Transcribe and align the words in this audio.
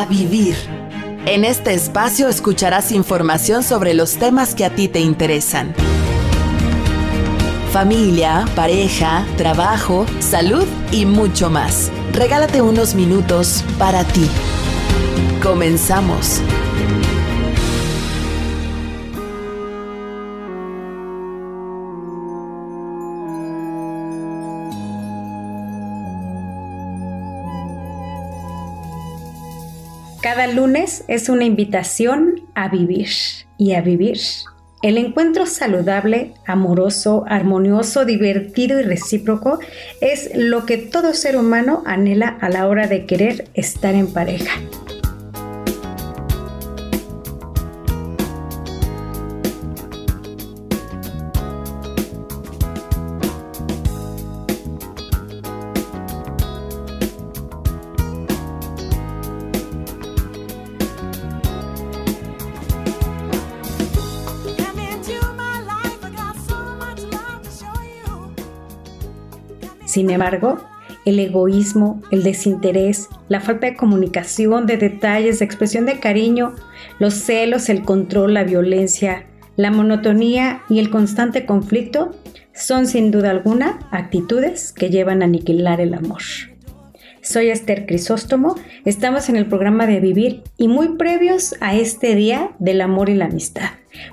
a 0.00 0.06
vivir. 0.06 0.56
En 1.26 1.44
este 1.44 1.74
espacio 1.74 2.28
escucharás 2.28 2.90
información 2.92 3.62
sobre 3.62 3.92
los 3.92 4.16
temas 4.16 4.54
que 4.54 4.64
a 4.64 4.70
ti 4.70 4.88
te 4.88 5.00
interesan. 5.00 5.74
Familia, 7.72 8.46
pareja, 8.56 9.26
trabajo, 9.36 10.06
salud 10.18 10.66
y 10.90 11.04
mucho 11.04 11.50
más. 11.50 11.92
Regálate 12.12 12.62
unos 12.62 12.94
minutos 12.94 13.62
para 13.78 14.04
ti. 14.04 14.26
Comenzamos. 15.42 16.40
Cada 30.20 30.46
lunes 30.46 31.04
es 31.08 31.30
una 31.30 31.44
invitación 31.44 32.42
a 32.54 32.68
vivir 32.68 33.08
y 33.56 33.72
a 33.72 33.80
vivir. 33.80 34.18
El 34.82 34.98
encuentro 34.98 35.46
saludable, 35.46 36.34
amoroso, 36.46 37.24
armonioso, 37.26 38.04
divertido 38.04 38.78
y 38.78 38.82
recíproco 38.82 39.60
es 40.02 40.30
lo 40.34 40.66
que 40.66 40.76
todo 40.76 41.14
ser 41.14 41.38
humano 41.38 41.82
anhela 41.86 42.36
a 42.42 42.50
la 42.50 42.68
hora 42.68 42.86
de 42.86 43.06
querer 43.06 43.48
estar 43.54 43.94
en 43.94 44.12
pareja. 44.12 44.60
Sin 69.90 70.08
embargo, 70.08 70.60
el 71.04 71.18
egoísmo, 71.18 72.00
el 72.12 72.22
desinterés, 72.22 73.08
la 73.26 73.40
falta 73.40 73.66
de 73.66 73.76
comunicación, 73.76 74.64
de 74.66 74.76
detalles, 74.76 75.40
de 75.40 75.44
expresión 75.44 75.84
de 75.84 75.98
cariño, 75.98 76.54
los 77.00 77.14
celos, 77.14 77.68
el 77.68 77.82
control, 77.82 78.34
la 78.34 78.44
violencia, 78.44 79.26
la 79.56 79.72
monotonía 79.72 80.62
y 80.68 80.78
el 80.78 80.90
constante 80.90 81.44
conflicto 81.44 82.12
son 82.54 82.86
sin 82.86 83.10
duda 83.10 83.30
alguna 83.30 83.80
actitudes 83.90 84.72
que 84.72 84.90
llevan 84.90 85.22
a 85.22 85.24
aniquilar 85.24 85.80
el 85.80 85.94
amor. 85.94 86.22
Soy 87.20 87.50
Esther 87.50 87.84
Crisóstomo, 87.84 88.54
estamos 88.84 89.28
en 89.28 89.34
el 89.34 89.46
programa 89.46 89.88
de 89.88 89.98
Vivir 89.98 90.44
y 90.56 90.68
muy 90.68 90.96
previos 90.98 91.56
a 91.60 91.74
este 91.74 92.14
día 92.14 92.52
del 92.60 92.80
amor 92.80 93.08
y 93.08 93.16
la 93.16 93.24
amistad. 93.24 93.70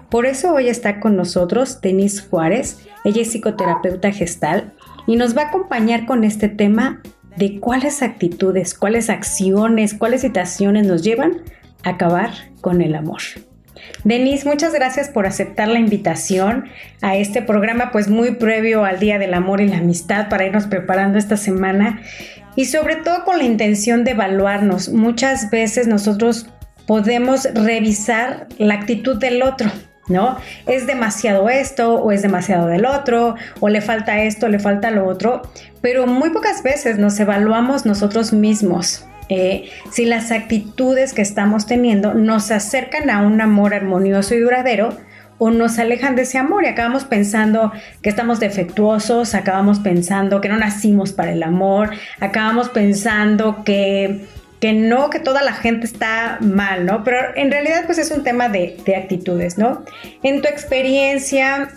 Por 0.09 0.25
eso 0.25 0.55
hoy 0.55 0.69
está 0.69 0.99
con 0.99 1.15
nosotros 1.15 1.81
Denise 1.81 2.23
Juárez, 2.23 2.79
ella 3.05 3.21
es 3.21 3.29
psicoterapeuta 3.29 4.11
gestal 4.11 4.73
y 5.07 5.15
nos 5.15 5.35
va 5.35 5.43
a 5.43 5.47
acompañar 5.47 6.05
con 6.05 6.23
este 6.23 6.49
tema 6.49 7.01
de 7.37 7.59
cuáles 7.59 8.03
actitudes, 8.03 8.73
cuáles 8.73 9.09
acciones, 9.09 9.93
cuáles 9.93 10.21
situaciones 10.21 10.85
nos 10.85 11.03
llevan 11.03 11.37
a 11.83 11.91
acabar 11.91 12.31
con 12.61 12.81
el 12.81 12.95
amor. 12.95 13.21
Denise, 14.03 14.47
muchas 14.47 14.73
gracias 14.73 15.09
por 15.09 15.25
aceptar 15.25 15.67
la 15.67 15.79
invitación 15.79 16.65
a 17.01 17.15
este 17.15 17.41
programa, 17.41 17.91
pues 17.91 18.09
muy 18.09 18.31
previo 18.31 18.85
al 18.85 18.99
Día 18.99 19.19
del 19.19 19.33
Amor 19.33 19.61
y 19.61 19.67
la 19.67 19.77
Amistad 19.77 20.29
para 20.29 20.45
irnos 20.45 20.67
preparando 20.67 21.17
esta 21.17 21.37
semana 21.37 22.01
y 22.55 22.65
sobre 22.65 22.97
todo 22.97 23.23
con 23.23 23.37
la 23.37 23.43
intención 23.43 24.03
de 24.03 24.11
evaluarnos. 24.11 24.89
Muchas 24.89 25.51
veces 25.51 25.87
nosotros 25.87 26.47
podemos 26.85 27.47
revisar 27.53 28.47
la 28.57 28.73
actitud 28.73 29.17
del 29.17 29.43
otro, 29.43 29.69
¿no? 30.07 30.37
Es 30.65 30.87
demasiado 30.87 31.49
esto 31.49 31.95
o 31.95 32.11
es 32.11 32.21
demasiado 32.21 32.67
del 32.67 32.85
otro, 32.85 33.35
o 33.59 33.69
le 33.69 33.81
falta 33.81 34.23
esto, 34.23 34.47
le 34.47 34.59
falta 34.59 34.91
lo 34.91 35.05
otro, 35.05 35.41
pero 35.81 36.07
muy 36.07 36.29
pocas 36.29 36.63
veces 36.63 36.97
nos 36.97 37.19
evaluamos 37.19 37.85
nosotros 37.85 38.33
mismos. 38.33 39.05
Eh, 39.29 39.69
si 39.91 40.05
las 40.05 40.31
actitudes 40.31 41.13
que 41.13 41.21
estamos 41.21 41.65
teniendo 41.65 42.13
nos 42.13 42.49
acercan 42.49 43.09
a 43.09 43.21
un 43.21 43.41
amor 43.41 43.73
armonioso 43.73 44.35
y 44.35 44.39
duradero 44.39 44.95
o 45.37 45.51
nos 45.51 45.77
alejan 45.79 46.15
de 46.15 46.23
ese 46.23 46.37
amor 46.37 46.63
y 46.63 46.67
acabamos 46.67 47.03
pensando 47.03 47.71
que 48.01 48.09
estamos 48.09 48.39
defectuosos, 48.39 49.35
acabamos 49.35 49.79
pensando 49.79 50.41
que 50.41 50.49
no 50.49 50.57
nacimos 50.57 51.11
para 51.11 51.33
el 51.33 51.43
amor, 51.43 51.91
acabamos 52.19 52.69
pensando 52.69 53.63
que 53.63 54.25
que 54.59 54.73
no, 54.73 55.09
que 55.09 55.19
toda 55.19 55.43
la 55.43 55.53
gente 55.53 55.85
está 55.85 56.37
mal, 56.41 56.85
¿no? 56.85 57.03
Pero 57.03 57.35
en 57.35 57.51
realidad 57.51 57.83
pues 57.85 57.97
es 57.97 58.11
un 58.11 58.23
tema 58.23 58.49
de, 58.49 58.77
actitudes, 58.95 59.57
¿no? 59.57 59.85
En 60.23 60.41
tu 60.41 60.47
experiencia, 60.47 61.69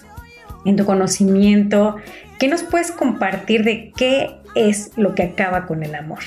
en 0.64 0.76
tu 0.76 0.86
conocimiento, 0.86 1.96
¿qué 2.38 2.48
nos 2.48 2.62
puedes 2.62 2.91
compartir 2.91 3.64
de 3.64 3.92
qué 3.96 4.38
es 4.54 4.92
lo 4.96 5.14
que 5.14 5.24
acaba 5.24 5.66
con 5.66 5.82
el 5.82 5.94
amor? 5.94 6.20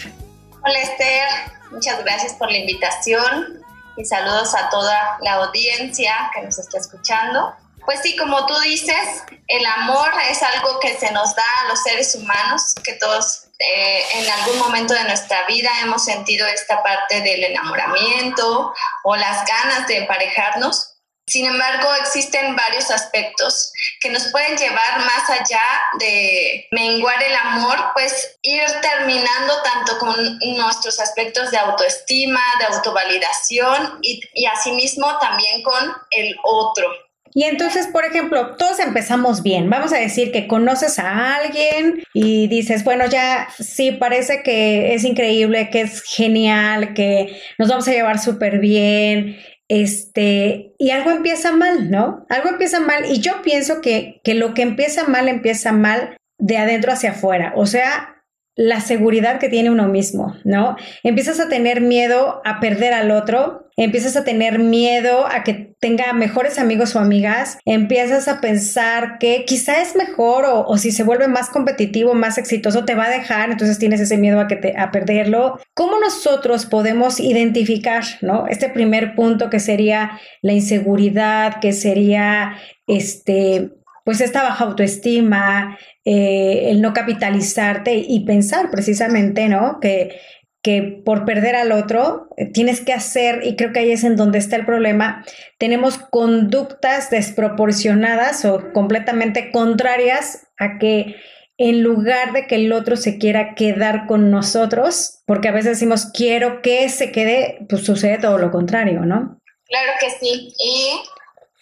Hola 0.63 0.79
Esther, 0.79 1.27
muchas 1.71 2.03
gracias 2.03 2.33
por 2.33 2.51
la 2.51 2.57
invitación 2.57 3.63
y 3.97 4.05
saludos 4.05 4.55
a 4.55 4.69
toda 4.69 5.17
la 5.21 5.33
audiencia 5.33 6.13
que 6.35 6.41
nos 6.43 6.59
está 6.59 6.77
escuchando. 6.77 7.53
Pues 7.85 7.99
sí, 8.01 8.15
como 8.15 8.45
tú 8.45 8.53
dices, 8.61 9.23
el 9.47 9.65
amor 9.65 10.09
es 10.29 10.41
algo 10.41 10.79
que 10.79 10.95
se 10.97 11.11
nos 11.11 11.35
da 11.35 11.43
a 11.63 11.69
los 11.69 11.81
seres 11.83 12.15
humanos, 12.15 12.75
que 12.83 12.93
todos 12.93 13.42
eh, 13.59 14.03
en 14.15 14.29
algún 14.29 14.59
momento 14.59 14.93
de 14.93 15.03
nuestra 15.03 15.45
vida 15.45 15.69
hemos 15.81 16.03
sentido 16.03 16.47
esta 16.47 16.81
parte 16.81 17.21
del 17.21 17.43
enamoramiento 17.43 18.73
o 19.03 19.15
las 19.15 19.45
ganas 19.45 19.87
de 19.87 19.97
emparejarnos. 19.97 20.89
Sin 21.25 21.45
embargo, 21.45 21.87
existen 22.01 22.53
varios 22.55 22.91
aspectos 22.91 23.71
que 24.01 24.09
nos 24.09 24.27
pueden 24.27 24.57
llevar 24.57 24.99
más 24.99 25.29
allá 25.29 25.63
de 25.97 26.67
menguar 26.71 27.23
el 27.23 27.33
amor, 27.33 27.77
pues 27.93 28.37
ir 28.41 28.65
terminando 28.81 29.61
tanto 29.63 29.97
con 29.99 30.39
nuestros 30.57 30.99
aspectos 30.99 31.49
de 31.51 31.59
autoestima, 31.59 32.43
de 32.59 32.75
autovalidación 32.75 33.99
y, 34.01 34.19
y 34.33 34.45
asimismo 34.47 35.17
también 35.19 35.63
con 35.63 35.95
el 36.11 36.35
otro. 36.43 36.91
Y 37.33 37.43
entonces, 37.43 37.87
por 37.87 38.05
ejemplo, 38.05 38.55
todos 38.57 38.79
empezamos 38.79 39.41
bien. 39.41 39.69
Vamos 39.69 39.91
a 39.93 39.97
decir 39.97 40.31
que 40.31 40.47
conoces 40.47 40.99
a 40.99 41.35
alguien 41.35 42.03
y 42.13 42.47
dices, 42.47 42.83
bueno, 42.83 43.05
ya 43.07 43.47
sí, 43.57 43.91
parece 43.91 44.43
que 44.43 44.93
es 44.93 45.03
increíble, 45.03 45.69
que 45.69 45.81
es 45.81 46.01
genial, 46.03 46.93
que 46.93 47.35
nos 47.57 47.69
vamos 47.69 47.87
a 47.87 47.91
llevar 47.91 48.19
súper 48.19 48.59
bien. 48.59 49.37
Este, 49.67 50.73
y 50.77 50.91
algo 50.91 51.09
empieza 51.09 51.51
mal, 51.51 51.89
¿no? 51.89 52.25
Algo 52.29 52.49
empieza 52.49 52.79
mal 52.79 53.05
y 53.09 53.19
yo 53.19 53.41
pienso 53.41 53.81
que, 53.81 54.21
que 54.23 54.35
lo 54.35 54.53
que 54.53 54.61
empieza 54.61 55.07
mal 55.07 55.27
empieza 55.27 55.71
mal 55.71 56.17
de 56.37 56.57
adentro 56.57 56.91
hacia 56.91 57.11
afuera. 57.11 57.53
O 57.55 57.65
sea, 57.65 58.12
la 58.55 58.81
seguridad 58.81 59.39
que 59.39 59.49
tiene 59.49 59.71
uno 59.71 59.87
mismo, 59.87 60.35
¿no? 60.43 60.75
Empiezas 61.03 61.39
a 61.39 61.49
tener 61.49 61.81
miedo 61.81 62.41
a 62.45 62.59
perder 62.59 62.93
al 62.93 63.09
otro, 63.09 63.69
empiezas 63.77 64.15
a 64.15 64.23
tener 64.23 64.59
miedo 64.59 65.25
a 65.25 65.43
que 65.43 65.73
tenga 65.79 66.13
mejores 66.13 66.59
amigos 66.59 66.95
o 66.95 66.99
amigas, 66.99 67.57
empiezas 67.65 68.27
a 68.27 68.41
pensar 68.41 69.17
que 69.19 69.45
quizá 69.45 69.81
es 69.81 69.95
mejor 69.95 70.45
o, 70.47 70.77
si 70.77 70.91
se 70.91 71.03
vuelve 71.03 71.27
más 71.27 71.49
competitivo, 71.49 72.13
más 72.13 72.37
exitoso, 72.37 72.85
te 72.85 72.93
va 72.93 73.05
a 73.05 73.09
dejar, 73.09 73.49
entonces 73.49 73.79
tienes 73.79 73.99
ese 73.99 74.17
miedo 74.17 74.39
a, 74.39 74.47
que 74.47 74.55
te, 74.55 74.77
a 74.77 74.91
perderlo. 74.91 75.59
¿Cómo 75.73 75.99
nosotros 75.99 76.67
podemos 76.67 77.19
identificar, 77.19 78.03
¿no? 78.21 78.45
Este 78.47 78.69
primer 78.69 79.15
punto 79.15 79.49
que 79.49 79.59
sería 79.59 80.19
la 80.43 80.53
inseguridad, 80.53 81.59
que 81.59 81.73
sería 81.73 82.57
este 82.85 83.71
pues 84.03 84.19
esta 84.19 84.43
baja 84.43 84.65
autoestima, 84.65 85.77
eh, 86.05 86.69
el 86.69 86.81
no 86.81 86.93
capitalizarte 86.93 87.95
y 87.95 88.25
pensar 88.25 88.69
precisamente, 88.71 89.47
¿no? 89.47 89.79
Que, 89.79 90.19
que 90.61 91.01
por 91.05 91.25
perder 91.25 91.55
al 91.55 91.71
otro 91.71 92.29
eh, 92.37 92.45
tienes 92.45 92.81
que 92.81 92.93
hacer, 92.93 93.41
y 93.45 93.55
creo 93.55 93.73
que 93.73 93.79
ahí 93.79 93.91
es 93.91 94.03
en 94.03 94.15
donde 94.15 94.39
está 94.39 94.55
el 94.55 94.65
problema, 94.65 95.25
tenemos 95.57 95.97
conductas 95.97 97.09
desproporcionadas 97.09 98.45
o 98.45 98.71
completamente 98.73 99.51
contrarias 99.51 100.47
a 100.57 100.77
que 100.79 101.15
en 101.57 101.83
lugar 101.83 102.33
de 102.33 102.47
que 102.47 102.55
el 102.55 102.71
otro 102.73 102.95
se 102.95 103.17
quiera 103.17 103.55
quedar 103.55 104.07
con 104.07 104.31
nosotros, 104.31 105.21
porque 105.25 105.49
a 105.49 105.51
veces 105.51 105.73
decimos 105.73 106.07
quiero 106.13 106.61
que 106.61 106.89
se 106.89 107.11
quede, 107.11 107.65
pues 107.69 107.85
sucede 107.85 108.17
todo 108.17 108.37
lo 108.37 108.51
contrario, 108.51 109.01
¿no? 109.01 109.39
Claro 109.65 109.91
que 109.99 110.09
sí. 110.09 110.53
Y 110.57 110.99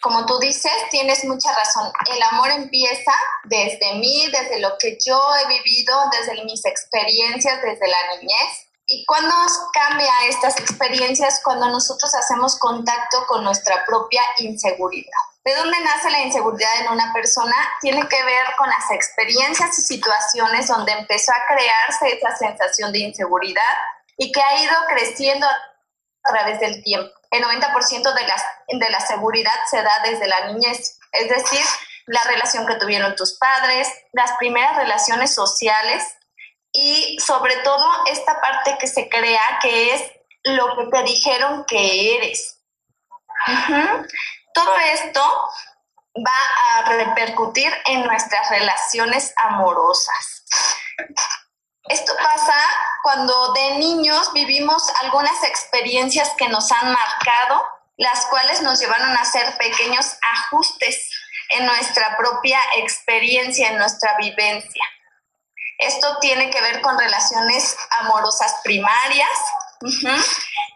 como 0.02 0.26
tú 0.26 0.40
dices, 0.40 0.72
tienes 0.90 1.24
mucha 1.26 1.54
razón. 1.54 1.92
El 2.12 2.22
amor 2.24 2.50
empieza 2.50 3.14
desde 3.44 3.94
mí, 3.96 4.28
desde 4.32 4.60
lo 4.60 4.78
que 4.80 4.98
yo 5.06 5.20
he 5.38 5.48
vivido, 5.48 5.96
desde 6.12 6.44
mis 6.44 6.66
experiencias, 6.66 7.62
desde 7.62 7.88
la 7.88 8.16
niñez. 8.16 8.68
¿Y 8.88 9.06
cuando 9.06 9.34
cambia 9.74 10.12
estas 10.28 10.60
experiencias? 10.60 11.40
Cuando 11.44 11.70
nosotros 11.70 12.14
hacemos 12.16 12.58
contacto 12.58 13.26
con 13.28 13.44
nuestra 13.44 13.86
propia 13.86 14.24
inseguridad. 14.40 15.22
¿De 15.46 15.56
dónde 15.56 15.80
nace 15.80 16.10
la 16.10 16.22
inseguridad 16.22 16.82
en 16.82 16.92
una 16.92 17.14
persona? 17.14 17.56
Tiene 17.80 18.08
que 18.08 18.24
ver 18.24 18.46
con 18.58 18.70
las 18.70 18.92
experiencias 18.92 19.78
y 19.80 19.82
situaciones 19.84 20.68
donde 20.68 20.92
empezó 20.94 21.32
a 21.32 21.48
crearse 21.48 22.18
esa 22.18 22.36
sensación 22.36 22.92
de 22.92 23.00
inseguridad 23.00 23.74
y 24.18 24.32
que 24.32 24.42
ha 24.42 24.64
ido 24.64 24.74
creciendo 24.90 25.48
a 25.48 26.32
través 26.32 26.60
del 26.60 26.84
tiempo. 26.84 27.21
El 27.32 27.44
90% 27.44 28.14
de, 28.14 28.28
las, 28.28 28.44
de 28.68 28.90
la 28.90 29.00
seguridad 29.00 29.60
se 29.70 29.82
da 29.82 29.92
desde 30.04 30.28
la 30.28 30.48
niñez, 30.48 31.00
es 31.14 31.30
decir, 31.30 31.66
la 32.06 32.22
relación 32.24 32.66
que 32.66 32.76
tuvieron 32.76 33.16
tus 33.16 33.38
padres, 33.38 33.88
las 34.12 34.34
primeras 34.38 34.76
relaciones 34.76 35.34
sociales 35.34 36.04
y 36.72 37.18
sobre 37.20 37.56
todo 37.58 38.06
esta 38.08 38.40
parte 38.42 38.78
que 38.80 38.88
se 38.88 39.10
crea 39.10 39.60
que 39.62 39.94
es 39.94 40.12
lo 40.44 40.76
que 40.78 40.86
te 40.88 41.04
dijeron 41.04 41.66
que 41.66 42.18
eres. 42.18 42.60
Todo 44.54 44.76
esto 44.78 45.22
va 46.18 46.80
a 46.80 46.90
repercutir 46.90 47.72
en 47.86 48.04
nuestras 48.04 48.50
relaciones 48.50 49.34
amorosas. 49.44 50.46
Esto 51.86 52.14
pasa 52.16 52.56
cuando 53.04 53.54
de 53.54 53.78
niños 53.78 54.32
vivimos 54.34 54.84
algunas 55.02 55.44
experiencias 55.44 56.30
que 56.38 56.48
nos 56.48 56.72
han 56.72 56.92
marcado, 56.92 57.66
las 57.98 58.26
cuales 58.28 58.62
nos 58.62 58.80
llevaron 58.80 59.10
a 59.10 59.22
hacer 59.22 59.58
pequeños 59.58 60.18
ajustes 60.34 61.10
en 61.50 61.66
nuestra 61.66 62.16
propia 62.18 62.60
experiencia, 62.78 63.70
en 63.70 63.78
nuestra 63.78 64.16
vivencia. 64.18 64.84
Esto 65.80 66.18
tiene 66.20 66.50
que 66.52 66.62
ver 66.62 66.82
con 66.82 66.98
relaciones 66.98 67.76
amorosas 68.00 68.62
primarias 68.64 69.40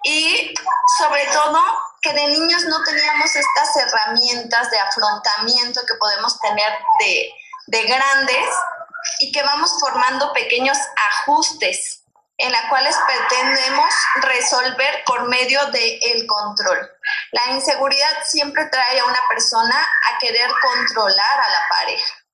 y 0.03 0.53
sobre 0.97 1.25
todo 1.27 1.63
que 2.01 2.13
de 2.13 2.27
niños 2.27 2.63
no 2.65 2.83
teníamos 2.83 3.35
estas 3.35 3.75
herramientas 3.75 4.69
de 4.71 4.79
afrontamiento 4.79 5.81
que 5.87 5.93
podemos 5.95 6.39
tener 6.39 6.77
de, 6.99 7.31
de 7.67 7.83
grandes 7.83 8.47
y 9.19 9.31
que 9.31 9.43
vamos 9.43 9.71
formando 9.79 10.33
pequeños 10.33 10.77
ajustes 11.11 12.05
en 12.37 12.51
la 12.51 12.67
cuales 12.69 12.95
pretendemos 13.07 13.93
resolver 14.15 15.03
por 15.05 15.29
medio 15.29 15.65
del 15.67 15.99
el 16.01 16.27
control. 16.27 16.89
La 17.31 17.51
inseguridad 17.51 18.23
siempre 18.25 18.65
trae 18.65 18.99
a 18.99 19.05
una 19.05 19.21
persona 19.29 19.81
a 19.81 20.17
querer 20.19 20.49
controlar 20.61 21.39
a 21.39 21.49
la 21.49 21.61
pareja. 21.69 22.25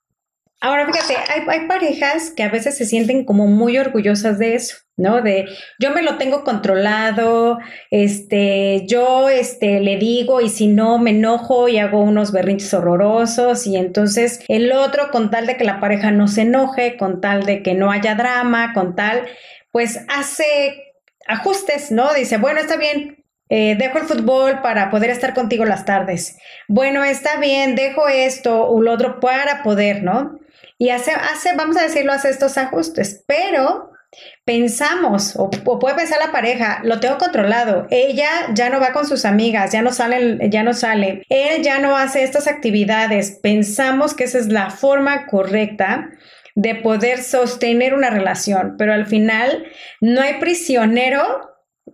Ahora 0.63 0.85
fíjate, 0.85 1.15
hay, 1.15 1.41
hay, 1.47 1.67
parejas 1.67 2.31
que 2.35 2.43
a 2.43 2.49
veces 2.49 2.77
se 2.77 2.85
sienten 2.85 3.25
como 3.25 3.47
muy 3.47 3.79
orgullosas 3.79 4.37
de 4.37 4.53
eso, 4.53 4.77
¿no? 4.95 5.23
De 5.23 5.47
yo 5.79 5.89
me 5.89 6.03
lo 6.03 6.19
tengo 6.19 6.43
controlado, 6.43 7.57
este, 7.89 8.85
yo 8.85 9.27
este, 9.29 9.79
le 9.79 9.97
digo 9.97 10.39
y 10.39 10.49
si 10.49 10.67
no 10.67 10.99
me 10.99 11.09
enojo 11.09 11.67
y 11.67 11.79
hago 11.79 12.01
unos 12.01 12.31
berrinches 12.31 12.75
horrorosos 12.75 13.65
y 13.65 13.75
entonces 13.75 14.39
el 14.49 14.71
otro 14.71 15.09
con 15.09 15.31
tal 15.31 15.47
de 15.47 15.57
que 15.57 15.63
la 15.63 15.79
pareja 15.79 16.11
no 16.11 16.27
se 16.27 16.43
enoje, 16.43 16.95
con 16.95 17.21
tal 17.21 17.43
de 17.43 17.63
que 17.63 17.73
no 17.73 17.89
haya 17.89 18.13
drama, 18.13 18.73
con 18.75 18.95
tal, 18.95 19.27
pues 19.71 20.05
hace 20.09 20.93
ajustes, 21.27 21.91
¿no? 21.91 22.13
Dice, 22.13 22.37
bueno, 22.37 22.59
está 22.59 22.77
bien, 22.77 23.25
eh, 23.49 23.75
dejo 23.79 23.97
el 23.97 24.03
fútbol 24.03 24.61
para 24.61 24.91
poder 24.91 25.09
estar 25.09 25.33
contigo 25.33 25.65
las 25.65 25.85
tardes. 25.85 26.37
Bueno, 26.67 27.03
está 27.03 27.37
bien, 27.37 27.73
dejo 27.73 28.07
esto 28.07 28.67
o 28.67 28.79
lo 28.79 28.91
otro 28.91 29.19
para 29.19 29.63
poder, 29.63 30.03
¿no? 30.03 30.39
Y 30.81 30.89
hace, 30.89 31.11
hace, 31.11 31.55
vamos 31.55 31.77
a 31.77 31.83
decirlo, 31.83 32.11
hace 32.11 32.31
estos 32.31 32.57
ajustes, 32.57 33.23
pero 33.27 33.91
pensamos, 34.43 35.35
o, 35.37 35.51
puede 35.51 35.93
pensar 35.93 36.17
la 36.17 36.31
pareja, 36.31 36.81
lo 36.83 36.99
tengo 36.99 37.19
controlado, 37.19 37.85
ella 37.91 38.47
ya 38.55 38.71
no 38.71 38.79
va 38.79 38.91
con 38.91 39.05
sus 39.05 39.25
amigas, 39.25 39.71
ya 39.71 39.83
no 39.83 39.93
sale, 39.93 40.39
ya 40.49 40.63
no 40.63 40.73
sale, 40.73 41.21
él 41.29 41.61
ya 41.61 41.77
no 41.77 41.95
hace 41.95 42.23
estas 42.23 42.47
actividades, 42.47 43.37
pensamos 43.43 44.15
que 44.15 44.23
esa 44.23 44.39
es 44.39 44.47
la 44.47 44.71
forma 44.71 45.27
correcta 45.27 46.09
de 46.55 46.73
poder 46.73 47.21
sostener 47.21 47.93
una 47.93 48.09
relación, 48.09 48.73
pero 48.79 48.91
al 48.91 49.05
final 49.05 49.63
no 50.01 50.19
hay 50.19 50.39
prisionero 50.39 51.21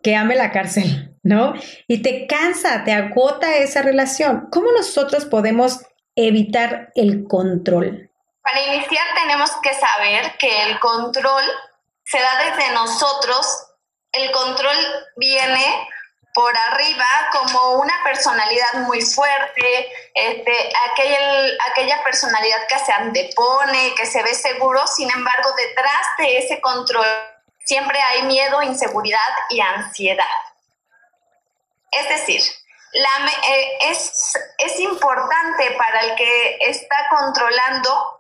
que 0.02 0.16
ame 0.16 0.38
la 0.38 0.54
cárcel, 0.54 1.14
¿no? 1.24 1.56
Y 1.90 2.04
te 2.04 2.26
cansa, 2.26 2.86
te 2.86 2.94
agota 2.94 3.58
esa 3.58 3.82
relación. 3.82 4.48
¿Cómo 4.50 4.72
nosotros 4.72 5.26
podemos 5.26 5.82
evitar 6.16 6.94
el 6.96 7.26
control? 7.26 8.07
Para 8.48 8.62
iniciar 8.62 9.06
tenemos 9.14 9.52
que 9.62 9.74
saber 9.74 10.38
que 10.38 10.64
el 10.64 10.80
control 10.80 11.44
se 12.06 12.18
da 12.18 12.46
desde 12.46 12.72
nosotros. 12.72 13.46
El 14.14 14.32
control 14.32 14.78
viene 15.18 15.90
por 16.34 16.56
arriba 16.56 17.06
como 17.34 17.74
una 17.74 17.94
personalidad 18.06 18.74
muy 18.86 19.02
fuerte, 19.02 19.92
este, 20.14 20.72
aquel, 20.90 21.58
aquella 21.72 22.02
personalidad 22.06 22.66
que 22.70 22.80
se 22.80 22.94
antepone, 22.94 23.94
que 23.96 24.06
se 24.06 24.24
ve 24.24 24.34
seguro, 24.34 24.88
sin 24.88 25.12
embargo, 25.12 25.52
detrás 25.58 26.08
de 26.18 26.38
ese 26.38 26.62
control 26.62 27.06
siempre 27.66 28.00
hay 28.00 28.24
miedo, 28.24 28.62
inseguridad 28.62 29.20
y 29.50 29.60
ansiedad. 29.60 30.26
Es 31.92 32.08
decir, 32.08 32.42
eh, 32.94 33.78
es, 33.82 34.38
es 34.58 34.80
importante 34.80 35.72
para 35.72 36.00
el 36.00 36.16
que 36.16 36.58
está 36.62 37.08
controlando 37.10 38.17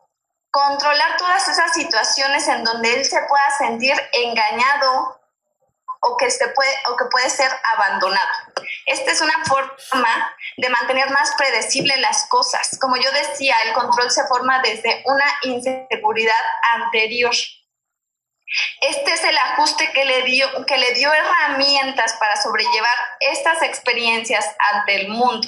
controlar 0.57 1.18
todas 1.18 1.48
esas 1.48 1.71
situaciones 1.71 2.48
en 2.48 2.63
donde 2.63 2.95
él 2.95 3.06
se 3.06 3.21
pueda 3.30 3.48
sentir 3.59 3.94
engañado, 4.12 5.21
o 6.01 6.18
que, 6.18 6.31
se 6.31 6.48
puede, 6.50 6.74
o 6.89 6.95
que 6.95 7.06
puede 7.06 7.30
ser 7.30 7.51
abandonado. 7.75 8.27
Esta 8.88 9.12
es 9.12 9.21
una 9.21 9.45
forma 9.45 10.36
de 10.57 10.69
mantener 10.69 11.12
más 11.12 11.31
predecible 11.38 11.95
las 11.98 12.27
cosas. 12.30 12.77
Como 12.81 12.95
yo 12.98 13.12
decía, 13.12 13.56
el 13.65 13.74
control 13.74 14.09
se 14.09 14.25
forma 14.25 14.59
desde 14.62 15.04
una 15.06 15.25
inseguridad 15.44 16.44
anterior. 16.75 17.36
Este 18.81 19.12
es 19.12 19.24
el 19.24 19.38
ajuste 19.38 19.92
que 19.92 20.06
le 20.06 20.24
dio, 20.24 20.48
que 20.65 20.77
le 20.77 20.94
dio 20.94 21.12
herramientas 21.13 22.13
para 22.19 22.36
sobrellevar 22.42 22.98
estas 23.19 23.62
experiencias 23.62 24.45
ante 24.71 25.01
el 25.01 25.09
mundo. 25.09 25.48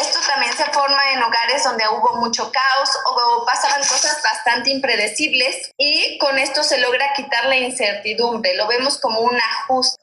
Esto 0.00 0.18
también 0.26 0.52
se 0.52 0.64
forma 0.64 1.12
en 1.12 1.22
hogares 1.22 1.62
donde 1.62 1.84
hubo 1.88 2.16
mucho 2.16 2.50
caos 2.50 2.90
o 3.06 3.44
pasaban 3.46 3.80
cosas 3.80 4.20
bastante 4.22 4.70
impredecibles 4.70 5.72
y 5.76 6.18
con 6.18 6.38
esto 6.38 6.62
se 6.62 6.80
logra 6.80 7.12
quitar 7.14 7.46
la 7.46 7.56
incertidumbre. 7.56 8.56
Lo 8.56 8.66
vemos 8.66 9.00
como 9.00 9.20
un 9.20 9.36
ajuste. 9.36 10.02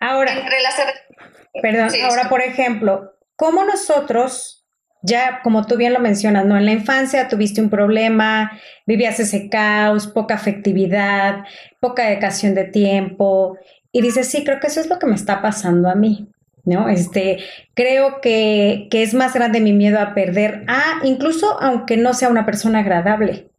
Ahora, 0.00 0.32
entre 0.32 0.60
las... 0.60 0.74
perdón, 1.62 1.90
ahora 2.04 2.28
por 2.28 2.42
ejemplo, 2.42 3.14
¿cómo 3.36 3.64
nosotros 3.64 4.56
ya, 5.02 5.40
como 5.42 5.66
tú 5.66 5.76
bien 5.76 5.92
lo 5.92 6.00
mencionas, 6.00 6.44
¿no? 6.44 6.56
En 6.56 6.66
la 6.66 6.72
infancia 6.72 7.28
tuviste 7.28 7.60
un 7.60 7.70
problema, 7.70 8.60
vivías 8.86 9.20
ese 9.20 9.48
caos, 9.48 10.08
poca 10.08 10.34
afectividad, 10.34 11.44
poca 11.80 12.04
dedicación 12.04 12.54
de 12.54 12.64
tiempo, 12.64 13.56
y 13.92 14.02
dices, 14.02 14.28
sí, 14.28 14.44
creo 14.44 14.58
que 14.58 14.66
eso 14.66 14.80
es 14.80 14.88
lo 14.88 14.98
que 14.98 15.06
me 15.06 15.14
está 15.14 15.40
pasando 15.40 15.88
a 15.88 15.94
mí. 15.94 16.28
¿No? 16.66 16.88
Este, 16.90 17.38
creo 17.74 18.20
que, 18.20 18.88
que, 18.90 19.02
es 19.02 19.14
más 19.14 19.32
grande 19.32 19.60
mi 19.60 19.72
miedo 19.72 19.98
a 19.98 20.12
perder, 20.12 20.64
ah, 20.68 21.00
incluso 21.04 21.58
aunque 21.62 21.96
no 21.96 22.12
sea 22.12 22.28
una 22.28 22.44
persona 22.44 22.80
agradable, 22.80 23.50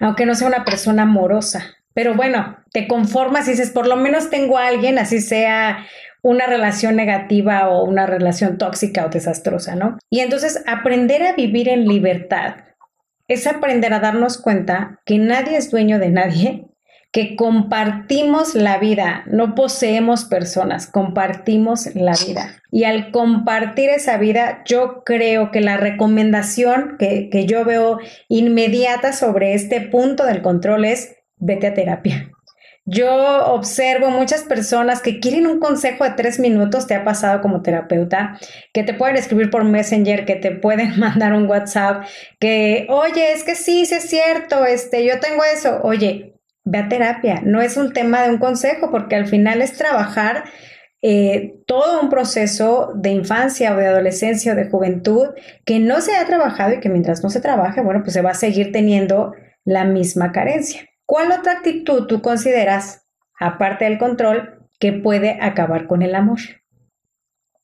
aunque 0.00 0.26
no 0.26 0.34
sea 0.34 0.48
una 0.48 0.64
persona 0.64 1.04
amorosa. 1.04 1.76
Pero 1.94 2.14
bueno, 2.14 2.58
te 2.72 2.86
conformas 2.88 3.48
y 3.48 3.52
dices, 3.52 3.70
por 3.70 3.86
lo 3.86 3.96
menos 3.96 4.28
tengo 4.28 4.58
a 4.58 4.66
alguien, 4.66 4.98
así 4.98 5.22
sea 5.22 5.86
una 6.20 6.46
relación 6.46 6.96
negativa 6.96 7.68
o 7.68 7.84
una 7.84 8.04
relación 8.04 8.58
tóxica 8.58 9.06
o 9.06 9.08
desastrosa, 9.08 9.76
¿no? 9.76 9.96
Y 10.10 10.20
entonces 10.20 10.62
aprender 10.66 11.22
a 11.22 11.32
vivir 11.32 11.68
en 11.68 11.86
libertad 11.86 12.56
es 13.28 13.46
aprender 13.46 13.94
a 13.94 14.00
darnos 14.00 14.38
cuenta 14.38 15.00
que 15.06 15.18
nadie 15.18 15.56
es 15.56 15.70
dueño 15.70 15.98
de 15.98 16.10
nadie 16.10 16.66
que 17.16 17.34
compartimos 17.34 18.54
la 18.54 18.76
vida, 18.76 19.24
no 19.24 19.54
poseemos 19.54 20.26
personas, 20.26 20.86
compartimos 20.86 21.86
la 21.94 22.12
vida. 22.12 22.60
Y 22.70 22.84
al 22.84 23.10
compartir 23.10 23.88
esa 23.88 24.18
vida, 24.18 24.62
yo 24.66 25.02
creo 25.02 25.50
que 25.50 25.62
la 25.62 25.78
recomendación 25.78 26.96
que, 26.98 27.30
que 27.30 27.46
yo 27.46 27.64
veo 27.64 28.00
inmediata 28.28 29.14
sobre 29.14 29.54
este 29.54 29.80
punto 29.80 30.26
del 30.26 30.42
control 30.42 30.84
es 30.84 31.16
vete 31.38 31.68
a 31.68 31.72
terapia. 31.72 32.30
Yo 32.84 33.46
observo 33.46 34.10
muchas 34.10 34.42
personas 34.42 35.00
que 35.00 35.18
quieren 35.18 35.46
un 35.46 35.58
consejo 35.58 36.04
de 36.04 36.10
tres 36.10 36.38
minutos, 36.38 36.86
te 36.86 36.96
ha 36.96 37.02
pasado 37.02 37.40
como 37.40 37.62
terapeuta, 37.62 38.38
que 38.74 38.82
te 38.82 38.92
pueden 38.92 39.16
escribir 39.16 39.48
por 39.48 39.64
Messenger, 39.64 40.26
que 40.26 40.36
te 40.36 40.50
pueden 40.50 41.00
mandar 41.00 41.32
un 41.32 41.46
WhatsApp, 41.46 42.04
que, 42.38 42.86
oye, 42.90 43.32
es 43.32 43.42
que 43.42 43.54
sí, 43.54 43.86
sí 43.86 43.94
es 43.94 44.04
cierto, 44.04 44.66
este, 44.66 45.02
yo 45.06 45.18
tengo 45.18 45.42
eso, 45.44 45.80
oye, 45.82 46.35
ve 46.66 46.78
a 46.78 46.88
terapia. 46.88 47.40
No 47.42 47.62
es 47.62 47.78
un 47.78 47.94
tema 47.94 48.22
de 48.22 48.30
un 48.30 48.38
consejo, 48.38 48.90
porque 48.90 49.16
al 49.16 49.26
final 49.26 49.62
es 49.62 49.72
trabajar 49.78 50.44
eh, 51.00 51.60
todo 51.66 52.02
un 52.02 52.10
proceso 52.10 52.92
de 52.94 53.10
infancia 53.10 53.72
o 53.72 53.76
de 53.76 53.86
adolescencia 53.86 54.52
o 54.52 54.56
de 54.56 54.68
juventud 54.68 55.28
que 55.64 55.78
no 55.78 56.00
se 56.00 56.16
ha 56.16 56.26
trabajado 56.26 56.74
y 56.74 56.80
que 56.80 56.88
mientras 56.88 57.22
no 57.22 57.30
se 57.30 57.40
trabaje, 57.40 57.80
bueno, 57.80 58.00
pues 58.02 58.12
se 58.12 58.22
va 58.22 58.30
a 58.30 58.34
seguir 58.34 58.72
teniendo 58.72 59.32
la 59.64 59.84
misma 59.84 60.32
carencia. 60.32 60.82
¿Cuál 61.06 61.30
otra 61.30 61.52
actitud 61.52 62.06
tú 62.06 62.20
consideras, 62.20 63.06
aparte 63.38 63.84
del 63.84 63.98
control, 63.98 64.68
que 64.80 64.92
puede 64.92 65.38
acabar 65.40 65.86
con 65.86 66.02
el 66.02 66.14
amor? 66.14 66.40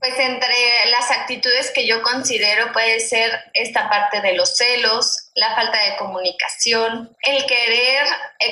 Pues 0.02 0.18
entre 0.18 0.52
las 0.90 1.12
actitudes 1.12 1.70
que 1.72 1.86
yo 1.86 2.02
considero 2.02 2.72
puede 2.72 2.98
ser 2.98 3.30
esta 3.54 3.88
parte 3.88 4.20
de 4.20 4.34
los 4.34 4.56
celos, 4.56 5.30
la 5.36 5.54
falta 5.54 5.78
de 5.78 5.96
comunicación, 5.96 7.16
el 7.22 7.46
querer 7.46 8.02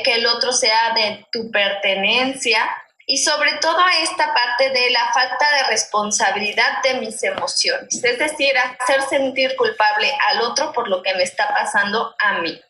que 0.04 0.14
el 0.14 0.26
otro 0.26 0.52
sea 0.52 0.94
de 0.94 1.26
tu 1.32 1.50
pertenencia 1.50 2.70
y 3.04 3.18
sobre 3.18 3.50
todo 3.60 3.78
esta 4.00 4.32
parte 4.32 4.70
de 4.70 4.90
la 4.90 5.10
falta 5.12 5.44
de 5.56 5.70
responsabilidad 5.70 6.82
de 6.84 7.00
mis 7.00 7.20
emociones, 7.24 8.04
es 8.04 8.18
decir, 8.20 8.52
hacer 8.78 9.02
sentir 9.10 9.56
culpable 9.56 10.08
al 10.30 10.42
otro 10.42 10.72
por 10.72 10.86
lo 10.86 11.02
que 11.02 11.16
me 11.16 11.24
está 11.24 11.48
pasando 11.48 12.14
a 12.20 12.38
mí. 12.42 12.60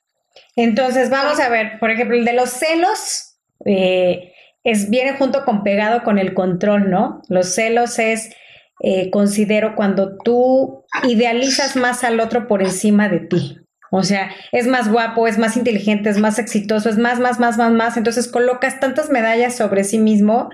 Entonces, 0.57 1.11
vamos 1.11 1.39
a 1.39 1.51
ver, 1.51 1.79
por 1.81 1.91
ejemplo, 1.91 2.17
el 2.17 2.25
de 2.25 2.33
los 2.33 2.49
celos 2.49 3.35
eh, 3.67 4.33
es, 4.65 4.89
viene 4.89 5.19
junto 5.19 5.45
con 5.45 5.63
pegado 5.63 6.03
con 6.03 6.19
el 6.19 6.33
control, 6.33 6.89
¿no? 6.91 7.21
Los 7.29 7.55
celos 7.55 7.99
es, 7.99 8.35
eh, 8.83 9.11
considero, 9.11 9.75
cuando 9.77 10.17
tú 10.25 10.85
idealizas 11.07 11.77
más 11.77 12.05
al 12.05 12.21
otro 12.21 12.49
por 12.49 12.63
encima 12.63 13.09
de 13.09 13.21
ti. 13.21 13.59
O 13.91 14.05
sea, 14.05 14.31
es 14.53 14.67
más 14.67 14.91
guapo, 14.91 15.27
es 15.27 15.37
más 15.37 15.57
inteligente, 15.57 16.11
es 16.11 16.19
más 16.19 16.39
exitoso, 16.39 16.89
es 16.89 16.97
más, 16.97 17.19
más, 17.19 17.41
más, 17.41 17.59
más, 17.59 17.73
más. 17.73 17.97
Entonces 17.97 18.29
colocas 18.29 18.79
tantas 18.79 19.11
medallas 19.11 19.57
sobre 19.57 19.83
sí 19.85 19.99
mismo 19.99 20.49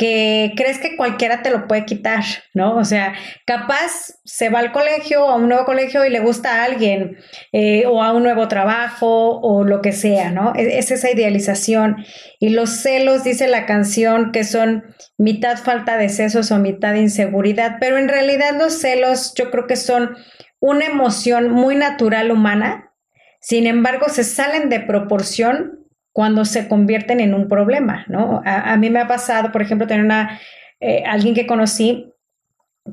que 0.00 0.54
crees 0.56 0.78
que 0.78 0.96
cualquiera 0.96 1.42
te 1.42 1.50
lo 1.50 1.68
puede 1.68 1.84
quitar, 1.84 2.24
¿no? 2.54 2.74
O 2.78 2.86
sea, 2.86 3.12
capaz 3.44 4.14
se 4.24 4.48
va 4.48 4.60
al 4.60 4.72
colegio, 4.72 5.28
a 5.28 5.36
un 5.36 5.50
nuevo 5.50 5.66
colegio 5.66 6.06
y 6.06 6.08
le 6.08 6.20
gusta 6.20 6.54
a 6.54 6.64
alguien, 6.64 7.18
eh, 7.52 7.84
o 7.86 8.02
a 8.02 8.14
un 8.14 8.22
nuevo 8.22 8.48
trabajo, 8.48 9.38
o 9.40 9.62
lo 9.62 9.82
que 9.82 9.92
sea, 9.92 10.30
¿no? 10.30 10.54
Es, 10.56 10.68
es, 10.68 10.90
esa 10.90 11.10
idealización. 11.10 11.96
Y 12.38 12.48
los 12.48 12.70
celos, 12.80 13.24
dice 13.24 13.46
la 13.46 13.66
canción, 13.66 14.32
que 14.32 14.44
son 14.44 14.84
mitad 15.18 15.58
falta 15.58 15.98
de 15.98 16.08
sesos 16.08 16.50
o 16.50 16.58
mitad 16.58 16.94
inseguridad, 16.94 17.76
pero 17.78 17.98
en 17.98 18.08
realidad 18.08 18.56
los 18.58 18.80
celos 18.80 19.34
yo 19.36 19.50
creo 19.50 19.66
que 19.66 19.76
son 19.76 20.16
una 20.60 20.86
emoción 20.86 21.50
muy 21.50 21.76
natural 21.76 22.30
humana, 22.30 22.94
sin 23.42 23.66
embargo 23.66 24.08
se 24.08 24.24
salen 24.24 24.70
de 24.70 24.80
proporción 24.80 25.79
cuando 26.12 26.44
se 26.44 26.68
convierten 26.68 27.20
en 27.20 27.34
un 27.34 27.48
problema, 27.48 28.04
¿no? 28.08 28.42
A, 28.44 28.76
mí 28.76 28.90
me 28.90 28.98
ha 28.98 29.06
pasado, 29.06 29.52
por 29.52 29.62
ejemplo, 29.62 29.86
tener 29.86 30.04
una, 30.04 30.40
eh, 30.80 31.04
alguien 31.06 31.34
que 31.34 31.46
conocí 31.46 32.12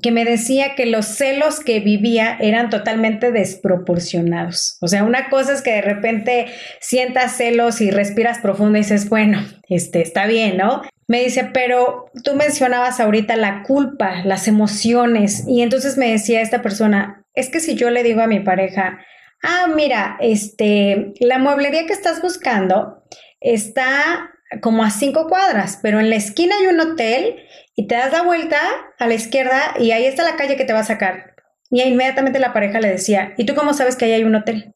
que 0.01 0.11
me 0.11 0.25
decía 0.25 0.75
que 0.75 0.85
los 0.85 1.05
celos 1.05 1.59
que 1.59 1.79
vivía 1.79 2.37
eran 2.39 2.69
totalmente 2.69 3.31
desproporcionados. 3.31 4.77
O 4.81 4.87
sea, 4.87 5.03
una 5.03 5.29
cosa 5.29 5.53
es 5.53 5.61
que 5.61 5.71
de 5.71 5.81
repente 5.81 6.47
sientas 6.79 7.37
celos 7.37 7.81
y 7.81 7.89
respiras 7.89 8.39
profundo 8.39 8.77
y 8.77 8.81
dices, 8.81 9.09
bueno, 9.09 9.39
este, 9.69 10.01
está 10.01 10.27
bien, 10.27 10.57
¿no? 10.57 10.81
Me 11.07 11.23
dice, 11.23 11.49
pero 11.53 12.11
tú 12.23 12.35
mencionabas 12.35 12.99
ahorita 12.99 13.37
la 13.37 13.63
culpa, 13.63 14.23
las 14.25 14.47
emociones, 14.47 15.45
y 15.47 15.61
entonces 15.61 15.97
me 15.97 16.11
decía 16.11 16.41
esta 16.41 16.61
persona, 16.61 17.23
es 17.33 17.49
que 17.49 17.61
si 17.61 17.75
yo 17.75 17.89
le 17.89 18.03
digo 18.03 18.21
a 18.21 18.27
mi 18.27 18.41
pareja, 18.41 18.99
ah, 19.43 19.67
mira, 19.73 20.17
este, 20.19 21.13
la 21.19 21.37
mueblería 21.37 21.85
que 21.85 21.93
estás 21.93 22.21
buscando 22.21 23.03
está 23.39 24.31
como 24.61 24.83
a 24.83 24.89
cinco 24.89 25.27
cuadras, 25.27 25.79
pero 25.81 25.99
en 25.99 26.09
la 26.09 26.15
esquina 26.15 26.55
hay 26.57 26.67
un 26.67 26.79
hotel 26.79 27.37
y 27.75 27.87
te 27.87 27.95
das 27.95 28.11
la 28.11 28.23
vuelta 28.23 28.59
a 28.97 29.07
la 29.07 29.13
izquierda 29.13 29.75
y 29.79 29.91
ahí 29.91 30.05
está 30.05 30.23
la 30.23 30.35
calle 30.35 30.57
que 30.57 30.65
te 30.65 30.73
va 30.73 30.79
a 30.79 30.85
sacar. 30.85 31.35
Y 31.69 31.81
inmediatamente 31.81 32.39
la 32.39 32.53
pareja 32.53 32.79
le 32.79 32.89
decía, 32.89 33.33
¿y 33.37 33.45
tú 33.45 33.53
cómo 33.53 33.73
sabes 33.73 33.95
que 33.95 34.05
ahí 34.05 34.13
hay 34.13 34.23
un 34.23 34.35
hotel? 34.35 34.73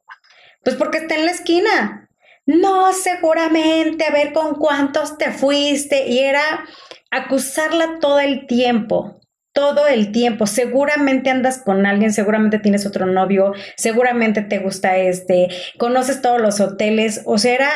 Pues 0.63 0.75
porque 0.75 0.99
está 0.99 1.15
en 1.15 1.25
la 1.25 1.31
esquina. 1.31 2.09
No, 2.45 2.91
seguramente, 2.91 4.05
a 4.05 4.11
ver 4.11 4.33
con 4.33 4.55
cuántos 4.55 5.17
te 5.17 5.31
fuiste. 5.31 6.07
Y 6.07 6.19
era 6.19 6.65
acusarla 7.09 7.99
todo 7.99 8.19
el 8.19 8.45
tiempo 8.45 9.20
todo 9.53 9.87
el 9.87 10.11
tiempo. 10.11 10.47
Seguramente 10.47 11.29
andas 11.29 11.61
con 11.63 11.85
alguien, 11.85 12.13
seguramente 12.13 12.59
tienes 12.59 12.85
otro 12.85 13.05
novio, 13.05 13.53
seguramente 13.77 14.41
te 14.41 14.59
gusta 14.59 14.97
este, 14.97 15.47
conoces 15.77 16.21
todos 16.21 16.41
los 16.41 16.59
hoteles, 16.59 17.21
o 17.25 17.37
sea, 17.37 17.53
era 17.53 17.69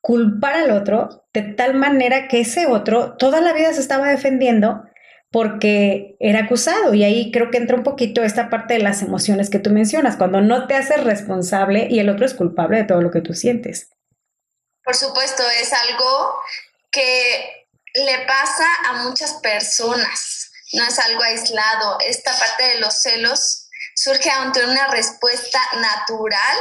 culpar 0.00 0.54
al 0.54 0.70
otro 0.70 1.26
de 1.32 1.42
tal 1.42 1.74
manera 1.74 2.26
que 2.26 2.40
ese 2.40 2.66
otro 2.66 3.16
toda 3.18 3.42
la 3.42 3.52
vida 3.52 3.72
se 3.74 3.80
estaba 3.80 4.08
defendiendo 4.08 4.82
porque 5.30 6.16
era 6.18 6.40
acusado 6.40 6.94
y 6.94 7.04
ahí 7.04 7.30
creo 7.30 7.50
que 7.50 7.58
entra 7.58 7.76
un 7.76 7.84
poquito 7.84 8.22
esta 8.22 8.50
parte 8.50 8.74
de 8.74 8.80
las 8.80 9.02
emociones 9.02 9.48
que 9.48 9.60
tú 9.60 9.70
mencionas, 9.70 10.16
cuando 10.16 10.40
no 10.40 10.66
te 10.66 10.74
haces 10.74 11.04
responsable 11.04 11.86
y 11.88 12.00
el 12.00 12.08
otro 12.08 12.26
es 12.26 12.34
culpable 12.34 12.78
de 12.78 12.84
todo 12.84 13.00
lo 13.00 13.10
que 13.10 13.20
tú 13.20 13.34
sientes. 13.34 13.90
Por 14.82 14.96
supuesto, 14.96 15.42
es 15.60 15.72
algo 15.72 16.34
que 16.90 17.68
le 17.94 18.26
pasa 18.26 18.66
a 18.88 19.04
muchas 19.04 19.34
personas 19.34 20.39
no 20.72 20.84
es 20.84 20.98
algo 20.98 21.22
aislado. 21.22 21.98
Esta 22.00 22.36
parte 22.38 22.64
de 22.64 22.78
los 22.78 23.02
celos 23.02 23.68
surge 23.94 24.30
ante 24.30 24.64
una 24.64 24.88
respuesta 24.88 25.60
natural 25.74 26.58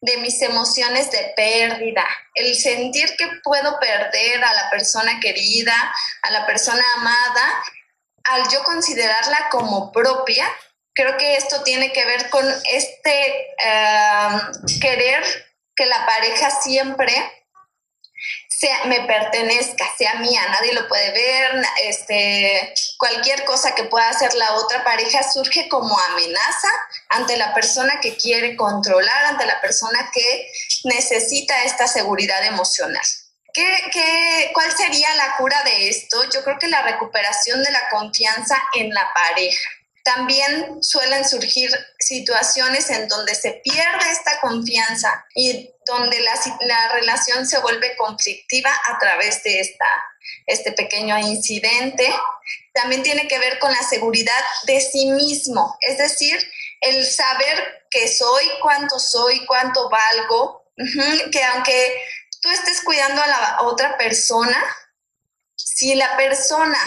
de 0.00 0.16
mis 0.18 0.40
emociones 0.42 1.10
de 1.10 1.32
pérdida, 1.34 2.06
el 2.34 2.54
sentir 2.54 3.16
que 3.16 3.28
puedo 3.42 3.80
perder 3.80 4.44
a 4.44 4.54
la 4.54 4.70
persona 4.70 5.18
querida, 5.20 5.74
a 6.22 6.30
la 6.30 6.46
persona 6.46 6.84
amada, 6.98 7.64
al 8.24 8.48
yo 8.48 8.62
considerarla 8.62 9.48
como 9.50 9.90
propia, 9.90 10.48
creo 10.94 11.16
que 11.16 11.36
esto 11.36 11.62
tiene 11.64 11.92
que 11.92 12.04
ver 12.04 12.30
con 12.30 12.44
este 12.72 13.52
eh, 13.64 14.28
querer 14.80 15.24
que 15.74 15.86
la 15.86 16.06
pareja 16.06 16.50
siempre 16.50 17.12
sea, 18.48 18.84
me 18.86 19.00
pertenezca, 19.02 19.84
sea 19.96 20.14
mía, 20.16 20.42
nadie 20.50 20.74
lo 20.74 20.88
puede 20.88 21.10
ver, 21.12 21.62
este, 21.82 22.74
cualquier 22.98 23.44
cosa 23.44 23.74
que 23.74 23.84
pueda 23.84 24.08
hacer 24.10 24.34
la 24.34 24.54
otra 24.54 24.84
pareja 24.84 25.22
surge 25.22 25.68
como 25.68 25.98
amenaza 25.98 26.68
ante 27.08 27.36
la 27.36 27.54
persona 27.54 28.00
que 28.00 28.16
quiere 28.16 28.56
controlar, 28.56 29.26
ante 29.26 29.46
la 29.46 29.60
persona 29.60 30.10
que 30.12 30.50
necesita 30.84 31.64
esta 31.64 31.86
seguridad 31.86 32.44
emocional. 32.44 33.04
¿Qué, 33.54 33.66
qué, 33.92 34.50
cuál 34.52 34.70
sería 34.76 35.14
la 35.14 35.36
cura 35.36 35.62
de 35.64 35.88
esto? 35.88 36.22
Yo 36.30 36.44
creo 36.44 36.58
que 36.58 36.68
la 36.68 36.82
recuperación 36.82 37.62
de 37.62 37.70
la 37.70 37.88
confianza 37.88 38.60
en 38.74 38.92
la 38.92 39.08
pareja 39.14 39.68
también 40.04 40.82
suelen 40.82 41.28
surgir 41.28 41.70
situaciones 41.98 42.88
en 42.90 43.08
donde 43.08 43.34
se 43.34 43.60
pierde 43.62 44.10
esta 44.10 44.40
confianza 44.40 45.26
y 45.34 45.70
donde 45.86 46.18
la, 46.20 46.32
la 46.60 46.92
relación 46.94 47.46
se 47.46 47.58
vuelve 47.58 47.94
conflictiva 47.96 48.70
a 48.86 48.98
través 48.98 49.42
de 49.42 49.60
esta, 49.60 49.86
este 50.46 50.72
pequeño 50.72 51.18
incidente. 51.18 52.10
También 52.80 53.02
tiene 53.02 53.26
que 53.26 53.40
ver 53.40 53.58
con 53.58 53.72
la 53.72 53.82
seguridad 53.82 54.44
de 54.64 54.80
sí 54.80 55.10
mismo, 55.10 55.76
es 55.80 55.98
decir, 55.98 56.38
el 56.80 57.04
saber 57.04 57.86
que 57.90 58.06
soy, 58.06 58.44
cuánto 58.62 59.00
soy, 59.00 59.44
cuánto 59.46 59.90
valgo, 59.90 60.64
que 61.32 61.44
aunque 61.44 62.00
tú 62.40 62.50
estés 62.50 62.80
cuidando 62.82 63.20
a 63.20 63.26
la 63.26 63.58
otra 63.62 63.98
persona, 63.98 64.56
si 65.56 65.96
la 65.96 66.16
persona 66.16 66.78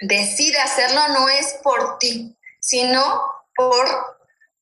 decide 0.00 0.58
hacerlo 0.58 1.08
no 1.08 1.28
es 1.30 1.54
por 1.62 1.98
ti, 1.98 2.36
sino 2.60 3.22
por 3.56 4.18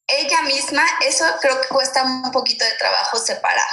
ella 0.07 0.43
misma. 0.43 0.85
Eso 1.05 1.25
creo 1.41 1.61
que 1.61 1.69
cuesta 1.69 2.05
un 2.05 2.31
poquito 2.31 2.65
de 2.65 2.73
trabajo 2.75 3.19
separar. 3.19 3.67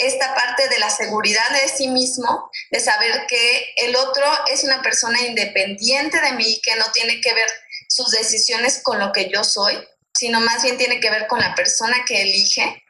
Esta 0.00 0.34
parte 0.34 0.68
de 0.68 0.78
la 0.78 0.90
seguridad 0.90 1.50
de 1.50 1.68
sí 1.68 1.88
mismo, 1.88 2.50
de 2.70 2.80
saber 2.80 3.26
que 3.26 3.74
el 3.76 3.96
otro 3.96 4.24
es 4.50 4.64
una 4.64 4.82
persona 4.82 5.20
independiente 5.22 6.20
de 6.20 6.32
mí, 6.32 6.60
que 6.62 6.76
no 6.76 6.84
tiene 6.92 7.20
que 7.20 7.34
ver 7.34 7.48
sus 7.88 8.10
decisiones 8.10 8.80
con 8.82 8.98
lo 8.98 9.12
que 9.12 9.30
yo 9.30 9.44
soy, 9.44 9.78
sino 10.14 10.40
más 10.40 10.62
bien 10.62 10.78
tiene 10.78 11.00
que 11.00 11.10
ver 11.10 11.26
con 11.26 11.40
la 11.40 11.54
persona 11.54 12.04
que 12.06 12.22
elige 12.22 12.82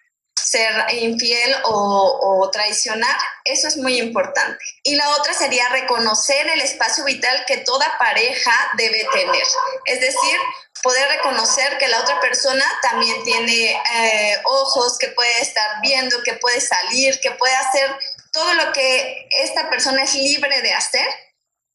ser 0.52 0.72
infiel 0.94 1.54
o, 1.64 2.50
traicionar, 2.52 3.16
eso 3.44 3.68
es 3.68 3.76
muy 3.76 3.98
importante. 3.98 4.62
Y 4.82 4.96
la 4.96 5.08
otra 5.10 5.32
sería 5.32 5.68
reconocer 5.70 6.46
el 6.48 6.60
espacio 6.60 7.04
vital 7.04 7.44
que 7.46 7.58
toda 7.58 7.96
pareja 7.98 8.52
debe 8.76 9.06
tener. 9.12 9.42
Es 9.86 10.00
decir, 10.00 10.38
poder 10.82 11.08
reconocer 11.08 11.78
que 11.78 11.88
la 11.88 12.00
otra 12.00 12.20
persona 12.20 12.64
también 12.82 13.22
tiene 13.24 13.72
eh, 13.72 14.36
ojos, 14.44 14.98
que 14.98 15.08
puede 15.08 15.40
estar 15.40 15.80
viendo, 15.80 16.22
que 16.22 16.34
puede 16.34 16.60
salir, 16.60 17.18
que 17.20 17.30
puede 17.32 17.54
hacer 17.54 17.90
todo 18.32 18.54
lo 18.54 18.72
que 18.72 19.28
esta 19.42 19.68
persona 19.70 20.02
es 20.02 20.14
libre 20.14 20.62
de 20.62 20.72
hacer 20.72 21.06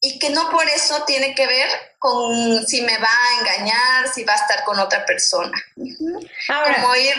y 0.00 0.18
que 0.18 0.30
no 0.30 0.50
por 0.50 0.68
eso 0.68 1.04
tiene 1.06 1.34
que 1.34 1.46
ver 1.46 1.68
con 1.98 2.66
si 2.66 2.82
me 2.82 2.96
va 2.98 3.08
a 3.08 3.40
engañar, 3.40 4.08
si 4.12 4.24
va 4.24 4.34
a 4.34 4.36
estar 4.36 4.64
con 4.64 4.78
otra 4.78 5.04
persona. 5.04 5.56
Como 5.76 6.96
ir 6.96 7.14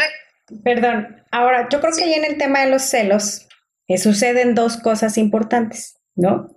Perdón, 0.64 1.24
ahora 1.32 1.68
yo 1.72 1.80
creo 1.80 1.94
que 1.96 2.04
ahí 2.04 2.14
en 2.14 2.26
el 2.26 2.38
tema 2.38 2.62
de 2.62 2.72
los 2.72 2.84
celos 2.84 3.48
eh, 3.88 3.98
suceden 3.98 4.56
dos 4.56 4.78
cosas 4.78 5.18
importantes, 5.18 5.98
¿no? 6.16 6.50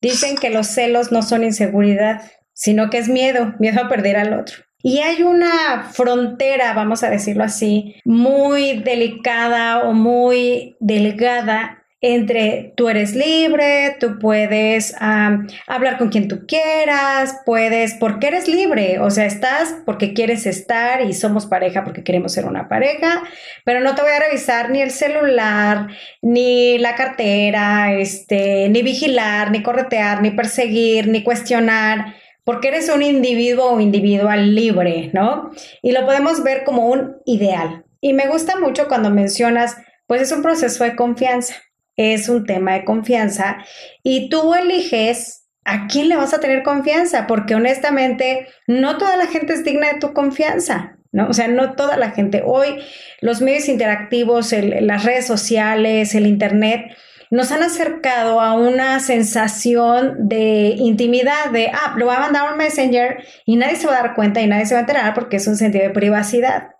Dicen 0.00 0.36
que 0.36 0.50
los 0.50 0.68
celos 0.68 1.12
no 1.12 1.22
son 1.22 1.44
inseguridad, 1.44 2.22
sino 2.52 2.90
que 2.90 2.98
es 2.98 3.08
miedo, 3.08 3.54
miedo 3.58 3.84
a 3.84 3.88
perder 3.88 4.16
al 4.16 4.38
otro. 4.38 4.64
Y 4.82 4.98
hay 4.98 5.22
una 5.22 5.90
frontera, 5.92 6.72
vamos 6.72 7.02
a 7.02 7.10
decirlo 7.10 7.44
así, 7.44 7.96
muy 8.04 8.80
delicada 8.80 9.84
o 9.84 9.92
muy 9.92 10.76
delgada 10.80 11.82
entre 12.04 12.72
tú 12.76 12.88
eres 12.88 13.14
libre, 13.14 13.96
tú 14.00 14.18
puedes 14.18 14.92
hablar 14.98 15.98
con 15.98 16.08
quien 16.08 16.26
tú 16.26 16.46
quieras, 16.48 17.40
puedes, 17.46 17.94
porque 17.94 18.26
eres 18.26 18.48
libre, 18.48 18.98
o 18.98 19.08
sea, 19.08 19.24
estás 19.24 19.76
porque 19.86 20.12
quieres 20.12 20.44
estar 20.46 21.00
y 21.02 21.14
somos 21.14 21.46
pareja 21.46 21.84
porque 21.84 22.02
queremos 22.02 22.32
ser 22.32 22.44
una 22.46 22.68
pareja, 22.68 23.22
pero 23.64 23.80
no 23.80 23.94
te 23.94 24.02
voy 24.02 24.10
a 24.10 24.18
revisar 24.18 24.70
ni 24.70 24.82
el 24.82 24.90
celular, 24.90 25.86
ni 26.20 26.76
la 26.78 26.96
cartera, 26.96 27.94
este, 27.94 28.68
ni 28.68 28.82
vigilar, 28.82 29.52
ni 29.52 29.62
corretear, 29.62 30.22
ni 30.22 30.32
perseguir, 30.32 31.06
ni 31.06 31.22
cuestionar 31.22 32.16
porque 32.44 32.68
eres 32.68 32.88
un 32.88 33.02
individuo 33.02 33.70
o 33.70 33.80
individual 33.80 34.54
libre, 34.54 35.10
¿no? 35.12 35.50
Y 35.82 35.92
lo 35.92 36.04
podemos 36.04 36.42
ver 36.42 36.64
como 36.64 36.88
un 36.88 37.16
ideal. 37.24 37.84
Y 38.00 38.12
me 38.12 38.28
gusta 38.28 38.58
mucho 38.58 38.88
cuando 38.88 39.10
mencionas, 39.10 39.76
pues 40.06 40.22
es 40.22 40.32
un 40.32 40.42
proceso 40.42 40.84
de 40.84 40.96
confianza 40.96 41.54
es 41.96 42.28
un 42.28 42.44
tema 42.44 42.74
de 42.74 42.84
confianza 42.84 43.58
y 44.02 44.28
tú 44.28 44.54
eliges 44.54 45.48
a 45.64 45.86
quién 45.86 46.08
le 46.08 46.16
vas 46.16 46.34
a 46.34 46.40
tener 46.40 46.62
confianza, 46.62 47.26
porque 47.26 47.54
honestamente 47.54 48.48
no 48.66 48.98
toda 48.98 49.16
la 49.16 49.26
gente 49.26 49.52
es 49.52 49.64
digna 49.64 49.92
de 49.92 50.00
tu 50.00 50.12
confianza. 50.12 50.98
¿No? 51.14 51.28
O 51.28 51.34
sea, 51.34 51.46
no 51.46 51.74
toda 51.74 51.98
la 51.98 52.12
gente. 52.12 52.42
Hoy 52.42 52.78
los 53.20 53.42
medios 53.42 53.68
interactivos, 53.68 54.50
las 54.54 55.04
redes 55.04 55.26
sociales, 55.26 56.14
el 56.14 56.26
Internet, 56.26 56.96
nos 57.32 57.50
han 57.50 57.62
acercado 57.62 58.42
a 58.42 58.52
una 58.52 59.00
sensación 59.00 60.28
de 60.28 60.74
intimidad, 60.76 61.50
de, 61.50 61.68
ah, 61.72 61.94
lo 61.96 62.04
voy 62.04 62.14
a 62.14 62.20
mandar 62.20 62.46
a 62.46 62.52
un 62.52 62.58
messenger 62.58 63.24
y 63.46 63.56
nadie 63.56 63.76
se 63.76 63.86
va 63.86 63.94
a 63.94 64.02
dar 64.02 64.14
cuenta 64.14 64.42
y 64.42 64.46
nadie 64.46 64.66
se 64.66 64.74
va 64.74 64.80
a 64.80 64.82
enterar 64.82 65.14
porque 65.14 65.38
es 65.38 65.46
un 65.46 65.56
sentido 65.56 65.82
de 65.82 65.90
privacidad. 65.90 66.72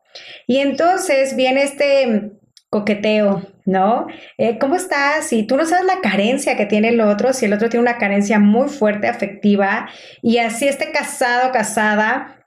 Y 0.46 0.58
entonces 0.58 1.36
viene 1.36 1.62
este 1.62 2.32
coqueteo, 2.68 3.48
¿no? 3.64 4.08
Eh, 4.36 4.58
¿Cómo 4.58 4.74
estás? 4.74 5.32
Y 5.32 5.46
tú 5.46 5.56
no 5.56 5.64
sabes 5.64 5.86
la 5.86 6.02
carencia 6.02 6.54
que 6.54 6.66
tiene 6.66 6.90
el 6.90 7.00
otro, 7.00 7.32
si 7.32 7.46
el 7.46 7.54
otro 7.54 7.70
tiene 7.70 7.84
una 7.84 7.96
carencia 7.96 8.38
muy 8.38 8.68
fuerte 8.68 9.08
afectiva 9.08 9.88
y 10.20 10.36
así 10.36 10.68
esté 10.68 10.92
casado, 10.92 11.50
casada, 11.50 12.41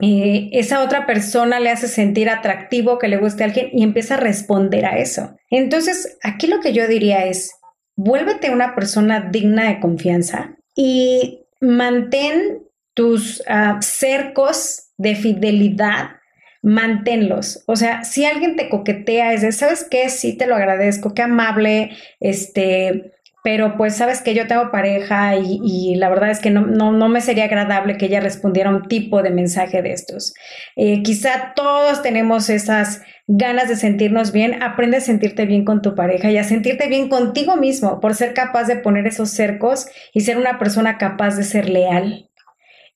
eh, 0.00 0.50
esa 0.52 0.82
otra 0.82 1.06
persona 1.06 1.60
le 1.60 1.70
hace 1.70 1.88
sentir 1.88 2.28
atractivo, 2.30 2.98
que 2.98 3.08
le 3.08 3.16
guste 3.16 3.42
a 3.42 3.46
alguien 3.46 3.70
y 3.72 3.82
empieza 3.82 4.14
a 4.14 4.20
responder 4.20 4.86
a 4.86 4.98
eso. 4.98 5.36
Entonces, 5.50 6.18
aquí 6.22 6.46
lo 6.46 6.60
que 6.60 6.72
yo 6.72 6.86
diría 6.86 7.24
es, 7.26 7.52
vuélvete 7.96 8.50
una 8.50 8.74
persona 8.74 9.28
digna 9.32 9.68
de 9.68 9.80
confianza 9.80 10.56
y 10.76 11.46
mantén 11.60 12.62
tus 12.94 13.42
ah, 13.48 13.78
cercos 13.80 14.90
de 14.96 15.14
fidelidad 15.16 16.18
manténlos. 16.62 17.62
O 17.66 17.76
sea, 17.76 18.04
si 18.04 18.24
alguien 18.24 18.56
te 18.56 18.68
coquetea, 18.68 19.32
es 19.32 19.42
de, 19.42 19.52
¿sabes 19.52 19.86
qué? 19.88 20.08
Sí, 20.08 20.36
te 20.36 20.46
lo 20.46 20.56
agradezco, 20.56 21.14
qué 21.14 21.22
amable, 21.22 21.96
este, 22.20 23.12
pero 23.48 23.78
pues 23.78 23.96
sabes 23.96 24.20
que 24.20 24.34
yo 24.34 24.46
tengo 24.46 24.70
pareja 24.70 25.34
y, 25.36 25.94
la 25.94 26.10
verdad 26.10 26.28
es 26.28 26.38
que 26.38 26.50
no, 26.50 26.66
no, 26.66 27.08
me 27.08 27.22
sería 27.22 27.44
agradable 27.44 27.96
que 27.96 28.04
ella 28.04 28.20
respondiera 28.20 28.68
un 28.68 28.88
tipo 28.88 29.22
de 29.22 29.30
mensaje 29.30 29.80
de 29.80 29.94
estos. 29.94 30.34
Eh, 30.76 31.02
quizá 31.02 31.54
todos 31.56 32.02
tenemos 32.02 32.50
esas 32.50 33.00
ganas 33.26 33.70
de 33.70 33.76
sentirnos 33.76 34.32
bien, 34.32 34.62
aprende 34.62 34.98
a 34.98 35.00
sentirte 35.00 35.46
bien 35.46 35.64
con 35.64 35.80
tu 35.80 35.94
pareja 35.94 36.30
y 36.30 36.36
a 36.36 36.44
sentirte 36.44 36.88
bien 36.88 37.08
contigo 37.08 37.56
mismo 37.56 38.00
por 38.00 38.14
ser 38.14 38.34
capaz 38.34 38.64
de 38.64 38.76
poner 38.76 39.06
esos 39.06 39.30
cercos 39.30 39.86
y 40.12 40.20
ser 40.20 40.36
una 40.36 40.58
persona 40.58 40.98
capaz 40.98 41.38
de 41.38 41.44
ser 41.44 41.70
leal. 41.70 42.28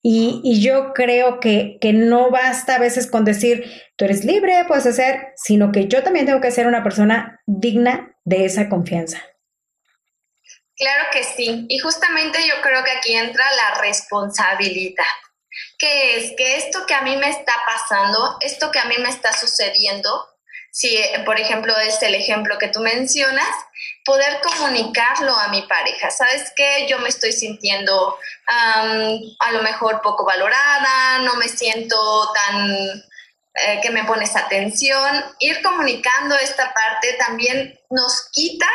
Y, 0.02 0.60
yo 0.60 0.92
creo 0.92 1.40
que, 1.40 1.78
que, 1.80 1.94
no 1.94 2.30
basta 2.30 2.76
a 2.76 2.78
veces 2.78 3.06
con 3.06 3.24
decir, 3.24 3.64
tú 3.96 4.04
eres 4.04 4.26
libre, 4.26 4.52
puedes 4.68 4.84
hacer, 4.84 5.28
sino 5.34 5.72
que 5.72 5.88
yo 5.88 6.02
también 6.02 6.26
tengo 6.26 6.42
que 6.42 6.50
ser 6.50 6.66
una 6.66 6.82
persona 6.82 7.40
digna 7.46 8.14
de 8.26 8.44
esa 8.44 8.68
confianza. 8.68 9.18
Claro 10.82 11.10
que 11.12 11.22
sí. 11.22 11.64
Y 11.68 11.78
justamente 11.78 12.44
yo 12.44 12.60
creo 12.60 12.82
que 12.82 12.90
aquí 12.90 13.14
entra 13.14 13.44
la 13.52 13.80
responsabilidad. 13.80 15.04
Que 15.78 16.16
es 16.16 16.32
que 16.36 16.56
esto 16.56 16.86
que 16.86 16.94
a 16.94 17.02
mí 17.02 17.16
me 17.18 17.30
está 17.30 17.54
pasando, 17.64 18.36
esto 18.40 18.72
que 18.72 18.80
a 18.80 18.86
mí 18.86 18.96
me 18.98 19.08
está 19.08 19.32
sucediendo, 19.32 20.28
si 20.72 21.00
por 21.24 21.38
ejemplo 21.38 21.72
es 21.76 22.02
el 22.02 22.16
ejemplo 22.16 22.58
que 22.58 22.66
tú 22.66 22.80
mencionas, 22.80 23.46
poder 24.04 24.40
comunicarlo 24.42 25.36
a 25.36 25.48
mi 25.48 25.62
pareja. 25.62 26.10
¿Sabes 26.10 26.52
qué? 26.56 26.88
Yo 26.88 26.98
me 26.98 27.10
estoy 27.10 27.30
sintiendo 27.30 28.18
a 28.48 29.52
lo 29.52 29.62
mejor 29.62 30.02
poco 30.02 30.24
valorada, 30.24 31.18
no 31.20 31.36
me 31.36 31.46
siento 31.46 32.32
tan 32.34 32.70
eh, 33.54 33.78
que 33.80 33.90
me 33.90 34.02
pones 34.02 34.34
atención. 34.34 35.24
Ir 35.38 35.62
comunicando 35.62 36.34
esta 36.34 36.74
parte 36.74 37.12
también 37.20 37.78
nos 37.88 38.30
quita 38.32 38.66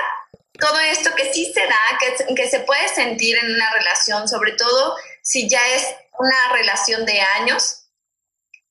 todo 0.60 0.80
esto 0.80 1.14
que 1.16 1.34
sí 1.34 1.52
se 1.54 1.62
da, 1.62 1.78
que, 2.00 2.36
que 2.36 2.50
se 2.50 2.62
puede 2.62 2.88
sentir 2.90 3.38
en 3.38 3.54
una 3.56 3.72
relación, 3.72 4.28
sobre 4.28 4.54
todo 4.54 4.96
si 5.22 5.50
ya 5.50 5.66
es 5.70 5.86
una 6.18 6.54
relación 6.54 7.06
de 7.06 7.22
años. 7.40 7.84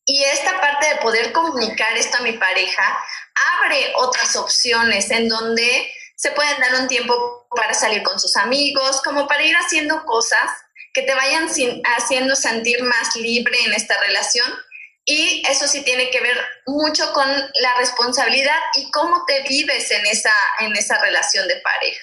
Y 0.04 0.22
esta 0.24 0.60
parte 0.60 0.88
de 0.88 0.96
poder 0.96 1.32
comunicar 1.32 1.96
esto 1.96 2.18
a 2.18 2.22
mi 2.22 2.32
pareja 2.32 2.98
abre 3.58 3.92
otras 3.96 4.36
opciones 4.36 5.10
en 5.10 5.28
donde 5.28 5.90
se 6.16 6.30
pueden 6.30 6.58
dar 6.60 6.80
un 6.80 6.88
tiempo 6.88 7.46
para 7.54 7.74
salir 7.74 8.02
con 8.02 8.18
sus 8.18 8.36
amigos, 8.36 9.02
como 9.02 9.26
para 9.26 9.42
ir 9.42 9.54
haciendo 9.56 10.04
cosas 10.04 10.50
que 10.94 11.02
te 11.02 11.14
vayan 11.14 11.48
haciendo 11.96 12.34
sentir 12.34 12.82
más 12.82 13.14
libre 13.16 13.54
en 13.64 13.74
esta 13.74 14.00
relación. 14.00 14.50
Y 15.08 15.42
eso 15.48 15.68
sí 15.68 15.82
tiene 15.84 16.10
que 16.10 16.20
ver 16.20 16.36
mucho 16.66 17.04
con 17.14 17.28
la 17.28 17.78
responsabilidad 17.78 18.58
y 18.74 18.90
cómo 18.90 19.24
te 19.26 19.42
vives 19.48 19.90
en 19.92 20.04
esa, 20.04 20.32
en 20.60 20.74
esa 20.74 21.00
relación 21.00 21.46
de 21.46 21.54
pareja. 21.62 22.02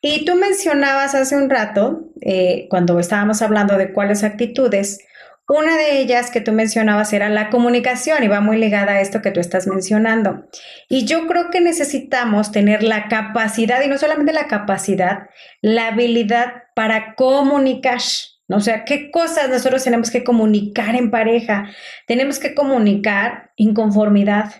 Y 0.00 0.24
tú 0.24 0.36
mencionabas 0.36 1.16
hace 1.16 1.36
un 1.36 1.50
rato, 1.50 2.04
eh, 2.20 2.68
cuando 2.70 3.00
estábamos 3.00 3.42
hablando 3.42 3.76
de 3.76 3.92
cuáles 3.92 4.22
actitudes, 4.22 5.00
una 5.48 5.76
de 5.76 6.00
ellas 6.00 6.30
que 6.30 6.40
tú 6.40 6.52
mencionabas 6.52 7.12
era 7.12 7.28
la 7.28 7.50
comunicación 7.50 8.22
y 8.22 8.28
va 8.28 8.40
muy 8.40 8.56
ligada 8.56 8.92
a 8.92 9.00
esto 9.00 9.22
que 9.22 9.30
tú 9.30 9.40
estás 9.40 9.66
mencionando. 9.66 10.44
Y 10.88 11.04
yo 11.04 11.26
creo 11.26 11.50
que 11.50 11.60
necesitamos 11.60 12.52
tener 12.52 12.82
la 12.82 13.08
capacidad, 13.08 13.82
y 13.82 13.88
no 13.88 13.98
solamente 13.98 14.32
la 14.32 14.48
capacidad, 14.48 15.28
la 15.62 15.88
habilidad 15.88 16.64
para 16.74 17.14
comunicar. 17.14 18.00
O 18.48 18.60
sea, 18.60 18.84
¿qué 18.84 19.10
cosas 19.10 19.48
nosotros 19.48 19.82
tenemos 19.82 20.10
que 20.10 20.24
comunicar 20.24 20.94
en 20.94 21.10
pareja? 21.10 21.70
Tenemos 22.06 22.38
que 22.38 22.54
comunicar 22.54 23.50
inconformidad, 23.56 24.52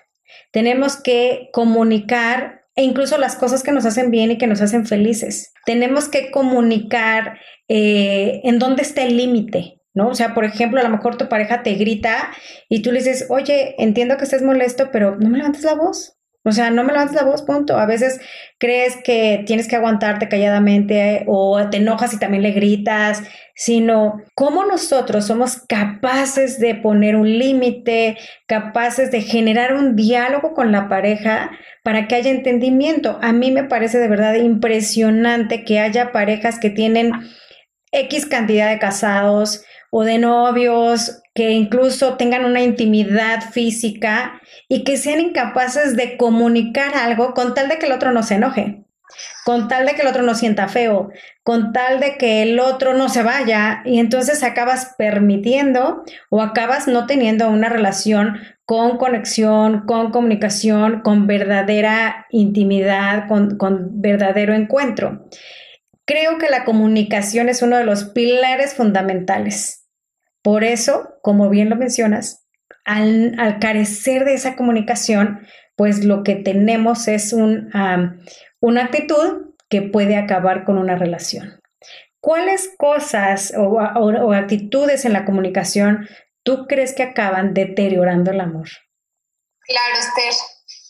tenemos 0.53 0.97
que 0.97 1.51
comunicar 1.53 2.65
e 2.75 2.83
incluso 2.83 3.17
las 3.17 3.37
cosas 3.37 3.63
que 3.63 3.73
nos 3.73 3.87
hacen 3.87 4.11
bien 4.11 4.33
y 4.33 4.39
que 4.39 4.47
nos 4.47 4.61
hacen 4.61 4.87
felices. 4.87 5.53
Tenemos 5.65 6.09
que 6.09 6.31
comunicar 6.31 7.39
eh, 7.69 8.41
en 8.45 8.59
dónde 8.59 8.83
está 8.83 9.03
el 9.03 9.17
límite. 9.17 9.81
¿no? 9.95 10.09
O 10.09 10.15
sea, 10.15 10.35
por 10.35 10.45
ejemplo, 10.45 10.79
a 10.79 10.83
lo 10.83 10.91
mejor 10.91 11.17
tu 11.17 11.29
pareja 11.29 11.63
te 11.63 11.73
grita 11.73 12.31
y 12.69 12.83
tú 12.83 12.93
le 12.93 12.99
dices, 12.99 13.27
oye, 13.31 13.75
entiendo 13.79 14.19
que 14.19 14.25
estés 14.25 14.43
molesto, 14.43 14.91
pero 14.93 15.17
no 15.17 15.31
me 15.31 15.39
levantes 15.39 15.65
la 15.65 15.75
voz. 15.75 16.19
O 16.47 16.53
sea, 16.53 16.71
no 16.71 16.85
me 16.85 16.93
levantes 16.93 17.17
la 17.17 17.25
voz, 17.25 17.43
punto. 17.43 17.77
A 17.77 17.87
veces 17.87 18.21
crees 18.59 18.97
que 19.03 19.43
tienes 19.49 19.67
que 19.67 19.75
aguantarte 19.75 20.29
calladamente 20.29 21.25
o 21.27 21.69
te 21.71 21.79
enojas 21.79 22.15
y 22.15 22.21
también 22.21 22.45
le 22.45 22.53
gritas, 22.53 23.25
sino 23.57 24.23
cómo 24.37 24.65
nosotros 24.65 25.27
somos 25.27 25.57
capaces 25.57 26.61
de 26.61 26.77
poner 26.77 27.17
un 27.17 27.37
límite, 27.37 28.17
capaces 28.47 29.11
de 29.11 29.23
generar 29.23 29.75
un 29.75 29.97
diálogo 29.97 30.55
con 30.55 30.71
la 30.71 30.89
pareja 30.89 31.51
para 31.83 32.07
que 32.07 32.15
haya 32.15 32.31
entendimiento. 32.31 33.19
A 33.23 33.33
mí 33.33 33.51
me 33.51 33.65
parece 33.65 33.99
de 33.99 34.07
verdad 34.07 34.35
impresionante 34.35 35.65
que 35.65 35.81
haya 35.81 36.13
parejas 36.13 36.61
que 36.61 36.71
tienen 36.71 37.11
X 37.91 38.25
cantidad 38.27 38.71
de 38.71 38.79
casados, 38.79 39.65
o 39.91 40.05
de 40.05 40.19
novios 40.19 41.23
que 41.35 41.51
incluso 41.51 42.17
tengan 42.17 42.45
una 42.45 42.63
intimidad 42.63 43.51
física 43.51 44.41
y 44.69 44.85
que 44.85 44.97
sean 44.97 45.21
incapaces 45.21 45.97
de 45.97 46.17
comunicar 46.17 46.97
algo 46.97 47.35
con 47.35 47.55
tal 47.55 47.69
de 47.69 47.79
que 47.79 47.87
el 47.87 47.93
otro 47.93 48.11
no 48.11 48.23
se 48.23 48.37
enoje, 48.37 48.85
con 49.45 49.69
tal 49.69 49.87
de 49.87 49.95
que 49.95 50.03
el 50.03 50.09
otro 50.09 50.23
no 50.23 50.35
sienta 50.35 50.69
feo, 50.69 51.11
con 51.45 51.73
tal 51.73 52.01
de 52.01 52.17
que 52.17 52.43
el 52.43 52.59
otro 52.59 52.95
no 52.95 53.09
se 53.09 53.23
vaya 53.23 53.83
y 53.85 54.01
entonces 54.01 54.43
acabas 54.43 54.95
permitiendo 54.97 56.03
o 56.31 56.43
acabas 56.43 56.89
no 56.89 57.07
teniendo 57.07 57.49
una 57.51 57.69
relación 57.69 58.39
con 58.65 58.97
conexión, 58.97 59.87
con 59.87 60.11
comunicación, 60.11 61.03
con 61.03 61.27
verdadera 61.27 62.27
intimidad, 62.31 63.29
con, 63.29 63.57
con 63.59 64.01
verdadero 64.01 64.55
encuentro. 64.55 65.29
Creo 66.07 66.39
que 66.39 66.49
la 66.49 66.65
comunicación 66.65 67.49
es 67.49 67.63
uno 67.63 67.77
de 67.77 67.85
los 67.85 68.05
pilares 68.05 68.75
fundamentales 68.75 69.87
por 70.47 70.63
eso, 70.63 71.09
como 71.23 71.51
bien 71.51 71.71
lo 71.71 71.75
mencionas, 71.75 72.47
al, 72.85 73.59
carecer 73.61 74.25
de 74.25 74.35
esa 74.35 74.55
comunicación, 74.55 75.45
pues 75.75 76.05
lo 76.05 76.23
que 76.23 76.37
tenemos 76.37 77.09
es 77.09 77.33
un, 77.33 77.73
una 78.61 78.85
actitud 78.85 79.57
que 79.69 79.83
puede 79.83 80.15
acabar 80.15 80.65
con 80.65 80.79
una 80.79 80.95
relación. 80.95 81.61
¿Cuáles 82.21 82.71
cosas 82.79 83.55
o, 83.57 83.81
actitudes 84.33 85.05
en 85.05 85.15
la 85.15 85.25
comunicación 85.25 86.09
tú 86.45 86.69
crees 86.69 86.95
que 86.95 87.03
acaban 87.03 87.53
deteriorando 87.53 88.31
el 88.31 88.41
amor? 88.41 88.69
Claro, 89.63 89.95
Esther. 89.99 90.33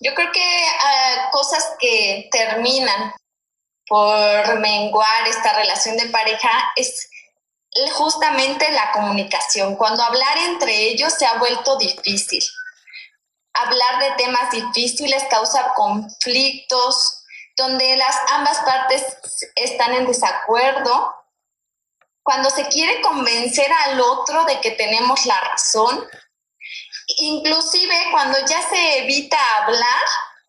Yo 0.01 0.15
creo 0.15 0.31
que 0.33 0.45
ah, 0.85 1.31
cosas 1.33 1.77
que 1.81 2.29
terminan 2.31 3.11
por 3.89 4.59
menguar 4.59 5.29
esta 5.29 5.53
relación 5.55 5.97
de 5.97 6.07
pareja 6.07 6.51
es 6.75 7.09
justamente 7.93 8.71
la 8.73 8.93
comunicación. 8.93 9.77
Cuando 9.77 10.03
hablar 10.03 10.39
entre 10.39 10.73
ellos 10.89 11.13
se 11.13 11.27
ha 11.27 11.39
vuelto 11.39 11.77
difícil. 11.77 12.43
Hablar 13.55 14.01
de 14.01 14.25
temas 14.25 14.51
difíciles 14.51 15.25
causa 15.31 15.73
conflictos, 15.75 17.25
donde 17.57 17.97
las 17.97 18.17
ambas 18.31 18.59
partes 18.59 19.03
están 19.55 19.95
en 19.95 20.07
desacuerdo. 20.07 21.15
Cuando 22.23 22.51
se 22.51 22.67
quiere 22.69 23.01
convencer 23.01 23.71
al 23.87 24.01
otro 24.01 24.45
de 24.45 24.61
que 24.61 24.73
tenemos 24.73 25.25
la 25.27 25.41
razón, 25.41 26.07
inclusive 27.19 28.09
cuando 28.11 28.39
ya 28.47 28.69
se 28.69 28.99
evita 28.99 29.39
hablar, 29.63 30.05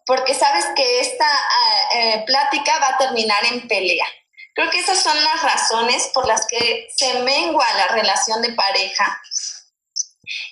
porque 0.08 0.34
sabes 0.34 0.66
que 0.76 1.02
esta 1.02 1.26
eh, 1.26 2.00
eh, 2.00 2.24
plática 2.26 2.80
va 2.80 2.96
a 2.96 2.98
terminar 2.98 3.40
en 3.52 3.68
pelea. 3.68 4.06
Creo 4.56 4.72
que 4.72 4.80
esas 4.80 5.04
son 5.04 5.16
las 5.24 5.44
razones 5.44 6.10
por 6.14 6.26
las 6.26 6.48
que 6.48 6.88
se 6.96 7.20
mengua 7.22 7.66
la 7.76 7.94
relación 7.94 8.42
de 8.42 8.54
pareja 8.54 9.22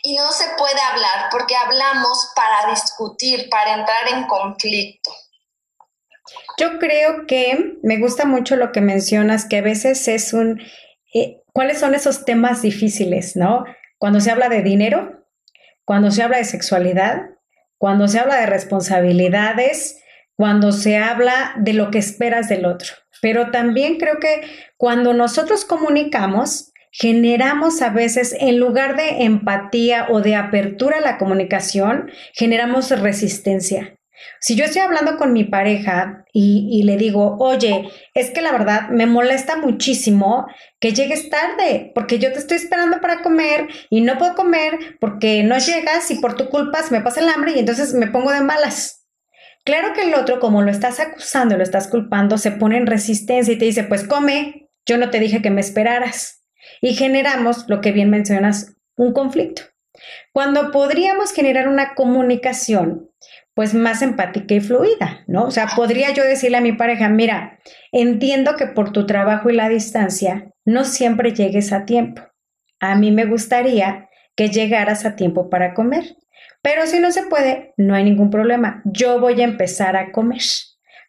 y 0.03 0.15
no 0.15 0.31
se 0.31 0.45
puede 0.57 0.79
hablar 0.79 1.29
porque 1.31 1.55
hablamos 1.55 2.31
para 2.35 2.69
discutir, 2.69 3.49
para 3.49 3.73
entrar 3.73 4.07
en 4.09 4.27
conflicto. 4.27 5.11
Yo 6.57 6.77
creo 6.77 7.25
que 7.25 7.77
me 7.81 7.97
gusta 7.97 8.25
mucho 8.25 8.57
lo 8.57 8.71
que 8.71 8.81
mencionas, 8.81 9.45
que 9.45 9.57
a 9.57 9.61
veces 9.61 10.07
es 10.07 10.33
un, 10.33 10.61
eh, 11.13 11.41
¿cuáles 11.53 11.79
son 11.79 11.95
esos 11.95 12.25
temas 12.25 12.61
difíciles, 12.61 13.35
no? 13.35 13.63
Cuando 13.97 14.19
se 14.19 14.31
habla 14.31 14.49
de 14.49 14.61
dinero, 14.61 15.25
cuando 15.85 16.11
se 16.11 16.23
habla 16.23 16.37
de 16.37 16.45
sexualidad, 16.45 17.34
cuando 17.85 18.07
se 18.07 18.17
habla 18.17 18.37
de 18.37 18.47
responsabilidades, 18.47 20.01
cuando 20.35 20.71
se 20.71 20.97
habla 20.97 21.53
de 21.55 21.73
lo 21.73 21.91
que 21.91 21.99
esperas 21.99 22.49
del 22.49 22.65
otro. 22.65 22.93
Pero 23.21 23.51
también 23.51 23.99
creo 23.99 24.17
que 24.19 24.41
cuando 24.75 25.13
nosotros 25.13 25.65
comunicamos, 25.65 26.73
generamos 26.89 27.83
a 27.83 27.91
veces, 27.91 28.35
en 28.39 28.57
lugar 28.59 28.95
de 28.95 29.25
empatía 29.25 30.07
o 30.09 30.21
de 30.21 30.33
apertura 30.33 30.97
a 30.97 31.01
la 31.01 31.19
comunicación, 31.19 32.09
generamos 32.33 32.89
resistencia. 32.89 33.94
Si 34.39 34.55
yo 34.55 34.65
estoy 34.65 34.81
hablando 34.81 35.17
con 35.17 35.33
mi 35.33 35.43
pareja 35.43 36.25
y, 36.31 36.83
le 36.83 36.97
digo, 36.97 37.37
oye, 37.39 37.89
es 38.13 38.31
que 38.31 38.41
la 38.41 38.51
verdad 38.51 38.89
me 38.89 39.05
molesta 39.05 39.57
muchísimo 39.57 40.47
que 40.79 40.93
llegues 40.93 41.29
tarde, 41.29 41.91
porque 41.95 42.19
yo 42.19 42.31
te 42.31 42.39
estoy 42.39 42.57
esperando 42.57 43.01
para 43.01 43.21
comer 43.21 43.67
y 43.89 44.01
no 44.01 44.17
puedo 44.17 44.35
comer 44.35 44.97
porque 44.99 45.43
no 45.43 45.57
llegas 45.57 46.09
y 46.11 46.15
por 46.15 46.35
tu 46.35 46.49
culpa 46.49 46.83
se 46.83 46.93
me 46.93 47.01
pasa 47.01 47.21
el 47.21 47.29
hambre 47.29 47.53
y 47.55 47.59
entonces 47.59 47.93
me 47.93 48.07
pongo 48.07 48.31
de 48.31 48.41
malas. 48.41 49.05
Claro 49.63 49.93
que 49.93 50.03
el 50.03 50.13
otro, 50.13 50.39
como 50.39 50.61
lo 50.61 50.69
estás 50.69 50.99
acusando, 50.99 51.57
lo 51.57 51.63
estás 51.63 51.87
culpando, 51.87 52.37
se 52.37 52.51
pone 52.51 52.77
en 52.77 52.85
resistencia 52.85 53.53
y 53.53 53.57
te 53.57 53.65
dice, 53.65 53.83
pues 53.83 54.07
come, 54.07 54.69
yo 54.85 54.97
no 54.97 55.09
te 55.09 55.19
dije 55.19 55.41
que 55.41 55.49
me 55.49 55.61
esperaras. 55.61 56.43
Y 56.81 56.93
generamos, 56.93 57.65
lo 57.67 57.81
que 57.81 57.91
bien 57.91 58.11
mencionas, 58.11 58.75
un 58.95 59.11
conflicto. 59.13 59.63
Cuando 60.31 60.71
podríamos 60.71 61.31
generar 61.31 61.67
una 61.67 61.95
comunicación 61.95 63.09
pues 63.55 63.73
más 63.73 64.01
empática 64.01 64.53
y 64.53 64.59
fluida, 64.59 65.23
¿no? 65.27 65.45
O 65.45 65.51
sea, 65.51 65.67
podría 65.75 66.13
yo 66.13 66.23
decirle 66.23 66.57
a 66.57 66.61
mi 66.61 66.73
pareja, 66.73 67.09
mira, 67.09 67.59
entiendo 67.91 68.57
que 68.57 68.67
por 68.67 68.91
tu 68.91 69.07
trabajo 69.07 69.49
y 69.49 69.55
la 69.55 69.69
distancia 69.69 70.51
no 70.65 70.83
siempre 70.83 71.33
llegues 71.33 71.71
a 71.71 71.85
tiempo. 71.85 72.21
A 72.81 72.95
mí 72.95 73.11
me 73.11 73.25
gustaría 73.25 74.09
que 74.35 74.49
llegaras 74.49 75.05
a 75.05 75.15
tiempo 75.15 75.49
para 75.49 75.73
comer, 75.73 76.17
pero 76.61 76.85
si 76.85 76.99
no 76.99 77.11
se 77.11 77.23
puede, 77.23 77.73
no 77.77 77.95
hay 77.95 78.03
ningún 78.03 78.29
problema. 78.29 78.81
Yo 78.83 79.21
voy 79.21 79.39
a 79.41 79.45
empezar 79.45 79.95
a 79.95 80.11
comer 80.11 80.41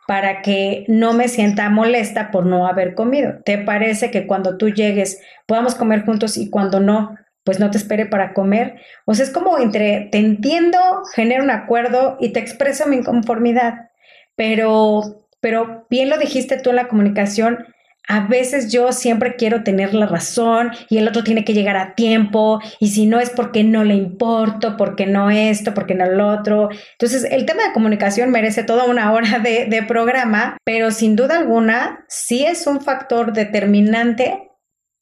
para 0.06 0.40
que 0.40 0.84
no 0.86 1.14
me 1.14 1.26
sienta 1.26 1.68
molesta 1.68 2.30
por 2.30 2.46
no 2.46 2.68
haber 2.68 2.94
comido. 2.94 3.40
¿Te 3.44 3.58
parece 3.58 4.12
que 4.12 4.28
cuando 4.28 4.56
tú 4.56 4.70
llegues 4.70 5.20
podamos 5.46 5.74
comer 5.74 6.04
juntos 6.04 6.36
y 6.36 6.48
cuando 6.48 6.78
no, 6.78 7.16
pues 7.46 7.60
no 7.60 7.70
te 7.70 7.78
espere 7.78 8.06
para 8.06 8.34
comer. 8.34 8.74
O 9.06 9.14
sea, 9.14 9.24
es 9.24 9.30
como 9.30 9.56
entre 9.58 10.08
te 10.10 10.18
entiendo, 10.18 10.78
genero 11.14 11.44
un 11.44 11.50
acuerdo 11.50 12.18
y 12.20 12.30
te 12.30 12.40
expreso 12.40 12.88
mi 12.88 12.96
inconformidad. 12.96 13.90
Pero, 14.34 15.28
pero 15.40 15.86
bien 15.88 16.10
lo 16.10 16.18
dijiste 16.18 16.58
tú 16.58 16.70
en 16.70 16.76
la 16.76 16.88
comunicación, 16.88 17.66
a 18.08 18.26
veces 18.26 18.72
yo 18.72 18.92
siempre 18.92 19.36
quiero 19.36 19.62
tener 19.62 19.94
la 19.94 20.06
razón 20.06 20.72
y 20.88 20.98
el 20.98 21.06
otro 21.08 21.22
tiene 21.22 21.44
que 21.44 21.54
llegar 21.54 21.76
a 21.76 21.94
tiempo 21.94 22.60
y 22.80 22.88
si 22.88 23.06
no 23.06 23.20
es 23.20 23.30
porque 23.30 23.62
no 23.62 23.84
le 23.84 23.94
importo, 23.94 24.76
porque 24.76 25.06
no 25.06 25.30
esto, 25.30 25.72
porque 25.72 25.94
no 25.94 26.06
lo 26.06 26.28
otro. 26.28 26.68
Entonces 26.92 27.28
el 27.30 27.46
tema 27.46 27.64
de 27.64 27.72
comunicación 27.72 28.30
merece 28.30 28.64
toda 28.64 28.84
una 28.84 29.12
hora 29.12 29.38
de, 29.38 29.66
de 29.66 29.82
programa, 29.84 30.56
pero 30.64 30.90
sin 30.90 31.14
duda 31.14 31.38
alguna 31.38 32.04
sí 32.08 32.44
es 32.44 32.66
un 32.66 32.80
factor 32.80 33.32
determinante 33.32 34.45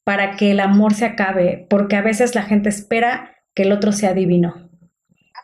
para 0.05 0.37
que 0.37 0.51
el 0.51 0.59
amor 0.61 0.93
se 0.93 1.05
acabe, 1.05 1.65
porque 1.69 1.97
a 1.97 2.01
veces 2.01 2.35
la 2.35 2.43
gente 2.43 2.69
espera 2.69 3.35
que 3.55 3.63
el 3.63 3.73
otro 3.73 3.91
sea 3.91 4.13
divino. 4.13 4.53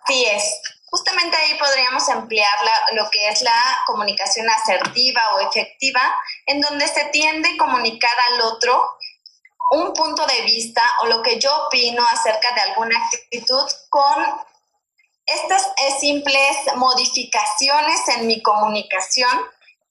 Así 0.03 0.25
es. 0.25 0.61
Justamente 0.85 1.35
ahí 1.35 1.57
podríamos 1.57 2.07
emplear 2.09 2.53
lo 2.93 3.09
que 3.09 3.29
es 3.29 3.41
la 3.41 3.59
comunicación 3.87 4.47
asertiva 4.49 5.21
o 5.33 5.49
efectiva, 5.49 6.01
en 6.45 6.61
donde 6.61 6.87
se 6.87 7.05
tiende 7.05 7.49
a 7.49 7.57
comunicar 7.57 8.11
al 8.31 8.41
otro 8.41 8.97
un 9.71 9.93
punto 9.93 10.25
de 10.27 10.41
vista 10.43 10.83
o 11.01 11.07
lo 11.07 11.23
que 11.23 11.39
yo 11.39 11.49
opino 11.67 12.03
acerca 12.11 12.53
de 12.53 12.61
alguna 12.61 12.97
actitud 12.97 13.65
con 13.89 14.25
estas 15.25 15.65
eh, 15.65 15.99
simples 15.99 16.57
modificaciones 16.75 18.07
en 18.09 18.27
mi 18.27 18.41
comunicación 18.41 19.39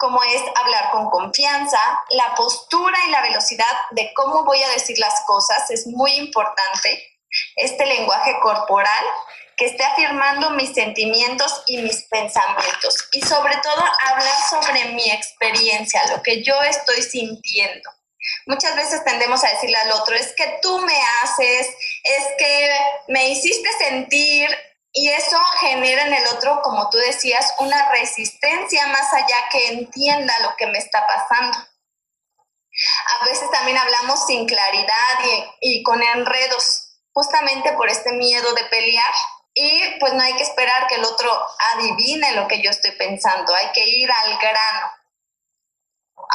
como 0.00 0.22
es 0.24 0.42
hablar 0.56 0.90
con 0.90 1.10
confianza, 1.10 1.78
la 2.08 2.34
postura 2.34 2.96
y 3.06 3.10
la 3.10 3.20
velocidad 3.20 3.66
de 3.90 4.10
cómo 4.14 4.44
voy 4.44 4.60
a 4.62 4.70
decir 4.70 4.98
las 4.98 5.20
cosas 5.26 5.70
es 5.70 5.86
muy 5.86 6.12
importante. 6.12 7.06
Este 7.54 7.84
lenguaje 7.84 8.34
corporal 8.40 9.04
que 9.58 9.66
esté 9.66 9.84
afirmando 9.84 10.50
mis 10.50 10.72
sentimientos 10.72 11.62
y 11.66 11.82
mis 11.82 12.02
pensamientos 12.04 13.10
y 13.12 13.20
sobre 13.20 13.54
todo 13.58 13.84
hablar 14.08 14.36
sobre 14.48 14.86
mi 14.86 15.10
experiencia, 15.10 16.02
lo 16.16 16.22
que 16.22 16.42
yo 16.42 16.60
estoy 16.62 17.02
sintiendo. 17.02 17.90
Muchas 18.46 18.74
veces 18.76 19.04
tendemos 19.04 19.44
a 19.44 19.50
decirle 19.50 19.76
al 19.76 19.92
otro, 19.92 20.16
es 20.16 20.32
que 20.34 20.58
tú 20.62 20.78
me 20.78 20.98
haces, 21.22 21.68
es 22.04 22.24
que 22.38 22.78
me 23.08 23.28
hiciste 23.28 23.68
sentir, 23.78 24.48
y 24.92 25.08
eso 25.08 25.38
genera 25.60 26.02
en 26.06 26.14
el 26.14 26.26
otro, 26.28 26.60
como 26.62 26.90
tú 26.90 26.98
decías, 26.98 27.54
una 27.58 27.90
resistencia 27.90 28.86
más 28.88 29.12
allá 29.12 29.36
que 29.50 29.68
entienda 29.68 30.34
lo 30.42 30.56
que 30.56 30.66
me 30.66 30.78
está 30.78 31.06
pasando. 31.06 31.58
A 33.20 33.24
veces 33.24 33.50
también 33.50 33.78
hablamos 33.78 34.26
sin 34.26 34.46
claridad 34.46 35.18
y, 35.60 35.82
con 35.82 36.02
enredos, 36.02 36.96
justamente 37.12 37.72
por 37.72 37.88
este 37.88 38.12
miedo 38.12 38.52
de 38.54 38.64
pelear. 38.64 39.12
Y 39.54 39.98
pues 39.98 40.12
no 40.12 40.22
hay 40.22 40.34
que 40.34 40.44
esperar 40.44 40.86
que 40.86 40.96
el 40.96 41.04
otro 41.04 41.30
adivine 41.74 42.32
lo 42.32 42.48
que 42.48 42.62
yo 42.62 42.70
estoy 42.70 42.92
pensando, 42.92 43.54
hay 43.54 43.70
que 43.72 43.84
ir 43.84 44.10
al 44.10 44.38
grano. 44.38 44.92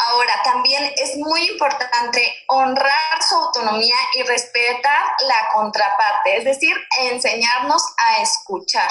Ahora, 0.07 0.41
también 0.43 0.93
es 0.97 1.15
muy 1.17 1.47
importante 1.51 2.33
honrar 2.47 3.23
su 3.27 3.35
autonomía 3.35 3.95
y 4.15 4.23
respetar 4.23 5.01
la 5.21 5.47
contraparte, 5.53 6.37
es 6.37 6.43
decir, 6.43 6.75
enseñarnos 6.99 7.81
a 7.97 8.21
escuchar, 8.21 8.89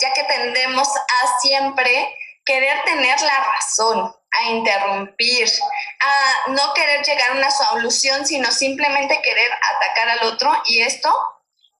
ya 0.00 0.12
que 0.12 0.24
tendemos 0.24 0.88
a 0.88 1.40
siempre 1.40 2.14
querer 2.44 2.84
tener 2.84 3.20
la 3.22 3.52
razón, 3.54 4.14
a 4.32 4.50
interrumpir, 4.50 5.48
a 6.00 6.50
no 6.50 6.74
querer 6.74 7.04
llegar 7.04 7.30
a 7.30 7.34
una 7.36 7.50
solución, 7.50 8.26
sino 8.26 8.50
simplemente 8.50 9.22
querer 9.22 9.50
atacar 9.52 10.08
al 10.10 10.24
otro 10.24 10.52
y 10.66 10.82
esto 10.82 11.10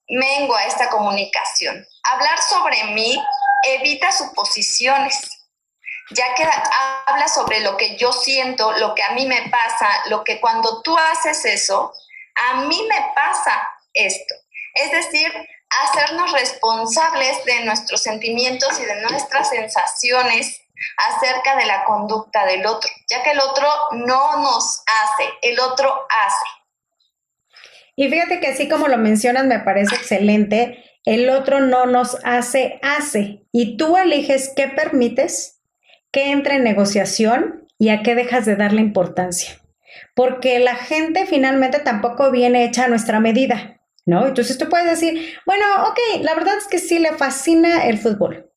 mengua 0.07 0.63
esta 0.63 0.89
comunicación. 0.89 1.85
Hablar 2.03 2.41
sobre 2.41 2.83
mí 2.85 3.21
evita 3.63 4.11
suposiciones 4.11 5.32
ya 6.13 6.33
que 6.35 6.47
habla 7.05 7.27
sobre 7.27 7.59
lo 7.61 7.77
que 7.77 7.95
yo 7.97 8.11
siento, 8.11 8.71
lo 8.73 8.95
que 8.95 9.03
a 9.03 9.11
mí 9.11 9.25
me 9.25 9.49
pasa, 9.49 9.89
lo 10.09 10.23
que 10.23 10.39
cuando 10.39 10.81
tú 10.81 10.97
haces 10.97 11.45
eso, 11.45 11.93
a 12.35 12.61
mí 12.61 12.81
me 12.89 13.11
pasa 13.15 13.67
esto. 13.93 14.35
Es 14.75 14.91
decir, 14.91 15.31
hacernos 15.81 16.31
responsables 16.31 17.43
de 17.45 17.65
nuestros 17.65 18.01
sentimientos 18.01 18.79
y 18.79 18.85
de 18.85 19.01
nuestras 19.01 19.49
sensaciones 19.49 20.61
acerca 20.97 21.55
de 21.55 21.65
la 21.65 21.85
conducta 21.85 22.45
del 22.45 22.65
otro, 22.65 22.89
ya 23.09 23.23
que 23.23 23.31
el 23.31 23.39
otro 23.39 23.67
no 23.91 24.37
nos 24.37 24.83
hace, 24.85 25.29
el 25.41 25.59
otro 25.59 26.05
hace. 26.09 26.45
Y 27.95 28.09
fíjate 28.09 28.39
que 28.39 28.47
así 28.47 28.67
como 28.67 28.87
lo 28.87 28.97
mencionas, 28.97 29.45
me 29.45 29.59
parece 29.59 29.95
excelente, 29.95 30.83
el 31.05 31.29
otro 31.29 31.59
no 31.59 31.85
nos 31.85 32.17
hace, 32.23 32.79
hace. 32.81 33.43
Y 33.51 33.77
tú 33.77 33.97
eliges 33.97 34.51
qué 34.55 34.67
permites 34.67 35.61
qué 36.13 36.31
entra 36.31 36.55
en 36.55 36.63
negociación 36.63 37.67
y 37.77 37.89
a 37.89 38.01
qué 38.01 38.15
dejas 38.15 38.45
de 38.45 38.55
darle 38.55 38.79
importancia. 38.79 39.55
Porque 40.15 40.59
la 40.59 40.75
gente 40.75 41.25
finalmente 41.25 41.79
tampoco 41.79 42.31
viene 42.31 42.63
hecha 42.63 42.85
a 42.85 42.87
nuestra 42.87 43.19
medida, 43.19 43.81
¿no? 44.05 44.25
Entonces 44.27 44.57
tú 44.57 44.69
puedes 44.69 44.87
decir, 44.87 45.35
bueno, 45.45 45.65
ok, 45.89 46.21
la 46.21 46.35
verdad 46.35 46.55
es 46.57 46.67
que 46.67 46.79
sí 46.79 46.99
le 46.99 47.11
fascina 47.13 47.85
el 47.85 47.97
fútbol. 47.97 48.49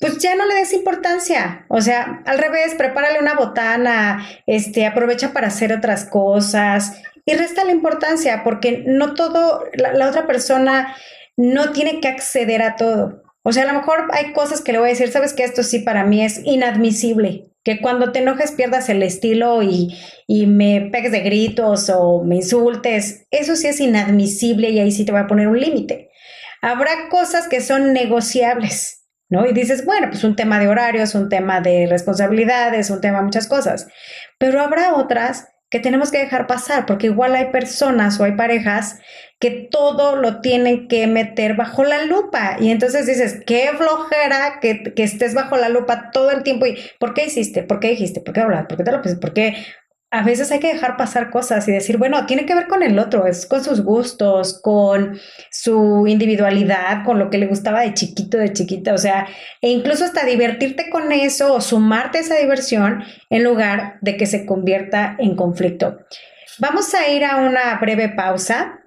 pues 0.00 0.18
ya 0.18 0.34
no 0.34 0.44
le 0.44 0.56
des 0.56 0.74
importancia. 0.74 1.64
O 1.70 1.80
sea, 1.80 2.22
al 2.26 2.38
revés, 2.38 2.74
prepárale 2.74 3.20
una 3.20 3.34
botana, 3.34 4.26
este, 4.46 4.84
aprovecha 4.84 5.32
para 5.32 5.46
hacer 5.46 5.72
otras 5.72 6.04
cosas 6.04 7.00
y 7.24 7.34
resta 7.34 7.64
la 7.64 7.72
importancia 7.72 8.42
porque 8.44 8.84
no 8.86 9.14
todo, 9.14 9.64
la, 9.74 10.08
otra 10.08 10.26
persona 10.26 10.94
no 11.36 11.72
tiene 11.72 12.00
que 12.00 12.08
acceder 12.08 12.62
a 12.62 12.76
todo. 12.76 13.23
O 13.46 13.52
sea, 13.52 13.64
a 13.64 13.72
lo 13.72 13.78
mejor 13.78 14.08
hay 14.12 14.32
cosas 14.32 14.62
que 14.62 14.72
le 14.72 14.78
voy 14.78 14.88
a 14.88 14.92
decir, 14.92 15.10
sabes 15.10 15.34
que 15.34 15.44
esto 15.44 15.62
sí 15.62 15.80
para 15.80 16.04
mí 16.04 16.24
es 16.24 16.40
inadmisible, 16.44 17.50
que 17.62 17.82
cuando 17.82 18.10
te 18.10 18.20
enojes 18.20 18.52
pierdas 18.52 18.88
el 18.88 19.02
estilo 19.02 19.62
y, 19.62 19.94
y, 20.26 20.46
me 20.46 20.88
pegues 20.90 21.12
de 21.12 21.20
gritos 21.20 21.90
o 21.94 22.24
me 22.24 22.36
insultes, 22.36 23.26
eso 23.30 23.54
sí 23.54 23.66
es 23.66 23.80
inadmisible 23.80 24.70
y 24.70 24.78
ahí 24.78 24.90
sí 24.90 25.04
te 25.04 25.12
voy 25.12 25.20
a 25.20 25.26
poner 25.26 25.48
un 25.48 25.60
límite. 25.60 26.08
Habrá 26.62 27.10
cosas 27.10 27.46
que 27.46 27.60
son 27.60 27.92
negociables, 27.92 29.04
¿no? 29.28 29.46
Y 29.46 29.52
dices, 29.52 29.84
bueno, 29.84 30.08
pues 30.08 30.24
un 30.24 30.36
tema 30.36 30.58
de 30.58 30.68
horarios, 30.68 31.14
un 31.14 31.28
tema 31.28 31.60
de 31.60 31.86
responsabilidades, 31.86 32.88
un 32.88 33.02
tema 33.02 33.18
de 33.18 33.24
muchas 33.24 33.46
cosas. 33.46 33.88
Pero 34.38 34.62
habrá 34.62 34.94
otras 34.94 35.48
que 35.74 35.80
tenemos 35.80 36.12
que 36.12 36.18
dejar 36.18 36.46
pasar, 36.46 36.86
porque 36.86 37.08
igual 37.08 37.34
hay 37.34 37.46
personas 37.46 38.20
o 38.20 38.22
hay 38.22 38.36
parejas 38.36 39.00
que 39.40 39.50
todo 39.72 40.14
lo 40.14 40.40
tienen 40.40 40.86
que 40.86 41.08
meter 41.08 41.56
bajo 41.56 41.82
la 41.82 42.04
lupa. 42.04 42.58
Y 42.60 42.70
entonces 42.70 43.08
dices, 43.08 43.40
qué 43.44 43.70
flojera 43.76 44.60
que, 44.60 44.94
que 44.94 45.02
estés 45.02 45.34
bajo 45.34 45.56
la 45.56 45.68
lupa 45.68 46.12
todo 46.12 46.30
el 46.30 46.44
tiempo. 46.44 46.66
¿Y 46.66 46.78
por 47.00 47.12
qué 47.12 47.26
hiciste? 47.26 47.64
¿Por 47.64 47.80
qué 47.80 47.88
dijiste? 47.88 48.20
¿Por 48.20 48.32
qué 48.32 48.42
hablaste? 48.42 48.68
¿Por 48.68 48.76
qué 48.76 48.84
te 48.84 48.92
lo 48.92 49.18
¿Por 49.18 49.32
qué? 49.32 49.56
A 50.14 50.22
veces 50.22 50.52
hay 50.52 50.60
que 50.60 50.72
dejar 50.72 50.96
pasar 50.96 51.28
cosas 51.28 51.66
y 51.66 51.72
decir, 51.72 51.98
bueno, 51.98 52.24
tiene 52.24 52.46
que 52.46 52.54
ver 52.54 52.68
con 52.68 52.84
el 52.84 53.00
otro, 53.00 53.26
es 53.26 53.46
con 53.46 53.64
sus 53.64 53.80
gustos, 53.82 54.60
con 54.62 55.18
su 55.50 56.06
individualidad, 56.06 57.04
con 57.04 57.18
lo 57.18 57.30
que 57.30 57.38
le 57.38 57.48
gustaba 57.48 57.80
de 57.80 57.94
chiquito, 57.94 58.38
de 58.38 58.52
chiquita, 58.52 58.94
o 58.94 58.98
sea, 58.98 59.26
e 59.60 59.70
incluso 59.70 60.04
hasta 60.04 60.24
divertirte 60.24 60.88
con 60.88 61.10
eso 61.10 61.52
o 61.54 61.60
sumarte 61.60 62.18
a 62.18 62.20
esa 62.20 62.36
diversión 62.36 63.02
en 63.28 63.42
lugar 63.42 63.98
de 64.02 64.16
que 64.16 64.26
se 64.26 64.46
convierta 64.46 65.16
en 65.18 65.34
conflicto. 65.34 65.98
Vamos 66.60 66.94
a 66.94 67.08
ir 67.08 67.24
a 67.24 67.38
una 67.38 67.76
breve 67.80 68.08
pausa 68.08 68.83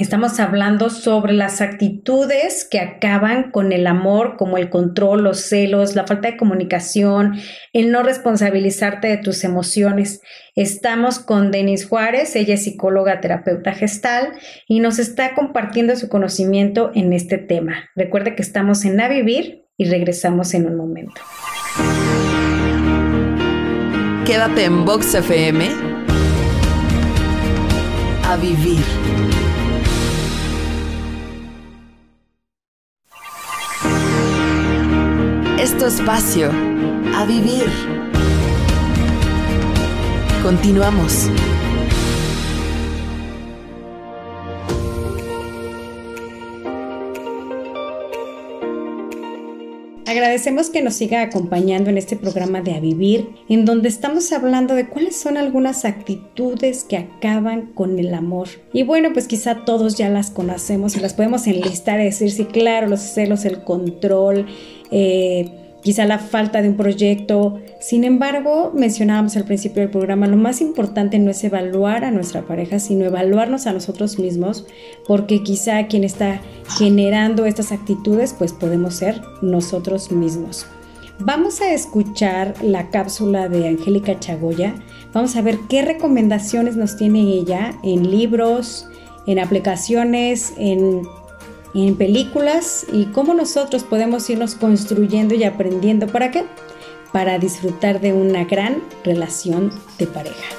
Estamos 0.00 0.38
hablando 0.38 0.90
sobre 0.90 1.32
las 1.32 1.60
actitudes 1.60 2.64
que 2.70 2.78
acaban 2.78 3.50
con 3.50 3.72
el 3.72 3.84
amor, 3.88 4.36
como 4.36 4.56
el 4.56 4.70
control, 4.70 5.24
los 5.24 5.40
celos, 5.40 5.96
la 5.96 6.06
falta 6.06 6.30
de 6.30 6.36
comunicación, 6.36 7.40
el 7.72 7.90
no 7.90 8.04
responsabilizarte 8.04 9.08
de 9.08 9.16
tus 9.16 9.42
emociones. 9.42 10.20
Estamos 10.54 11.18
con 11.18 11.50
Denise 11.50 11.84
Juárez, 11.86 12.36
ella 12.36 12.54
es 12.54 12.62
psicóloga, 12.62 13.20
terapeuta 13.20 13.72
gestal 13.72 14.34
y 14.68 14.78
nos 14.78 15.00
está 15.00 15.34
compartiendo 15.34 15.96
su 15.96 16.08
conocimiento 16.08 16.92
en 16.94 17.12
este 17.12 17.36
tema. 17.36 17.90
Recuerde 17.96 18.36
que 18.36 18.42
estamos 18.42 18.84
en 18.84 19.00
A 19.00 19.08
Vivir 19.08 19.64
y 19.76 19.86
regresamos 19.86 20.54
en 20.54 20.66
un 20.66 20.76
momento. 20.76 21.20
Quédate 24.24 24.64
en 24.64 24.84
Box 24.84 25.14
FM. 25.14 25.68
A 28.24 28.36
Vivir. 28.36 29.37
Espacio, 35.86 36.50
a 37.14 37.24
vivir. 37.24 37.64
Continuamos. 40.42 41.30
Agradecemos 50.06 50.70
que 50.70 50.82
nos 50.82 50.94
siga 50.94 51.22
acompañando 51.22 51.90
en 51.90 51.98
este 51.98 52.16
programa 52.16 52.60
de 52.60 52.74
A 52.74 52.80
Vivir, 52.80 53.28
en 53.48 53.64
donde 53.64 53.88
estamos 53.88 54.32
hablando 54.32 54.74
de 54.74 54.88
cuáles 54.88 55.16
son 55.16 55.36
algunas 55.36 55.84
actitudes 55.84 56.84
que 56.84 56.96
acaban 56.96 57.66
con 57.74 57.98
el 57.98 58.14
amor. 58.14 58.48
Y 58.72 58.82
bueno, 58.82 59.10
pues 59.12 59.28
quizá 59.28 59.64
todos 59.64 59.96
ya 59.96 60.08
las 60.08 60.30
conocemos 60.30 60.96
y 60.96 61.00
las 61.00 61.14
podemos 61.14 61.46
enlistar 61.46 62.00
y 62.00 62.04
decir, 62.04 62.30
sí, 62.30 62.46
claro, 62.46 62.88
los 62.88 63.00
celos, 63.00 63.44
el 63.44 63.62
control, 63.64 64.46
eh, 64.90 65.67
quizá 65.82 66.04
la 66.04 66.18
falta 66.18 66.62
de 66.62 66.68
un 66.68 66.76
proyecto. 66.76 67.60
Sin 67.80 68.04
embargo, 68.04 68.72
mencionábamos 68.74 69.36
al 69.36 69.44
principio 69.44 69.82
del 69.82 69.90
programa, 69.90 70.26
lo 70.26 70.36
más 70.36 70.60
importante 70.60 71.18
no 71.18 71.30
es 71.30 71.42
evaluar 71.44 72.04
a 72.04 72.10
nuestra 72.10 72.42
pareja, 72.42 72.78
sino 72.78 73.04
evaluarnos 73.04 73.66
a 73.66 73.72
nosotros 73.72 74.18
mismos, 74.18 74.66
porque 75.06 75.42
quizá 75.42 75.86
quien 75.86 76.04
está 76.04 76.40
generando 76.76 77.46
estas 77.46 77.72
actitudes, 77.72 78.34
pues 78.36 78.52
podemos 78.52 78.94
ser 78.94 79.20
nosotros 79.42 80.10
mismos. 80.10 80.66
Vamos 81.20 81.60
a 81.60 81.72
escuchar 81.72 82.54
la 82.62 82.90
cápsula 82.90 83.48
de 83.48 83.66
Angélica 83.66 84.20
Chagoya. 84.20 84.76
Vamos 85.12 85.34
a 85.34 85.42
ver 85.42 85.58
qué 85.68 85.82
recomendaciones 85.82 86.76
nos 86.76 86.96
tiene 86.96 87.22
ella 87.22 87.72
en 87.82 88.08
libros, 88.08 88.86
en 89.26 89.40
aplicaciones, 89.40 90.52
en 90.58 91.02
en 91.74 91.96
películas 91.96 92.86
y 92.92 93.06
cómo 93.06 93.34
nosotros 93.34 93.84
podemos 93.84 94.28
irnos 94.30 94.54
construyendo 94.54 95.34
y 95.34 95.44
aprendiendo. 95.44 96.06
¿Para 96.06 96.30
qué? 96.30 96.44
Para 97.12 97.38
disfrutar 97.38 98.00
de 98.00 98.12
una 98.12 98.44
gran 98.44 98.82
relación 99.04 99.70
de 99.98 100.06
pareja. 100.06 100.54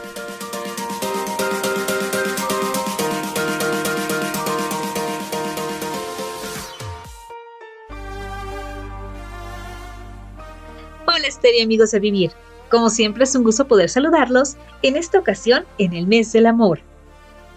Hola 11.05 11.27
Esther 11.27 11.61
amigos 11.63 11.91
de 11.91 11.99
Vivir. 11.99 12.31
Como 12.69 12.89
siempre 12.91 13.23
es 13.23 13.35
un 13.35 13.43
gusto 13.43 13.67
poder 13.67 13.89
saludarlos, 13.89 14.55
en 14.83 14.95
esta 14.95 15.17
ocasión 15.17 15.65
en 15.79 15.93
el 15.93 16.05
mes 16.05 16.31
del 16.31 16.45
amor. 16.45 16.81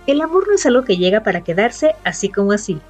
El 0.06 0.22
amor 0.22 0.48
no 0.48 0.54
es 0.54 0.64
algo 0.64 0.84
que 0.84 0.96
llega 0.96 1.22
para 1.22 1.44
quedarse 1.44 1.94
así 2.02 2.30
como 2.30 2.52
así 2.52 2.80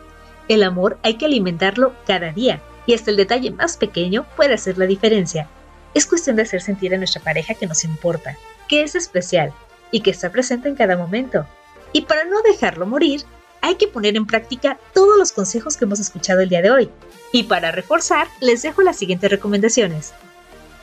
el 0.54 0.62
amor 0.62 0.98
hay 1.02 1.14
que 1.14 1.26
alimentarlo 1.26 1.94
cada 2.06 2.32
día 2.32 2.60
y 2.86 2.94
hasta 2.94 3.10
el 3.10 3.16
detalle 3.16 3.50
más 3.50 3.76
pequeño 3.76 4.26
puede 4.36 4.54
hacer 4.54 4.76
la 4.76 4.86
diferencia. 4.86 5.48
Es 5.94 6.06
cuestión 6.06 6.36
de 6.36 6.42
hacer 6.42 6.60
sentir 6.60 6.94
a 6.94 6.98
nuestra 6.98 7.22
pareja 7.22 7.54
que 7.54 7.66
nos 7.66 7.84
importa, 7.84 8.36
que 8.68 8.82
es 8.82 8.94
especial 8.94 9.52
y 9.90 10.00
que 10.00 10.10
está 10.10 10.30
presente 10.30 10.68
en 10.68 10.74
cada 10.74 10.96
momento. 10.96 11.46
Y 11.92 12.02
para 12.02 12.24
no 12.24 12.42
dejarlo 12.42 12.86
morir, 12.86 13.22
hay 13.60 13.76
que 13.76 13.86
poner 13.86 14.16
en 14.16 14.26
práctica 14.26 14.78
todos 14.92 15.18
los 15.18 15.32
consejos 15.32 15.76
que 15.76 15.84
hemos 15.84 16.00
escuchado 16.00 16.40
el 16.40 16.48
día 16.48 16.62
de 16.62 16.70
hoy. 16.70 16.90
Y 17.32 17.44
para 17.44 17.70
reforzar, 17.70 18.26
les 18.40 18.62
dejo 18.62 18.82
las 18.82 18.96
siguientes 18.96 19.30
recomendaciones. 19.30 20.12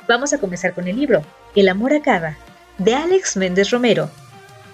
Vamos 0.08 0.34
a 0.34 0.38
comenzar 0.40 0.74
con 0.74 0.88
el 0.88 0.96
libro 0.96 1.24
El 1.56 1.70
amor 1.70 1.94
acaba, 1.94 2.38
de 2.78 2.96
Alex 2.96 3.36
Méndez 3.38 3.72
Romero. 3.72 4.10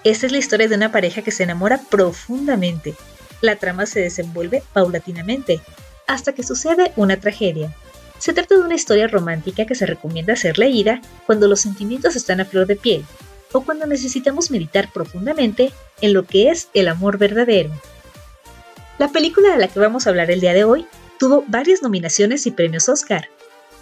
Esta 0.04 0.28
es 0.28 0.32
la 0.32 0.38
historia 0.38 0.68
de 0.68 0.76
una 0.76 0.92
pareja 0.92 1.24
que 1.24 1.32
se 1.32 1.44
enamora 1.44 1.80
profundamente 1.90 2.96
la 3.42 3.56
trama 3.56 3.86
se 3.86 4.02
desenvuelve 4.02 4.64
paulatinamente, 4.74 5.62
hasta 6.08 6.34
que 6.34 6.44
sucede 6.44 6.92
una 6.96 7.20
tragedia. 7.20 7.76
Se 8.18 8.34
trata 8.34 8.56
de 8.56 8.62
una 8.62 8.76
historia 8.76 9.08
romántica 9.08 9.66
que 9.66 9.76
se 9.76 9.86
recomienda 9.86 10.36
ser 10.36 10.58
leída 10.58 11.02
cuando 11.26 11.48
los 11.48 11.62
sentimientos 11.62 12.16
están 12.16 12.40
a 12.40 12.46
flor 12.46 12.66
de 12.66 12.76
piel 12.76 13.06
o 13.52 13.62
cuando 13.62 13.86
necesitamos 13.86 14.52
meditar 14.52 14.92
profundamente 14.92 15.72
en 16.02 16.14
lo 16.14 16.26
que 16.26 16.50
es 16.50 16.70
el 16.74 16.88
amor 16.88 17.18
verdadero. 17.18 17.72
La 18.98 19.10
película 19.10 19.52
de 19.52 19.58
la 19.58 19.68
que 19.68 19.80
vamos 19.80 20.06
a 20.06 20.10
hablar 20.10 20.32
el 20.32 20.42
día 20.42 20.54
de 20.54 20.64
hoy 20.64 20.86
tuvo 21.20 21.44
varias 21.48 21.82
nominaciones 21.82 22.46
y 22.46 22.52
premios 22.52 22.90
Oscar. 22.90 23.30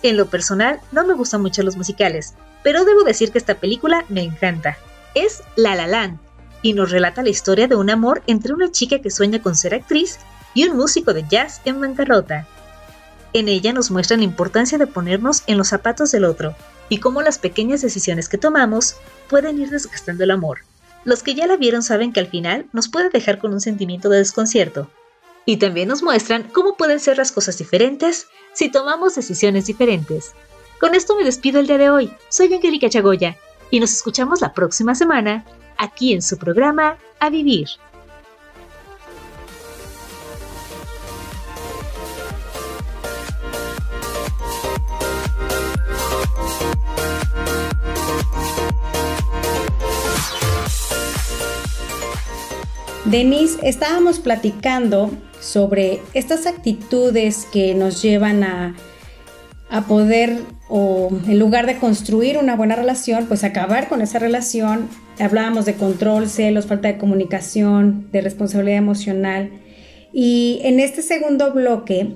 En 0.01 0.17
lo 0.17 0.27
personal 0.27 0.79
no 0.91 1.05
me 1.05 1.13
gustan 1.13 1.41
mucho 1.41 1.63
los 1.63 1.77
musicales, 1.77 2.33
pero 2.63 2.85
debo 2.85 3.03
decir 3.03 3.31
que 3.31 3.37
esta 3.37 3.55
película 3.55 4.05
me 4.09 4.21
encanta. 4.21 4.77
Es 5.15 5.43
La 5.55 5.75
La 5.75 5.87
Land, 5.87 6.19
y 6.63 6.73
nos 6.73 6.89
relata 6.89 7.21
la 7.21 7.29
historia 7.29 7.67
de 7.67 7.75
un 7.75 7.91
amor 7.91 8.23
entre 8.25 8.53
una 8.53 8.71
chica 8.71 8.99
que 8.99 9.11
sueña 9.11 9.43
con 9.43 9.55
ser 9.55 9.75
actriz 9.75 10.17
y 10.55 10.65
un 10.67 10.75
músico 10.75 11.13
de 11.13 11.25
jazz 11.29 11.61
en 11.65 11.79
bancarrota. 11.79 12.47
En 13.33 13.49
ella 13.49 13.73
nos 13.73 13.91
muestra 13.91 14.17
la 14.17 14.23
importancia 14.23 14.79
de 14.79 14.87
ponernos 14.87 15.43
en 15.45 15.57
los 15.57 15.67
zapatos 15.67 16.11
del 16.11 16.23
otro 16.23 16.55
y 16.89 16.99
cómo 16.99 17.21
las 17.21 17.37
pequeñas 17.37 17.81
decisiones 17.81 18.29
que 18.29 18.37
tomamos 18.37 18.95
pueden 19.27 19.59
ir 19.59 19.69
desgastando 19.69 20.23
el 20.23 20.31
amor. 20.31 20.59
Los 21.03 21.21
que 21.21 21.35
ya 21.35 21.47
la 21.47 21.57
vieron 21.57 21.83
saben 21.83 22.13
que 22.13 22.21
al 22.21 22.27
final 22.27 22.67
nos 22.71 22.87
puede 22.87 23.09
dejar 23.09 23.39
con 23.39 23.53
un 23.53 23.59
sentimiento 23.59 24.09
de 24.09 24.19
desconcierto. 24.19 24.89
Y 25.45 25.57
también 25.57 25.89
nos 25.89 26.01
muestran 26.01 26.43
cómo 26.43 26.77
pueden 26.77 27.01
ser 27.01 27.17
las 27.17 27.33
cosas 27.33 27.57
diferentes 27.57 28.27
si 28.53 28.71
tomamos 28.71 29.15
decisiones 29.15 29.65
diferentes. 29.65 30.33
Con 30.79 30.95
esto 30.95 31.17
me 31.17 31.25
despido 31.25 31.59
el 31.59 31.67
día 31.67 31.77
de 31.77 31.89
hoy. 31.89 32.13
Soy 32.29 32.53
Angélica 32.53 32.89
Chagoya 32.89 33.35
y 33.69 33.81
nos 33.81 33.91
escuchamos 33.91 34.39
la 34.39 34.53
próxima 34.53 34.95
semana 34.95 35.43
aquí 35.83 36.13
en 36.13 36.21
su 36.21 36.37
programa 36.37 36.97
A 37.19 37.29
Vivir. 37.29 37.67
Denise, 53.05 53.59
estábamos 53.61 54.19
platicando 54.19 55.11
sobre 55.39 56.01
estas 56.13 56.47
actitudes 56.47 57.45
que 57.51 57.75
nos 57.75 58.01
llevan 58.01 58.43
a 58.43 58.75
a 59.73 59.81
poder, 59.87 60.39
o 60.69 61.09
en 61.27 61.39
lugar 61.39 61.65
de 61.65 61.77
construir 61.77 62.37
una 62.37 62.55
buena 62.55 62.75
relación, 62.75 63.25
pues 63.25 63.43
acabar 63.43 63.89
con 63.89 64.03
esa 64.03 64.19
relación. 64.19 64.87
Hablábamos 65.19 65.65
de 65.65 65.75
control, 65.75 66.29
celos, 66.29 66.65
falta 66.65 66.87
de 66.87 66.97
comunicación, 66.97 68.09
de 68.11 68.21
responsabilidad 68.21 68.77
emocional. 68.79 69.51
Y 70.11 70.61
en 70.63 70.79
este 70.79 71.01
segundo 71.01 71.53
bloque, 71.53 72.15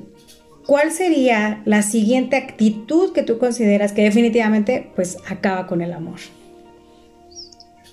¿cuál 0.65 0.91
sería 0.91 1.61
la 1.65 1.83
siguiente 1.83 2.35
actitud 2.35 3.13
que 3.13 3.23
tú 3.23 3.37
consideras 3.37 3.91
que 3.91 4.03
definitivamente 4.03 4.91
pues 4.95 5.17
acaba 5.27 5.67
con 5.67 5.81
el 5.81 5.93
amor? 5.93 6.19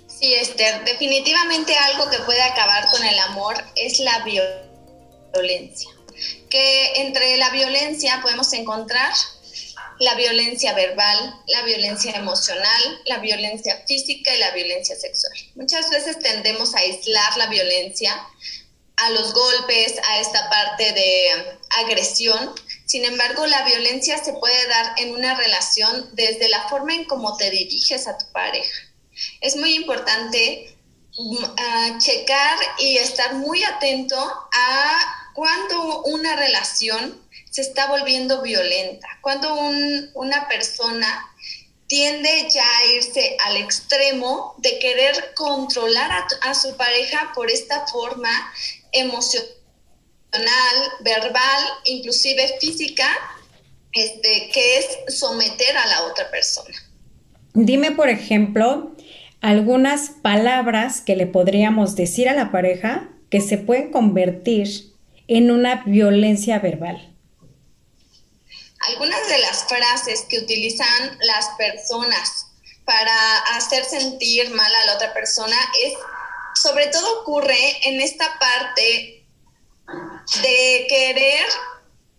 Sí, 0.06 0.32
Esther, 0.34 0.84
definitivamente 0.84 1.74
algo 1.76 2.08
que 2.10 2.18
puede 2.24 2.42
acabar 2.42 2.86
con 2.90 3.04
el 3.04 3.18
amor 3.18 3.56
es 3.76 4.00
la 4.00 4.24
violencia. 4.24 5.90
Que 6.48 7.02
entre 7.02 7.36
la 7.36 7.50
violencia 7.50 8.20
podemos 8.22 8.52
encontrar 8.54 9.12
la 9.98 10.14
violencia 10.14 10.74
verbal, 10.74 11.40
la 11.46 11.62
violencia 11.62 12.12
emocional, 12.12 13.00
la 13.06 13.18
violencia 13.18 13.82
física 13.86 14.34
y 14.34 14.38
la 14.38 14.50
violencia 14.50 14.96
sexual. 14.96 15.32
Muchas 15.54 15.90
veces 15.90 16.18
tendemos 16.18 16.74
a 16.74 16.78
aislar 16.78 17.36
la 17.36 17.46
violencia 17.46 18.12
a 18.96 19.10
los 19.10 19.32
golpes, 19.32 19.94
a 20.08 20.20
esta 20.20 20.48
parte 20.50 20.92
de 20.92 21.58
agresión. 21.82 22.54
Sin 22.86 23.04
embargo, 23.04 23.46
la 23.46 23.62
violencia 23.64 24.22
se 24.22 24.32
puede 24.34 24.68
dar 24.68 24.94
en 24.98 25.14
una 25.14 25.34
relación 25.34 26.10
desde 26.12 26.48
la 26.48 26.68
forma 26.68 26.94
en 26.94 27.04
cómo 27.04 27.36
te 27.36 27.50
diriges 27.50 28.06
a 28.06 28.16
tu 28.18 28.26
pareja. 28.32 28.80
Es 29.40 29.56
muy 29.56 29.74
importante 29.74 30.76
mm, 31.16 31.98
checar 31.98 32.58
y 32.78 32.98
estar 32.98 33.34
muy 33.34 33.62
atento 33.64 34.16
a 34.52 35.30
cuando 35.34 36.02
una 36.04 36.36
relación 36.36 37.20
se 37.54 37.62
está 37.62 37.86
volviendo 37.86 38.42
violenta, 38.42 39.06
cuando 39.20 39.54
una 40.14 40.48
persona 40.48 41.06
tiende 41.86 42.48
ya 42.52 42.64
a 42.64 42.86
irse 42.96 43.36
al 43.46 43.58
extremo 43.58 44.56
de 44.58 44.76
querer 44.80 45.14
controlar 45.36 46.10
a, 46.10 46.26
a 46.50 46.54
su 46.56 46.76
pareja 46.76 47.30
por 47.32 47.48
esta 47.48 47.86
forma 47.86 48.28
emocional, 48.90 49.52
verbal, 50.98 51.62
inclusive 51.84 52.56
física, 52.60 53.06
este, 53.92 54.50
que 54.52 54.78
es 54.78 55.16
someter 55.16 55.76
a 55.76 55.86
la 55.86 56.02
otra 56.06 56.28
persona. 56.32 56.76
Dime, 57.52 57.92
por 57.92 58.08
ejemplo, 58.08 58.96
algunas 59.40 60.10
palabras 60.10 61.00
que 61.00 61.14
le 61.14 61.28
podríamos 61.28 61.94
decir 61.94 62.28
a 62.28 62.34
la 62.34 62.50
pareja 62.50 63.10
que 63.30 63.40
se 63.40 63.58
pueden 63.58 63.92
convertir 63.92 64.92
en 65.28 65.52
una 65.52 65.84
violencia 65.84 66.58
verbal. 66.58 67.13
Algunas 68.88 69.28
de 69.28 69.38
las 69.38 69.64
frases 69.64 70.22
que 70.28 70.38
utilizan 70.38 71.18
las 71.20 71.48
personas 71.56 72.46
para 72.84 73.38
hacer 73.56 73.84
sentir 73.84 74.50
mal 74.50 74.74
a 74.74 74.86
la 74.86 74.94
otra 74.94 75.12
persona 75.14 75.56
es 75.82 75.94
sobre 76.54 76.86
todo 76.88 77.20
ocurre 77.20 77.88
en 77.88 78.00
esta 78.00 78.38
parte 78.38 79.24
de 80.42 80.86
querer 80.88 81.46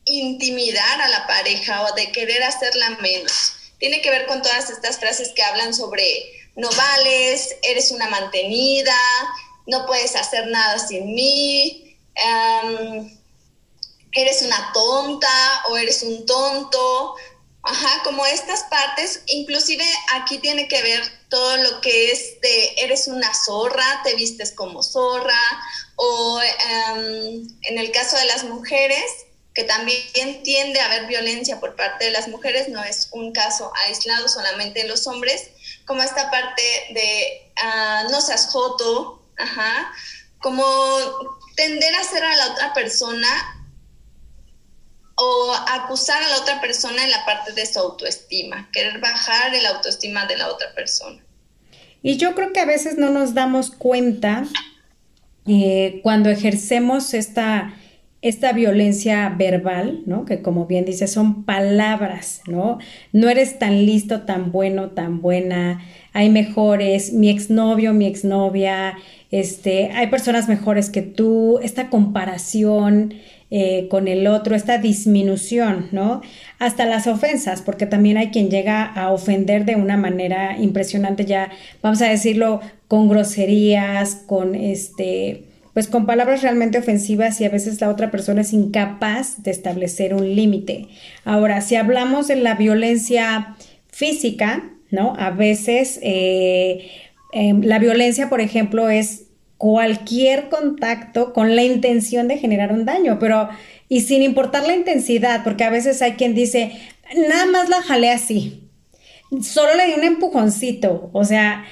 intimidar 0.05 1.01
a 1.01 1.07
la 1.07 1.25
pareja 1.25 1.83
o 1.83 1.95
de 1.95 2.11
querer 2.11 2.43
hacerla 2.43 2.91
menos. 3.01 3.53
Tiene 3.79 4.01
que 4.01 4.09
ver 4.09 4.25
con 4.25 4.41
todas 4.41 4.69
estas 4.69 4.99
frases 4.99 5.31
que 5.35 5.43
hablan 5.43 5.73
sobre 5.73 6.03
no 6.55 6.69
vales, 6.69 7.55
eres 7.63 7.91
una 7.91 8.07
mantenida, 8.07 8.97
no 9.67 9.85
puedes 9.85 10.15
hacer 10.15 10.47
nada 10.47 10.79
sin 10.79 11.13
mí, 11.13 11.97
em, 12.15 13.17
eres 14.15 14.41
una 14.41 14.71
tonta 14.73 15.63
o 15.69 15.77
eres 15.77 16.01
un 16.03 16.25
tonto, 16.25 17.15
Ajá, 17.67 18.03
como 18.03 18.23
estas 18.27 18.63
partes, 18.65 19.23
inclusive 19.25 19.83
aquí 20.13 20.37
tiene 20.37 20.67
que 20.67 20.83
ver 20.83 21.01
todo 21.29 21.57
lo 21.57 21.81
que 21.81 22.11
es 22.11 22.39
de 22.39 22.75
eres 22.77 23.07
una 23.07 23.33
zorra, 23.33 24.01
te 24.03 24.13
vistes 24.13 24.51
como 24.51 24.83
zorra, 24.83 25.41
o 25.95 26.39
em, 26.41 27.47
en 27.63 27.79
el 27.79 27.91
caso 27.91 28.17
de 28.17 28.25
las 28.25 28.43
mujeres, 28.43 29.25
que 29.55 29.63
también 29.63 30.43
tiende 30.43 30.79
a 30.79 30.85
haber 30.85 31.07
violencia 31.07 31.59
por 31.59 31.75
parte 31.75 32.05
de 32.05 32.11
las 32.11 32.27
mujeres, 32.27 32.69
no 32.69 32.83
es 32.83 33.09
un 33.11 33.31
caso 33.31 33.71
aislado 33.87 34.29
solamente 34.29 34.81
en 34.81 34.87
los 34.87 35.07
hombres, 35.07 35.49
como 35.87 36.03
esta 36.03 36.29
parte 36.29 36.61
de 36.91 37.51
ah, 37.63 38.03
no 38.11 38.21
seas 38.21 38.49
joto, 38.51 39.23
ajá, 39.39 39.91
como 40.39 40.63
tender 41.55 41.95
a 41.95 42.01
hacer 42.01 42.23
a 42.23 42.35
la 42.35 42.51
otra 42.51 42.75
persona 42.75 43.54
o 45.15 45.53
acusar 45.67 46.21
a 46.21 46.29
la 46.29 46.37
otra 46.37 46.61
persona 46.61 47.03
en 47.03 47.11
la 47.11 47.25
parte 47.25 47.53
de 47.53 47.65
su 47.65 47.79
autoestima, 47.79 48.69
querer 48.71 48.99
bajar 48.99 49.53
el 49.55 49.65
autoestima 49.65 50.25
de 50.25 50.37
la 50.37 50.49
otra 50.49 50.73
persona. 50.75 51.23
Y 52.01 52.17
yo 52.17 52.35
creo 52.35 52.53
que 52.53 52.59
a 52.59 52.65
veces 52.65 52.97
no 52.97 53.09
nos 53.09 53.33
damos 53.33 53.71
cuenta 53.71 54.45
eh, 55.47 56.01
cuando 56.03 56.29
ejercemos 56.29 57.13
esta, 57.13 57.73
esta 58.21 58.53
violencia 58.53 59.33
verbal, 59.35 60.01
¿no? 60.05 60.25
Que 60.25 60.41
como 60.41 60.65
bien 60.65 60.85
dice, 60.85 61.07
son 61.07 61.45
palabras, 61.45 62.41
¿no? 62.47 62.79
No 63.11 63.29
eres 63.29 63.57
tan 63.57 63.85
listo, 63.85 64.21
tan 64.21 64.51
bueno, 64.51 64.89
tan 64.89 65.21
buena, 65.21 65.81
hay 66.13 66.29
mejores, 66.29 67.13
mi 67.13 67.29
exnovio, 67.29 67.93
mi 67.93 68.05
exnovia, 68.05 68.97
este, 69.31 69.91
hay 69.91 70.07
personas 70.07 70.47
mejores 70.47 70.89
que 70.89 71.01
tú, 71.01 71.59
esta 71.61 71.89
comparación, 71.89 73.13
eh, 73.57 73.87
con 73.87 74.09
el 74.09 74.27
otro, 74.27 74.53
esta 74.53 74.79
disminución, 74.79 75.87
¿no? 75.93 76.21
Hasta 76.59 76.85
las 76.85 77.07
ofensas, 77.07 77.61
porque 77.61 77.85
también 77.85 78.17
hay 78.17 78.27
quien 78.27 78.49
llega 78.49 78.83
a 78.83 79.13
ofender 79.13 79.63
de 79.63 79.77
una 79.77 79.95
manera 79.95 80.57
impresionante, 80.59 81.23
ya 81.23 81.49
vamos 81.81 82.01
a 82.01 82.09
decirlo, 82.09 82.59
con 82.89 83.07
groserías, 83.07 84.15
con 84.25 84.55
este, 84.55 85.45
pues 85.73 85.87
con 85.87 86.05
palabras 86.05 86.41
realmente 86.41 86.79
ofensivas 86.79 87.39
y 87.39 87.45
a 87.45 87.49
veces 87.49 87.79
la 87.79 87.89
otra 87.89 88.11
persona 88.11 88.41
es 88.41 88.51
incapaz 88.51 89.41
de 89.41 89.51
establecer 89.51 90.13
un 90.13 90.35
límite. 90.35 90.89
Ahora, 91.23 91.61
si 91.61 91.77
hablamos 91.77 92.27
de 92.27 92.35
la 92.35 92.55
violencia 92.55 93.55
física, 93.89 94.69
¿no? 94.91 95.13
A 95.17 95.29
veces 95.29 95.97
eh, 96.03 96.91
em, 97.31 97.61
la 97.61 97.79
violencia, 97.79 98.27
por 98.27 98.41
ejemplo, 98.41 98.89
es 98.89 99.24
cualquier 99.57 100.49
contacto 100.49 101.33
con 101.33 101.55
la 101.55 101.63
intención 101.63 102.27
de 102.27 102.37
generar 102.37 102.71
un 102.71 102.85
daño, 102.85 103.17
pero 103.19 103.49
y 103.87 104.01
sin 104.01 104.21
importar 104.23 104.65
la 104.65 104.75
intensidad, 104.75 105.43
porque 105.43 105.63
a 105.63 105.69
veces 105.69 106.01
hay 106.01 106.13
quien 106.13 106.33
dice, 106.33 106.71
nada 107.29 107.45
más 107.45 107.69
la 107.69 107.81
jalé 107.81 108.11
así, 108.11 108.69
solo 109.41 109.75
le 109.75 109.87
di 109.87 109.93
un 109.93 110.03
empujoncito, 110.03 111.09
o 111.13 111.23
sea, 111.23 111.65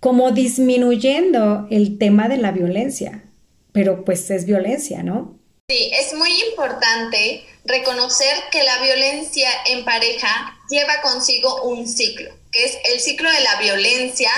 como 0.00 0.32
disminuyendo 0.32 1.66
el 1.70 1.98
tema 1.98 2.28
de 2.28 2.38
la 2.38 2.50
violencia, 2.50 3.24
pero 3.72 4.04
pues 4.04 4.30
es 4.30 4.46
violencia, 4.46 5.02
¿no? 5.02 5.38
Sí, 5.68 5.90
es 5.94 6.12
muy 6.14 6.30
importante 6.50 7.44
reconocer 7.64 8.36
que 8.50 8.62
la 8.64 8.78
violencia 8.82 9.48
en 9.66 9.84
pareja 9.84 10.58
lleva 10.68 11.00
consigo 11.02 11.62
un 11.62 11.86
ciclo, 11.86 12.30
que 12.50 12.64
es 12.64 12.78
el 12.92 13.00
ciclo 13.00 13.30
de 13.30 13.40
la 13.40 13.60
violencia 13.60 14.30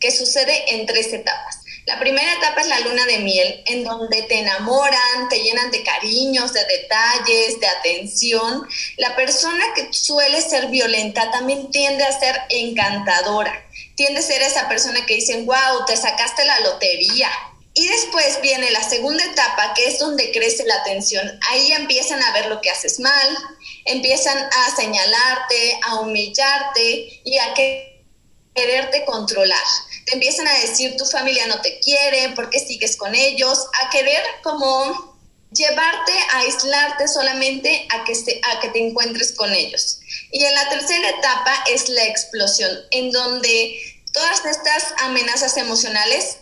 que 0.00 0.10
sucede 0.10 0.74
en 0.74 0.86
tres 0.86 1.12
etapas. 1.12 1.55
La 1.86 2.00
primera 2.00 2.32
etapa 2.34 2.62
es 2.62 2.66
la 2.66 2.80
luna 2.80 3.06
de 3.06 3.18
miel, 3.20 3.62
en 3.66 3.84
donde 3.84 4.22
te 4.22 4.40
enamoran, 4.40 5.28
te 5.30 5.38
llenan 5.38 5.70
de 5.70 5.84
cariños, 5.84 6.52
de 6.52 6.64
detalles, 6.64 7.60
de 7.60 7.68
atención. 7.68 8.68
La 8.96 9.14
persona 9.14 9.64
que 9.72 9.92
suele 9.92 10.40
ser 10.40 10.66
violenta 10.66 11.30
también 11.30 11.70
tiende 11.70 12.02
a 12.02 12.18
ser 12.18 12.40
encantadora, 12.48 13.64
tiende 13.94 14.18
a 14.18 14.22
ser 14.24 14.42
esa 14.42 14.68
persona 14.68 15.06
que 15.06 15.14
dicen, 15.14 15.46
wow, 15.46 15.86
te 15.86 15.96
sacaste 15.96 16.44
la 16.44 16.58
lotería. 16.58 17.30
Y 17.72 17.86
después 17.86 18.40
viene 18.42 18.68
la 18.72 18.82
segunda 18.82 19.22
etapa, 19.22 19.72
que 19.74 19.86
es 19.86 20.00
donde 20.00 20.32
crece 20.32 20.64
la 20.64 20.80
atención. 20.80 21.38
Ahí 21.50 21.70
empiezan 21.70 22.20
a 22.20 22.32
ver 22.32 22.46
lo 22.46 22.60
que 22.62 22.70
haces 22.70 22.98
mal, 22.98 23.38
empiezan 23.84 24.36
a 24.36 24.74
señalarte, 24.74 25.78
a 25.84 26.00
humillarte 26.00 27.20
y 27.22 27.38
a 27.38 27.54
quererte 27.54 29.04
controlar 29.04 29.62
te 30.06 30.14
empiezan 30.14 30.46
a 30.46 30.54
decir 30.60 30.96
tu 30.96 31.04
familia 31.04 31.46
no 31.48 31.60
te 31.60 31.78
quiere, 31.80 32.30
¿por 32.30 32.48
qué 32.48 32.60
sigues 32.60 32.96
con 32.96 33.14
ellos? 33.14 33.66
A 33.84 33.90
querer 33.90 34.22
como 34.42 35.16
llevarte 35.52 36.12
a 36.32 36.38
aislarte 36.38 37.08
solamente 37.08 37.86
a 37.90 38.04
que, 38.04 38.12
a 38.12 38.60
que 38.60 38.68
te 38.68 38.86
encuentres 38.86 39.32
con 39.32 39.52
ellos. 39.52 39.98
Y 40.30 40.44
en 40.44 40.54
la 40.54 40.68
tercera 40.68 41.10
etapa 41.10 41.64
es 41.68 41.88
la 41.88 42.04
explosión, 42.04 42.70
en 42.92 43.10
donde 43.10 43.78
todas 44.12 44.44
estas 44.46 44.94
amenazas 44.98 45.56
emocionales 45.56 46.38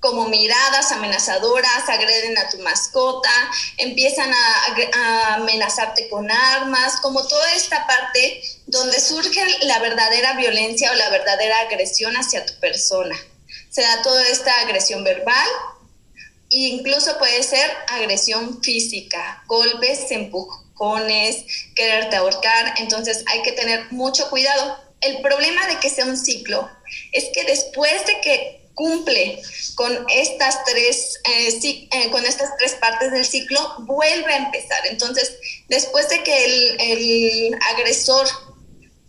como 0.00 0.28
miradas 0.28 0.92
amenazadoras, 0.92 1.88
agreden 1.88 2.38
a 2.38 2.48
tu 2.48 2.58
mascota, 2.58 3.30
empiezan 3.78 4.32
a, 4.32 5.34
amenazarte 5.34 6.08
con 6.08 6.30
armas, 6.30 7.00
como 7.00 7.26
toda 7.26 7.52
esta 7.54 7.86
parte 7.86 8.42
donde 8.66 9.00
surge 9.00 9.44
la 9.62 9.78
verdadera 9.80 10.34
violencia 10.34 10.92
o 10.92 10.94
la 10.94 11.10
verdadera 11.10 11.60
agresión 11.60 12.14
hacia 12.16 12.46
tu 12.46 12.54
persona. 12.60 13.16
Se 13.70 13.82
da 13.82 14.02
toda 14.02 14.26
esta 14.28 14.60
agresión 14.60 15.02
verbal 15.04 15.48
e 16.50 16.68
incluso 16.68 17.18
puede 17.18 17.42
ser 17.42 17.68
agresión 17.88 18.62
física, 18.62 19.42
golpes, 19.46 20.10
empujones, 20.10 21.44
quererte 21.74 22.16
ahorcar, 22.16 22.74
entonces 22.78 23.24
hay 23.26 23.42
que 23.42 23.52
tener 23.52 23.90
mucho 23.90 24.30
cuidado. 24.30 24.78
El 25.00 25.20
problema 25.22 25.66
de 25.66 25.78
que 25.78 25.90
sea 25.90 26.06
un 26.06 26.16
ciclo 26.16 26.68
es 27.12 27.26
que 27.34 27.44
después 27.44 28.06
de 28.06 28.20
que 28.20 28.57
cumple 28.78 29.42
con 29.74 30.06
estas 30.08 30.64
tres, 30.64 31.18
eh, 31.24 31.88
eh, 31.90 32.10
con 32.10 32.24
estas 32.24 32.56
tres 32.56 32.74
partes 32.74 33.10
del 33.10 33.24
ciclo, 33.24 33.60
vuelve 33.80 34.32
a 34.32 34.36
empezar. 34.36 34.86
Entonces, 34.86 35.36
después 35.68 36.08
de 36.08 36.22
que 36.22 36.44
el, 36.44 36.80
el 36.80 37.58
agresor 37.74 38.28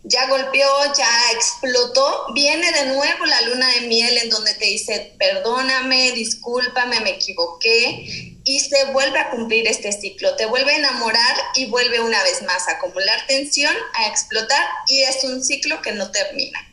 ya 0.02 0.26
golpeó, 0.26 0.66
ya 0.96 1.08
explotó, 1.32 2.26
viene 2.34 2.72
de 2.72 2.86
nuevo 2.86 3.26
la 3.26 3.40
luna 3.42 3.68
de 3.74 3.82
miel 3.82 4.18
en 4.18 4.28
donde 4.30 4.54
te 4.54 4.64
dice, 4.64 5.14
perdóname, 5.18 6.12
discúlpame, 6.12 7.00
me 7.00 7.10
equivoqué, 7.10 8.36
y 8.42 8.60
se 8.60 8.86
vuelve 8.86 9.20
a 9.20 9.30
cumplir 9.30 9.68
este 9.68 9.92
ciclo, 9.92 10.34
te 10.34 10.46
vuelve 10.46 10.72
a 10.72 10.78
enamorar 10.78 11.36
y 11.54 11.66
vuelve 11.66 12.00
una 12.00 12.20
vez 12.24 12.42
más 12.42 12.66
a 12.66 12.72
acumular 12.72 13.24
tensión, 13.28 13.74
a 13.94 14.08
explotar, 14.08 14.64
y 14.88 15.02
es 15.02 15.22
un 15.22 15.44
ciclo 15.44 15.80
que 15.80 15.92
no 15.92 16.10
termina. 16.10 16.69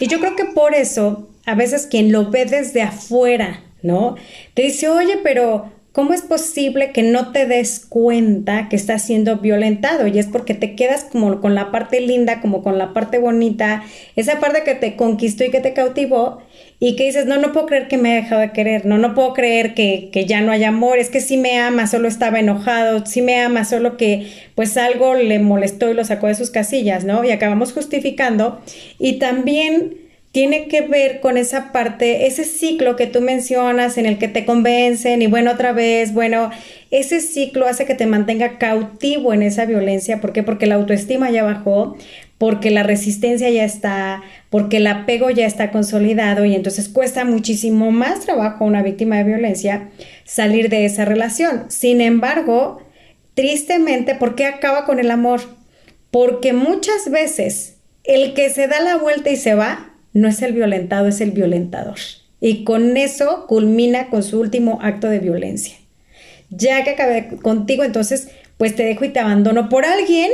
Y 0.00 0.06
yo 0.06 0.20
creo 0.20 0.36
que 0.36 0.44
por 0.44 0.74
eso, 0.74 1.28
a 1.46 1.54
veces 1.54 1.86
quien 1.86 2.12
lo 2.12 2.30
ve 2.30 2.44
desde 2.44 2.82
afuera, 2.82 3.62
¿no? 3.82 4.16
Te 4.54 4.62
dice, 4.62 4.88
oye, 4.88 5.18
pero 5.22 5.70
¿Cómo 5.98 6.14
es 6.14 6.22
posible 6.22 6.92
que 6.92 7.02
no 7.02 7.32
te 7.32 7.44
des 7.44 7.84
cuenta 7.84 8.68
que 8.68 8.76
estás 8.76 9.02
siendo 9.04 9.38
violentado? 9.38 10.06
Y 10.06 10.20
es 10.20 10.26
porque 10.26 10.54
te 10.54 10.76
quedas 10.76 11.02
como 11.02 11.40
con 11.40 11.56
la 11.56 11.72
parte 11.72 12.00
linda, 12.00 12.40
como 12.40 12.62
con 12.62 12.78
la 12.78 12.94
parte 12.94 13.18
bonita, 13.18 13.82
esa 14.14 14.38
parte 14.38 14.62
que 14.62 14.76
te 14.76 14.94
conquistó 14.94 15.42
y 15.42 15.50
que 15.50 15.58
te 15.58 15.72
cautivó, 15.72 16.38
y 16.78 16.94
que 16.94 17.06
dices, 17.06 17.26
no, 17.26 17.36
no 17.38 17.52
puedo 17.52 17.66
creer 17.66 17.88
que 17.88 17.98
me 17.98 18.12
ha 18.12 18.14
dejado 18.14 18.42
de 18.42 18.52
querer, 18.52 18.86
no, 18.86 18.96
no 18.96 19.12
puedo 19.12 19.34
creer 19.34 19.74
que, 19.74 20.10
que 20.12 20.24
ya 20.24 20.40
no 20.40 20.52
hay 20.52 20.62
amor, 20.62 20.98
es 20.98 21.10
que 21.10 21.20
sí 21.20 21.36
me 21.36 21.58
ama, 21.58 21.88
solo 21.88 22.06
estaba 22.06 22.38
enojado, 22.38 23.04
sí 23.04 23.20
me 23.20 23.40
ama, 23.40 23.64
solo 23.64 23.96
que 23.96 24.30
pues 24.54 24.76
algo 24.76 25.16
le 25.16 25.40
molestó 25.40 25.90
y 25.90 25.94
lo 25.94 26.04
sacó 26.04 26.28
de 26.28 26.36
sus 26.36 26.52
casillas, 26.52 27.02
¿no? 27.02 27.24
Y 27.24 27.32
acabamos 27.32 27.72
justificando. 27.72 28.60
Y 29.00 29.14
también 29.14 30.07
tiene 30.32 30.68
que 30.68 30.82
ver 30.82 31.20
con 31.20 31.38
esa 31.38 31.72
parte, 31.72 32.26
ese 32.26 32.44
ciclo 32.44 32.96
que 32.96 33.06
tú 33.06 33.20
mencionas 33.20 33.96
en 33.96 34.06
el 34.06 34.18
que 34.18 34.28
te 34.28 34.44
convencen 34.44 35.22
y 35.22 35.26
bueno, 35.26 35.52
otra 35.52 35.72
vez, 35.72 36.12
bueno, 36.12 36.50
ese 36.90 37.20
ciclo 37.20 37.66
hace 37.66 37.86
que 37.86 37.94
te 37.94 38.06
mantenga 38.06 38.58
cautivo 38.58 39.32
en 39.32 39.42
esa 39.42 39.64
violencia. 39.64 40.20
¿Por 40.20 40.32
qué? 40.32 40.42
Porque 40.42 40.66
la 40.66 40.74
autoestima 40.74 41.30
ya 41.30 41.44
bajó, 41.44 41.96
porque 42.36 42.70
la 42.70 42.82
resistencia 42.82 43.48
ya 43.48 43.64
está, 43.64 44.22
porque 44.50 44.76
el 44.76 44.86
apego 44.86 45.30
ya 45.30 45.46
está 45.46 45.70
consolidado 45.70 46.44
y 46.44 46.54
entonces 46.54 46.88
cuesta 46.88 47.24
muchísimo 47.24 47.90
más 47.90 48.20
trabajo 48.20 48.64
a 48.64 48.68
una 48.68 48.82
víctima 48.82 49.16
de 49.16 49.24
violencia 49.24 49.88
salir 50.24 50.68
de 50.68 50.84
esa 50.84 51.06
relación. 51.06 51.64
Sin 51.70 52.02
embargo, 52.02 52.82
tristemente, 53.32 54.14
¿por 54.14 54.34
qué 54.34 54.44
acaba 54.44 54.84
con 54.84 54.98
el 54.98 55.10
amor? 55.10 55.40
Porque 56.10 56.52
muchas 56.52 57.10
veces 57.10 57.76
el 58.04 58.34
que 58.34 58.50
se 58.50 58.68
da 58.68 58.80
la 58.80 58.96
vuelta 58.96 59.30
y 59.30 59.36
se 59.36 59.54
va 59.54 59.87
no 60.12 60.28
es 60.28 60.42
el 60.42 60.52
violentado, 60.52 61.08
es 61.08 61.20
el 61.20 61.30
violentador. 61.30 61.96
Y 62.40 62.64
con 62.64 62.96
eso 62.96 63.46
culmina 63.46 64.08
con 64.10 64.22
su 64.22 64.40
último 64.40 64.78
acto 64.82 65.08
de 65.08 65.18
violencia. 65.18 65.76
Ya 66.50 66.82
que 66.84 66.90
acabé 66.90 67.28
contigo, 67.42 67.84
entonces, 67.84 68.28
pues 68.56 68.74
te 68.74 68.84
dejo 68.84 69.04
y 69.04 69.10
te 69.10 69.20
abandono 69.20 69.68
por 69.68 69.84
alguien 69.84 70.30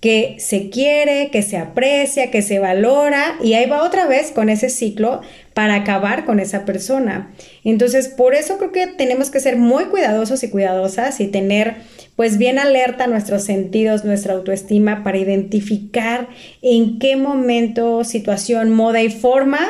que 0.00 0.36
se 0.38 0.70
quiere, 0.70 1.30
que 1.30 1.42
se 1.42 1.56
aprecia, 1.56 2.30
que 2.30 2.40
se 2.40 2.60
valora 2.60 3.36
y 3.42 3.54
ahí 3.54 3.68
va 3.68 3.82
otra 3.82 4.06
vez 4.06 4.30
con 4.30 4.48
ese 4.48 4.70
ciclo 4.70 5.22
para 5.54 5.74
acabar 5.74 6.24
con 6.24 6.38
esa 6.38 6.64
persona. 6.64 7.34
Entonces, 7.64 8.06
por 8.06 8.34
eso 8.34 8.58
creo 8.58 8.70
que 8.70 8.86
tenemos 8.86 9.30
que 9.30 9.40
ser 9.40 9.56
muy 9.56 9.86
cuidadosos 9.86 10.44
y 10.44 10.50
cuidadosas 10.50 11.18
y 11.20 11.26
tener 11.26 11.76
pues 12.14 12.38
bien 12.38 12.60
alerta 12.60 13.08
nuestros 13.08 13.42
sentidos, 13.42 14.04
nuestra 14.04 14.34
autoestima 14.34 15.02
para 15.02 15.18
identificar 15.18 16.28
en 16.62 17.00
qué 17.00 17.16
momento, 17.16 18.04
situación, 18.04 18.70
moda 18.70 19.02
y 19.02 19.10
forma 19.10 19.60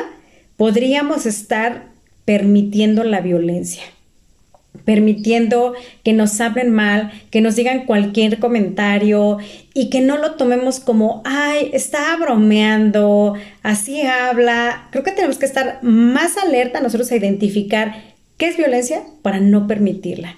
podríamos 0.57 1.25
estar 1.25 1.89
permitiendo 2.25 3.03
la 3.03 3.21
violencia 3.21 3.83
permitiendo 4.85 5.73
que 6.03 6.13
nos 6.13 6.39
hablen 6.41 6.71
mal, 6.71 7.11
que 7.31 7.41
nos 7.41 7.55
digan 7.55 7.85
cualquier 7.85 8.39
comentario 8.39 9.37
y 9.73 9.89
que 9.89 10.01
no 10.01 10.17
lo 10.17 10.35
tomemos 10.35 10.79
como, 10.79 11.21
ay, 11.25 11.69
está 11.73 12.15
bromeando, 12.17 13.33
así 13.61 14.01
habla. 14.01 14.87
Creo 14.91 15.03
que 15.03 15.11
tenemos 15.11 15.37
que 15.37 15.45
estar 15.45 15.79
más 15.83 16.37
alerta 16.37 16.81
nosotros 16.81 17.11
a 17.11 17.15
identificar 17.15 18.15
qué 18.37 18.47
es 18.47 18.57
violencia 18.57 19.03
para 19.21 19.39
no 19.39 19.67
permitirla. 19.67 20.37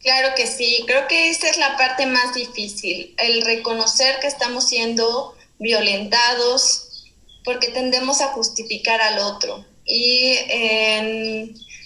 Claro 0.00 0.30
que 0.36 0.48
sí, 0.48 0.82
creo 0.86 1.06
que 1.06 1.30
esa 1.30 1.48
es 1.48 1.58
la 1.58 1.76
parte 1.76 2.06
más 2.06 2.34
difícil, 2.34 3.14
el 3.18 3.42
reconocer 3.42 4.16
que 4.20 4.26
estamos 4.26 4.68
siendo 4.68 5.36
violentados 5.60 7.06
porque 7.44 7.68
tendemos 7.68 8.20
a 8.20 8.28
justificar 8.28 9.00
al 9.00 9.20
otro 9.20 9.64
y 9.84 10.34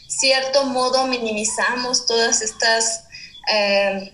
cierto 0.09 0.65
modo 0.65 1.07
minimizamos 1.07 2.07
todas 2.07 2.43
estas 2.43 3.05
eh, 3.53 4.13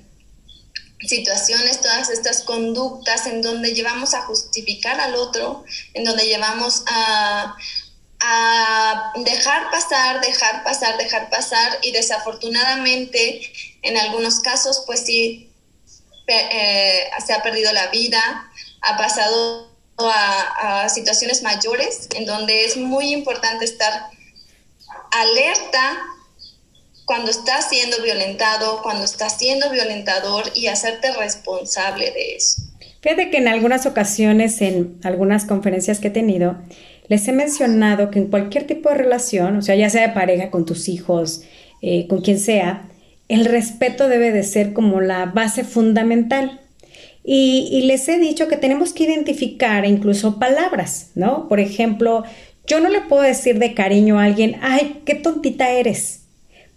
situaciones, 1.07 1.81
todas 1.81 2.11
estas 2.11 2.43
conductas 2.43 3.27
en 3.27 3.43
donde 3.43 3.75
llevamos 3.75 4.15
a 4.15 4.23
justificar 4.23 5.01
al 5.01 5.15
otro, 5.15 5.65
en 5.95 6.05
donde 6.05 6.27
llevamos 6.27 6.85
a, 6.87 7.57
dejar 9.25 9.69
pasar, 9.73 10.21
dejar 10.21 10.63
pasar, 10.63 10.97
dejar 10.97 11.29
pasar 11.29 11.79
y 11.83 11.91
desafortunadamente 11.91 13.53
en 13.83 13.97
algunos 13.97 14.39
casos 14.39 14.85
pues 14.87 15.05
sí 15.05 15.51
eh, 16.29 17.11
se 17.27 17.33
ha 17.33 17.43
perdido 17.43 17.73
la 17.73 17.89
vida, 17.89 18.49
ha 18.81 18.97
pasado 18.97 19.73
a, 19.99 20.85
a, 20.85 20.89
situaciones 20.89 21.43
mayores 21.43 22.07
en 22.15 22.25
donde 22.25 22.65
es 22.65 22.77
muy 22.77 23.13
importante 23.13 23.65
estar 23.65 24.11
alerta 25.13 25.99
cuando 27.05 27.31
estás 27.31 27.69
siendo 27.69 28.03
violentado, 28.03 28.81
cuando 28.83 29.05
estás 29.05 29.39
siendo 29.39 29.71
violentador 29.71 30.45
y 30.55 30.69
hacerte 30.69 31.13
responsable 31.13 32.11
de 32.11 32.37
eso. 32.37 32.63
Fíjate 33.01 33.31
que 33.31 33.39
en 33.39 33.49
algunas 33.49 33.87
ocasiones, 33.87 34.61
en 34.63 34.99
algunas 35.03 35.45
conferencias 35.45 35.99
que 35.99 36.09
he 36.09 36.13
tenido, 36.13 36.57
les 37.09 37.27
he 37.27 37.33
mencionado 37.33 38.11
que 38.11 38.21
en 38.21 38.29
cualquier 38.29 38.67
tipo 38.67 38.89
de 38.89 38.95
relación, 38.95 39.57
o 39.57 39.63
sea, 39.63 39.75
ya 39.75 39.91
sea 39.91 40.07
de 40.07 40.15
pareja, 40.15 40.51
con 40.51 40.65
tus 40.65 40.89
hijos, 40.89 41.43
eh, 41.83 42.07
con 42.07 42.23
quien 42.23 42.39
sea, 42.39 42.89
el 43.29 43.45
respeto 43.45 44.09
debe 44.09 44.31
de 44.31 44.45
ser 44.45 44.73
como 44.73 45.01
la 45.01 45.27
base 45.27 45.65
fundamental. 45.65 46.61
Y, 47.25 47.69
y, 47.71 47.83
les 47.83 48.09
he 48.09 48.19
dicho 48.19 48.49
que 48.49 48.57
tenemos 48.57 48.93
que 48.93 49.05
identificar 49.05 49.85
incluso 49.85 50.41
palabras, 50.41 51.11
¿no? 51.15 51.49
Por 51.49 51.61
ejemplo, 51.61 52.25
yo 52.67 52.81
no 52.81 52.89
le 52.89 53.01
puedo 53.01 53.23
decir 53.23 53.59
de 53.59 53.75
cariño 53.75 54.19
a 54.19 54.25
alguien, 54.25 54.57
ay, 54.63 55.03
qué 55.05 55.15
tontita 55.15 55.71
eres, 55.71 56.23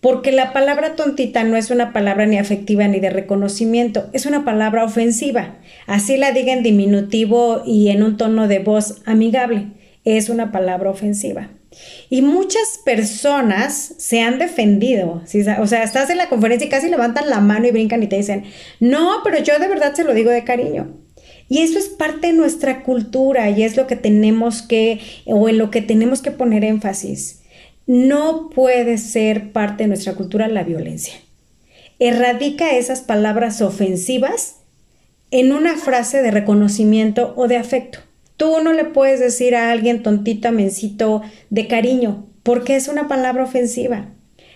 porque 0.01 0.31
la 0.31 0.53
palabra 0.53 0.95
tontita 0.95 1.43
no 1.43 1.57
es 1.57 1.71
una 1.71 1.93
palabra 1.93 2.25
ni 2.25 2.37
afectiva 2.37 2.87
ni 2.87 2.99
de 2.99 3.09
reconocimiento, 3.09 4.09
es 4.13 4.25
una 4.25 4.45
palabra 4.45 4.83
ofensiva. 4.83 5.55
Así 5.87 6.17
la 6.17 6.31
diga 6.31 6.53
en 6.53 6.63
diminutivo 6.63 7.63
y 7.65 7.89
en 7.89 8.03
un 8.03 8.17
tono 8.17 8.47
de 8.47 8.59
voz 8.59 9.01
amigable 9.05 9.67
es 10.03 10.29
una 10.29 10.51
palabra 10.51 10.89
ofensiva. 10.91 11.49
Y 12.09 12.21
muchas 12.21 12.79
personas 12.85 13.95
se 13.97 14.21
han 14.21 14.39
defendido, 14.39 15.23
o 15.59 15.67
sea, 15.67 15.83
estás 15.83 16.09
en 16.09 16.17
la 16.17 16.29
conferencia 16.29 16.67
y 16.67 16.69
casi 16.69 16.89
levantan 16.89 17.29
la 17.29 17.41
mano 17.41 17.67
y 17.67 17.71
brincan 17.71 18.03
y 18.03 18.07
te 18.07 18.15
dicen, 18.15 18.43
no, 18.79 19.21
pero 19.23 19.39
yo 19.39 19.59
de 19.59 19.67
verdad 19.67 19.93
se 19.93 20.03
lo 20.03 20.13
digo 20.13 20.31
de 20.31 20.43
cariño. 20.43 21.04
Y 21.47 21.59
eso 21.59 21.77
es 21.77 21.89
parte 21.89 22.27
de 22.27 22.33
nuestra 22.33 22.83
cultura 22.83 23.49
y 23.49 23.63
es 23.63 23.77
lo 23.77 23.87
que 23.87 23.95
tenemos 23.95 24.61
que, 24.61 24.99
o 25.25 25.47
en 25.47 25.57
lo 25.57 25.69
que 25.69 25.81
tenemos 25.81 26.21
que 26.21 26.31
poner 26.31 26.63
énfasis. 26.63 27.41
No 27.85 28.49
puede 28.49 28.97
ser 28.97 29.51
parte 29.51 29.83
de 29.83 29.89
nuestra 29.89 30.15
cultura 30.15 30.47
la 30.47 30.63
violencia. 30.63 31.13
Erradica 31.99 32.75
esas 32.75 33.01
palabras 33.01 33.61
ofensivas 33.61 34.57
en 35.29 35.51
una 35.51 35.77
frase 35.77 36.21
de 36.21 36.31
reconocimiento 36.31 37.33
o 37.35 37.47
de 37.47 37.57
afecto. 37.57 37.99
Tú 38.37 38.59
no 38.63 38.73
le 38.73 38.85
puedes 38.85 39.19
decir 39.19 39.55
a 39.55 39.71
alguien 39.71 40.03
tontito, 40.03 40.51
mencito, 40.51 41.21
de 41.51 41.67
cariño, 41.67 42.25
porque 42.43 42.75
es 42.75 42.87
una 42.87 43.07
palabra 43.07 43.43
ofensiva. 43.43 44.14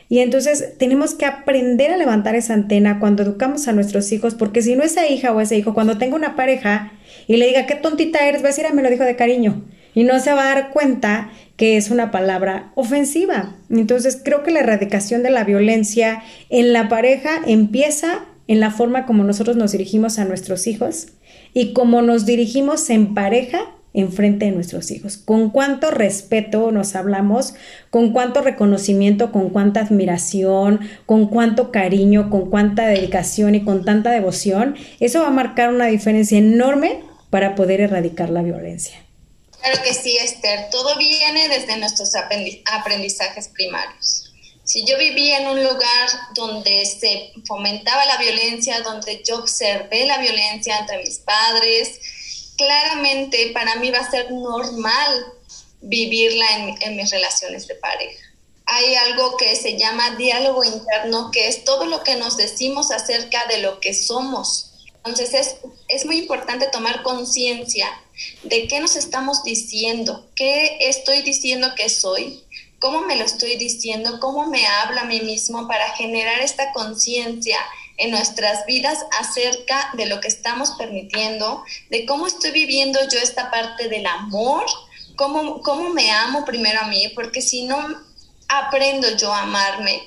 Y 0.10 0.20
entonces 0.20 0.74
tenemos 0.80 1.14
que 1.14 1.26
aprender 1.26 1.92
a 1.92 1.98
levantar 1.98 2.36
esa 2.36 2.56
antena 2.56 3.00
cuando 3.00 3.22
educamos 3.22 3.68
a 3.68 3.74
nuestros 3.74 4.12
hijos, 4.12 4.34
porque 4.34 4.64
si 4.64 4.76
no 4.76 4.84
esa 4.84 5.08
hija 5.08 5.32
o 5.32 5.40
ese 5.40 5.56
hijo, 5.56 5.76
cuando 5.76 6.00
tenga 6.00 6.16
una 6.16 6.36
pareja 6.36 6.94
y 7.28 7.38
le 7.38 7.46
diga 7.48 7.68
qué 7.68 7.76
tontita 7.76 8.28
eres, 8.28 8.42
va 8.42 8.46
a 8.46 8.50
decir, 8.50 8.66
ah, 8.68 8.74
me 8.74 8.82
lo 8.82 8.90
dijo 8.90 9.04
de 9.04 9.16
cariño. 9.16 9.64
Y 9.94 10.04
no 10.04 10.20
se 10.20 10.34
va 10.34 10.52
a 10.52 10.56
dar 10.56 10.72
cuenta 10.72 11.30
que 11.58 11.78
es 11.78 11.92
una 11.92 12.10
palabra 12.10 12.72
ofensiva. 12.76 13.56
Entonces 13.70 14.20
creo 14.24 14.42
que 14.44 14.52
la 14.52 14.62
erradicación 14.62 15.22
de 15.22 15.30
la 15.30 15.44
violencia 15.44 16.24
en 16.50 16.74
la 16.74 16.90
pareja 16.90 17.42
empieza 17.46 18.26
en 18.48 18.60
la 18.60 18.72
forma 18.72 19.06
como 19.06 19.24
nosotros 19.24 19.58
nos 19.58 19.74
dirigimos 19.74 20.18
a 20.18 20.26
nuestros 20.26 20.66
hijos 20.66 21.10
y 21.54 21.74
como 21.74 22.02
nos 22.02 22.26
dirigimos 22.26 22.90
en 22.90 23.14
pareja 23.14 23.60
en 23.94 24.12
frente 24.12 24.46
de 24.46 24.52
nuestros 24.52 24.92
hijos, 24.92 25.18
con 25.18 25.50
cuánto 25.50 25.90
respeto 25.92 26.72
nos 26.72 26.96
hablamos, 26.96 27.56
con 27.90 28.14
cuánto 28.14 28.42
reconocimiento, 28.42 29.32
con 29.32 29.50
cuánta 29.50 29.82
admiración, 29.82 30.80
con 31.06 31.28
cuánto 31.28 31.72
cariño, 31.72 32.30
con 32.30 32.50
cuánta 32.50 32.86
dedicación 32.88 33.56
y 33.56 33.64
con 33.64 33.84
tanta 33.86 34.12
devoción, 34.12 34.76
eso 35.00 35.22
va 35.22 35.28
a 35.28 35.32
marcar 35.32 35.74
una 35.74 35.88
diferencia 35.88 36.38
enorme 36.38 37.02
para 37.30 37.56
poder 37.56 37.82
erradicar 37.82 38.30
la 38.30 38.42
violencia. 38.42 39.04
Claro 39.62 39.82
que 39.84 39.94
sí, 39.94 40.18
Esther, 40.18 40.70
todo 40.72 40.98
viene 40.98 41.50
desde 41.50 41.78
nuestros 41.78 42.14
aprendizajes 42.16 43.50
primarios. 43.50 44.34
Si 44.64 44.86
yo 44.86 44.98
vivía 45.00 45.40
en 45.40 45.48
un 45.48 45.64
lugar 45.64 46.10
donde 46.36 46.86
se 46.86 47.32
fomentaba 47.48 48.06
la 48.06 48.18
violencia, 48.18 48.82
donde 48.82 49.24
yo 49.28 49.40
observé 49.40 50.06
la 50.06 50.20
violencia 50.20 50.78
entre 50.78 51.00
mis 51.00 51.18
padres, 51.18 52.00
claramente 52.60 53.52
para 53.54 53.78
mí 53.78 53.90
va 53.90 54.00
a 54.00 54.12
ser 54.12 54.30
normal 54.32 55.34
vivirla 55.82 56.46
en, 56.82 56.98
mis 56.98 57.10
relaciones 57.10 57.68
de 57.68 57.76
pareja. 57.76 58.20
Hay 58.66 58.96
algo 58.96 59.38
que 59.38 59.56
se 59.56 59.80
llama 59.80 60.18
diálogo 60.18 60.64
interno, 60.66 61.32
que 61.32 61.48
es 61.48 61.64
todo 61.64 61.86
lo 61.86 62.04
que 62.04 62.18
nos 62.18 62.36
decimos 62.36 62.92
acerca 62.92 63.48
de 63.48 63.60
lo 63.60 63.80
que 63.80 63.94
somos. 63.94 64.72
Entonces 64.98 65.34
es, 65.34 65.56
es 65.88 66.06
muy 66.06 66.18
importante 66.18 66.68
tomar 66.68 67.02
conciencia 67.02 67.88
de 68.44 68.68
qué 68.68 68.82
nos 68.82 68.98
estamos 68.98 69.44
diciendo, 69.44 70.28
qué 70.36 70.78
estoy 70.82 71.22
diciendo 71.22 71.70
que 71.76 71.88
soy, 71.88 72.44
cómo 72.80 73.02
me 73.02 73.16
lo 73.16 73.24
estoy 73.24 73.56
diciendo, 73.56 74.20
cómo 74.20 74.48
me 74.48 74.68
habla 74.68 75.02
a 75.02 75.06
mí 75.06 75.22
mismo 75.22 75.66
para 75.66 75.90
generar 75.92 76.42
esta 76.42 76.74
conciencia 76.74 77.58
en 78.00 78.12
nuestras 78.12 78.66
vidas 78.66 78.98
acerca 79.20 79.92
de 79.94 80.08
lo 80.08 80.20
que 80.22 80.30
estamos 80.30 80.72
permitiendo, 80.78 81.64
de 81.90 82.06
cómo 82.06 82.28
estoy 82.28 82.52
viviendo 82.52 83.00
yo 83.12 83.20
esta 83.20 83.52
parte 83.52 83.90
del 83.90 84.06
amor, 84.08 84.66
cómo, 85.16 85.62
cómo 85.62 85.90
me 85.90 86.10
amo 86.10 86.46
primero 86.46 86.80
a 86.82 86.88
mí, 86.88 87.12
porque 87.14 87.42
si 87.42 87.66
no 87.66 87.78
aprendo 88.48 89.16
yo 89.18 89.34
a 89.34 89.44
amarme, 89.44 90.02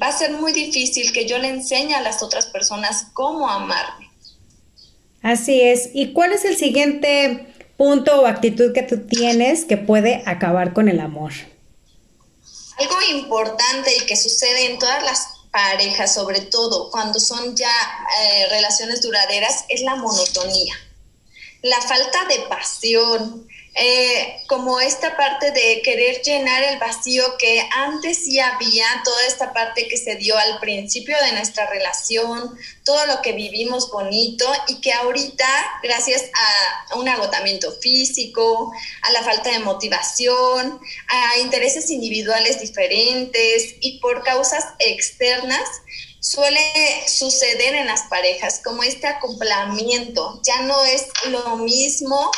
va 0.00 0.08
a 0.08 0.16
ser 0.16 0.32
muy 0.32 0.52
difícil 0.52 1.12
que 1.12 1.26
yo 1.26 1.38
le 1.38 1.48
enseñe 1.48 1.94
a 1.94 2.02
las 2.02 2.22
otras 2.22 2.46
personas 2.46 3.06
cómo 3.14 3.48
amarme. 3.48 4.10
Así 5.22 5.60
es. 5.60 5.90
¿Y 5.94 6.12
cuál 6.12 6.32
es 6.32 6.44
el 6.44 6.56
siguiente 6.56 7.54
punto 7.76 8.20
o 8.20 8.26
actitud 8.26 8.72
que 8.72 8.82
tú 8.82 9.06
tienes 9.06 9.64
que 9.64 9.78
puede 9.78 10.22
acabar 10.26 10.72
con 10.72 10.88
el 10.88 11.00
amor? 11.00 11.32
Algo 12.78 12.96
importante 13.12 13.90
y 13.96 14.06
que 14.06 14.16
sucede 14.16 14.72
en 14.72 14.78
todas 14.78 15.02
las 15.04 15.39
parejas, 15.50 16.14
sobre 16.14 16.40
todo 16.42 16.90
cuando 16.90 17.18
son 17.18 17.56
ya 17.56 17.72
eh, 18.22 18.46
relaciones 18.50 19.00
duraderas, 19.02 19.64
es 19.68 19.82
la 19.82 19.96
monotonía. 19.96 20.74
La 21.62 21.80
falta 21.80 22.24
de 22.26 22.40
pasión, 22.48 23.46
eh, 23.82 24.42
como 24.46 24.78
esta 24.78 25.16
parte 25.16 25.52
de 25.52 25.80
querer 25.82 26.20
llenar 26.20 26.62
el 26.64 26.78
vacío 26.78 27.24
que 27.38 27.66
antes 27.72 28.26
sí 28.26 28.38
había, 28.38 28.84
toda 29.02 29.24
esta 29.26 29.54
parte 29.54 29.88
que 29.88 29.96
se 29.96 30.16
dio 30.16 30.36
al 30.36 30.60
principio 30.60 31.16
de 31.24 31.32
nuestra 31.32 31.64
relación, 31.64 32.58
todo 32.84 33.06
lo 33.06 33.22
que 33.22 33.32
vivimos 33.32 33.90
bonito 33.90 34.44
y 34.68 34.82
que 34.82 34.92
ahorita, 34.92 35.46
gracias 35.82 36.24
a 36.90 36.96
un 36.96 37.08
agotamiento 37.08 37.72
físico, 37.80 38.70
a 39.00 39.12
la 39.12 39.22
falta 39.22 39.50
de 39.50 39.60
motivación, 39.60 40.78
a 41.08 41.38
intereses 41.38 41.88
individuales 41.88 42.60
diferentes 42.60 43.76
y 43.80 43.98
por 44.00 44.22
causas 44.22 44.74
externas, 44.78 45.66
suele 46.20 46.60
suceder 47.06 47.76
en 47.76 47.86
las 47.86 48.02
parejas 48.10 48.60
como 48.62 48.82
este 48.82 49.06
acoplamiento, 49.06 50.38
ya 50.44 50.60
no 50.64 50.84
es 50.84 51.06
lo 51.30 51.56
mismo 51.56 52.30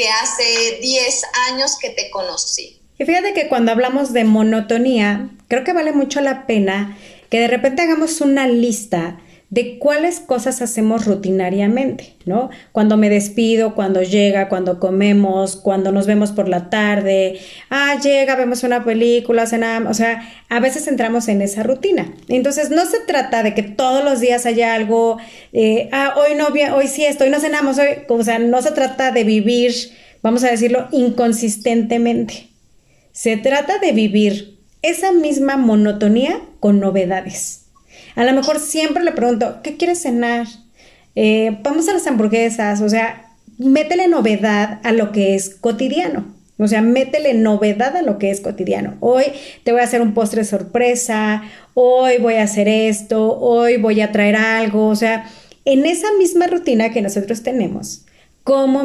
que 0.00 0.08
hace 0.08 0.78
10 0.80 1.22
años 1.50 1.76
que 1.78 1.90
te 1.90 2.08
conocí. 2.10 2.80
Y 2.98 3.04
fíjate 3.04 3.34
que 3.34 3.48
cuando 3.48 3.70
hablamos 3.70 4.14
de 4.14 4.24
monotonía, 4.24 5.28
creo 5.46 5.62
que 5.62 5.74
vale 5.74 5.92
mucho 5.92 6.22
la 6.22 6.46
pena 6.46 6.96
que 7.28 7.38
de 7.38 7.48
repente 7.48 7.82
hagamos 7.82 8.22
una 8.22 8.46
lista 8.46 9.20
de 9.50 9.80
cuáles 9.80 10.20
cosas 10.20 10.62
hacemos 10.62 11.06
rutinariamente, 11.06 12.14
¿no? 12.24 12.50
Cuando 12.70 12.96
me 12.96 13.10
despido, 13.10 13.74
cuando 13.74 14.00
llega, 14.00 14.48
cuando 14.48 14.78
comemos, 14.78 15.56
cuando 15.56 15.90
nos 15.90 16.06
vemos 16.06 16.30
por 16.30 16.48
la 16.48 16.70
tarde, 16.70 17.40
ah, 17.68 17.98
llega, 18.00 18.36
vemos 18.36 18.62
una 18.62 18.84
película, 18.84 19.46
cenamos, 19.46 19.90
o 19.90 19.94
sea, 19.94 20.22
a 20.48 20.60
veces 20.60 20.86
entramos 20.86 21.26
en 21.26 21.42
esa 21.42 21.64
rutina. 21.64 22.14
Entonces, 22.28 22.70
no 22.70 22.86
se 22.86 23.00
trata 23.00 23.42
de 23.42 23.52
que 23.52 23.64
todos 23.64 24.04
los 24.04 24.20
días 24.20 24.46
haya 24.46 24.72
algo, 24.72 25.18
eh, 25.52 25.88
ah, 25.90 26.14
hoy 26.16 26.36
no, 26.36 26.46
hoy 26.76 26.86
sí 26.86 27.04
esto, 27.04 27.24
hoy 27.24 27.30
no 27.30 27.40
cenamos, 27.40 27.76
hoy, 27.78 27.88
o 28.08 28.22
sea, 28.22 28.38
no 28.38 28.62
se 28.62 28.70
trata 28.70 29.10
de 29.10 29.24
vivir, 29.24 29.74
vamos 30.22 30.44
a 30.44 30.50
decirlo, 30.50 30.86
inconsistentemente. 30.92 32.50
Se 33.10 33.36
trata 33.36 33.80
de 33.80 33.90
vivir 33.90 34.60
esa 34.82 35.10
misma 35.10 35.56
monotonía 35.56 36.40
con 36.60 36.78
novedades. 36.78 37.59
A 38.16 38.24
lo 38.24 38.32
mejor 38.32 38.58
siempre 38.58 39.04
le 39.04 39.12
pregunto, 39.12 39.60
¿qué 39.62 39.76
quieres 39.76 40.02
cenar? 40.02 40.46
Eh, 41.14 41.58
vamos 41.62 41.88
a 41.88 41.92
las 41.92 42.06
hamburguesas, 42.06 42.80
o 42.80 42.88
sea, 42.88 43.30
métele 43.58 44.08
novedad 44.08 44.80
a 44.82 44.92
lo 44.92 45.12
que 45.12 45.34
es 45.34 45.50
cotidiano. 45.50 46.40
O 46.58 46.68
sea, 46.68 46.82
métele 46.82 47.32
novedad 47.32 47.96
a 47.96 48.02
lo 48.02 48.18
que 48.18 48.30
es 48.30 48.42
cotidiano. 48.42 48.96
Hoy 49.00 49.24
te 49.64 49.72
voy 49.72 49.80
a 49.80 49.84
hacer 49.84 50.02
un 50.02 50.12
postre 50.12 50.44
sorpresa, 50.44 51.42
hoy 51.72 52.18
voy 52.18 52.34
a 52.34 52.42
hacer 52.42 52.68
esto, 52.68 53.38
hoy 53.38 53.78
voy 53.78 54.02
a 54.02 54.12
traer 54.12 54.36
algo. 54.36 54.88
O 54.88 54.94
sea, 54.94 55.24
en 55.64 55.86
esa 55.86 56.08
misma 56.18 56.48
rutina 56.48 56.90
que 56.90 57.00
nosotros 57.00 57.42
tenemos, 57.42 58.04
¿cómo 58.44 58.82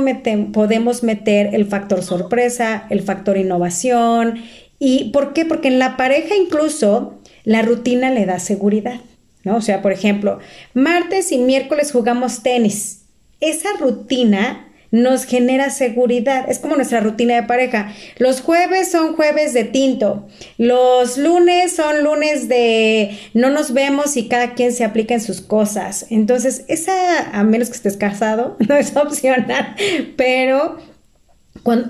podemos 0.53 1.03
meter 1.03 1.53
el 1.53 1.65
factor 1.65 2.01
sorpresa, 2.01 2.85
el 2.89 3.01
factor 3.01 3.37
innovación? 3.37 4.41
¿Y 4.79 5.11
por 5.11 5.33
qué? 5.33 5.43
Porque 5.43 5.67
en 5.67 5.79
la 5.79 5.97
pareja 5.97 6.33
incluso 6.35 7.19
la 7.43 7.61
rutina 7.61 8.09
le 8.09 8.25
da 8.25 8.39
seguridad. 8.39 9.01
¿No? 9.45 9.55
O 9.55 9.61
sea, 9.61 9.81
por 9.81 9.93
ejemplo, 9.93 10.39
martes 10.73 11.31
y 11.31 11.37
miércoles 11.37 11.93
jugamos 11.93 12.43
tenis. 12.43 13.03
Esa 13.39 13.69
rutina 13.79 14.65
nos 14.91 15.25
genera 15.25 15.69
seguridad. 15.69 16.49
Es 16.49 16.59
como 16.59 16.75
nuestra 16.75 16.99
rutina 17.01 17.35
de 17.35 17.43
pareja. 17.43 17.93
Los 18.17 18.41
jueves 18.41 18.91
son 18.91 19.15
jueves 19.15 19.53
de 19.53 19.65
tinto. 19.65 20.27
Los 20.57 21.17
lunes 21.17 21.75
son 21.75 22.03
lunes 22.03 22.47
de 22.47 23.17
no 23.33 23.49
nos 23.49 23.73
vemos 23.73 24.17
y 24.17 24.27
cada 24.27 24.53
quien 24.53 24.71
se 24.71 24.83
aplica 24.83 25.13
en 25.13 25.21
sus 25.21 25.41
cosas. 25.41 26.07
Entonces, 26.09 26.65
esa, 26.67 27.29
a 27.31 27.43
menos 27.43 27.69
que 27.69 27.75
estés 27.75 27.97
casado, 27.97 28.57
no 28.67 28.75
es 28.75 28.95
opcional, 28.95 29.75
pero 30.15 30.77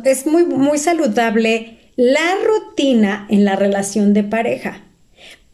es 0.04 0.26
muy, 0.26 0.46
muy 0.46 0.78
saludable 0.78 1.80
la 1.96 2.36
rutina 2.46 3.28
en 3.30 3.46
la 3.46 3.56
relación 3.56 4.14
de 4.14 4.24
pareja 4.24 4.85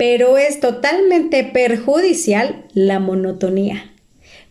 pero 0.01 0.39
es 0.39 0.59
totalmente 0.59 1.43
perjudicial 1.43 2.65
la 2.73 2.97
monotonía. 2.97 3.91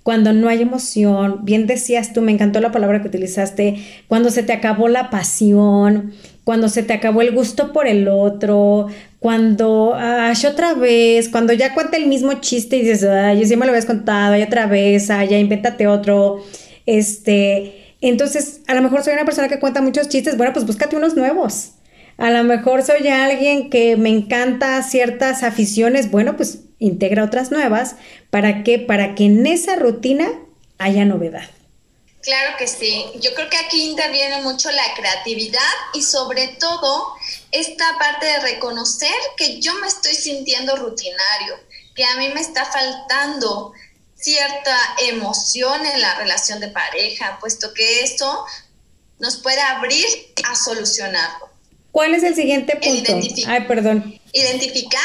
Cuando 0.04 0.32
no 0.32 0.48
hay 0.48 0.62
emoción, 0.62 1.40
bien 1.44 1.66
decías 1.66 2.12
tú, 2.12 2.22
me 2.22 2.30
encantó 2.30 2.60
la 2.60 2.70
palabra 2.70 3.02
que 3.02 3.08
utilizaste, 3.08 3.84
cuando 4.06 4.30
se 4.30 4.44
te 4.44 4.52
acabó 4.52 4.86
la 4.86 5.10
pasión, 5.10 6.12
cuando 6.44 6.68
se 6.68 6.84
te 6.84 6.92
acabó 6.92 7.20
el 7.20 7.34
gusto 7.34 7.72
por 7.72 7.88
el 7.88 8.06
otro, 8.06 8.86
cuando, 9.18 9.94
ay, 9.96 10.36
otra 10.48 10.74
vez, 10.74 11.28
cuando 11.28 11.52
ya 11.52 11.74
cuenta 11.74 11.96
el 11.96 12.06
mismo 12.06 12.34
chiste 12.34 12.76
y 12.76 12.82
dices, 12.82 13.02
ay, 13.02 13.44
yo 13.44 13.56
me 13.58 13.66
lo 13.66 13.72
habías 13.72 13.86
contado, 13.86 14.34
ay, 14.34 14.44
otra 14.44 14.66
vez, 14.66 15.10
ay, 15.10 15.30
ya 15.30 15.38
invéntate 15.40 15.88
otro, 15.88 16.44
este, 16.86 17.96
entonces, 18.00 18.60
a 18.68 18.74
lo 18.76 18.82
mejor 18.82 19.02
soy 19.02 19.14
una 19.14 19.24
persona 19.24 19.48
que 19.48 19.58
cuenta 19.58 19.82
muchos 19.82 20.08
chistes, 20.08 20.36
bueno, 20.36 20.52
pues 20.52 20.64
búscate 20.64 20.94
unos 20.94 21.16
nuevos. 21.16 21.72
A 22.20 22.30
lo 22.30 22.44
mejor 22.44 22.84
soy 22.84 23.08
alguien 23.08 23.70
que 23.70 23.96
me 23.96 24.10
encanta 24.10 24.82
ciertas 24.82 25.42
aficiones, 25.42 26.10
bueno, 26.10 26.36
pues 26.36 26.58
integra 26.78 27.24
otras 27.24 27.50
nuevas. 27.50 27.96
¿Para 28.28 28.62
qué? 28.62 28.78
Para 28.78 29.14
que 29.14 29.24
en 29.24 29.46
esa 29.46 29.76
rutina 29.76 30.30
haya 30.76 31.06
novedad. 31.06 31.48
Claro 32.20 32.58
que 32.58 32.66
sí. 32.66 33.06
Yo 33.20 33.32
creo 33.34 33.48
que 33.48 33.56
aquí 33.56 33.88
interviene 33.88 34.42
mucho 34.42 34.70
la 34.70 34.82
creatividad 34.94 35.62
y 35.94 36.02
sobre 36.02 36.48
todo 36.48 37.06
esta 37.52 37.96
parte 37.98 38.26
de 38.26 38.40
reconocer 38.40 39.16
que 39.38 39.58
yo 39.58 39.72
me 39.76 39.86
estoy 39.86 40.14
sintiendo 40.14 40.76
rutinario, 40.76 41.54
que 41.94 42.04
a 42.04 42.16
mí 42.16 42.28
me 42.34 42.42
está 42.42 42.66
faltando 42.66 43.72
cierta 44.14 44.76
emoción 45.08 45.86
en 45.86 46.02
la 46.02 46.16
relación 46.16 46.60
de 46.60 46.68
pareja, 46.68 47.38
puesto 47.40 47.72
que 47.72 48.02
eso 48.02 48.44
nos 49.18 49.38
puede 49.38 49.62
abrir 49.62 50.06
a 50.44 50.54
solucionarlo. 50.54 51.49
¿Cuál 51.92 52.14
es 52.14 52.22
el 52.22 52.34
siguiente 52.34 52.76
punto? 52.76 53.18
Ay, 53.46 53.64
perdón. 53.66 54.18
Identificar 54.32 55.02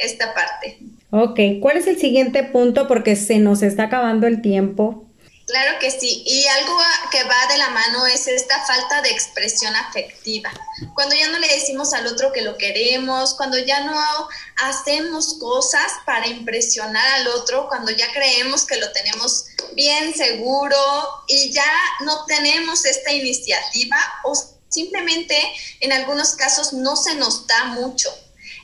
esta 0.00 0.34
parte. 0.34 0.78
Ok, 1.10 1.40
¿cuál 1.60 1.78
es 1.78 1.86
el 1.86 1.98
siguiente 1.98 2.44
punto? 2.44 2.86
Porque 2.86 3.16
se 3.16 3.38
nos 3.38 3.62
está 3.62 3.84
acabando 3.84 4.26
el 4.26 4.42
tiempo. 4.42 5.08
Claro 5.48 5.78
que 5.80 5.90
sí, 5.90 6.22
y 6.26 6.46
algo 6.46 6.76
que 7.10 7.24
va 7.24 7.50
de 7.50 7.56
la 7.56 7.70
mano 7.70 8.04
es 8.06 8.28
esta 8.28 8.62
falta 8.66 9.00
de 9.00 9.08
expresión 9.08 9.74
afectiva. 9.76 10.50
Cuando 10.94 11.16
ya 11.16 11.30
no 11.30 11.38
le 11.38 11.48
decimos 11.48 11.94
al 11.94 12.06
otro 12.06 12.32
que 12.32 12.42
lo 12.42 12.58
queremos, 12.58 13.32
cuando 13.32 13.56
ya 13.56 13.80
no 13.80 13.98
hacemos 14.56 15.38
cosas 15.40 15.90
para 16.04 16.26
impresionar 16.26 17.06
al 17.20 17.28
otro, 17.28 17.66
cuando 17.68 17.90
ya 17.90 18.12
creemos 18.12 18.66
que 18.66 18.76
lo 18.76 18.92
tenemos 18.92 19.46
bien 19.74 20.14
seguro 20.14 20.76
y 21.28 21.50
ya 21.50 21.72
no 22.04 22.26
tenemos 22.26 22.84
esta 22.84 23.10
iniciativa 23.10 23.96
o 24.24 24.34
simplemente 24.68 25.34
en 25.80 25.92
algunos 25.92 26.34
casos 26.34 26.72
no 26.72 26.96
se 26.96 27.14
nos 27.14 27.46
da 27.46 27.64
mucho. 27.66 28.08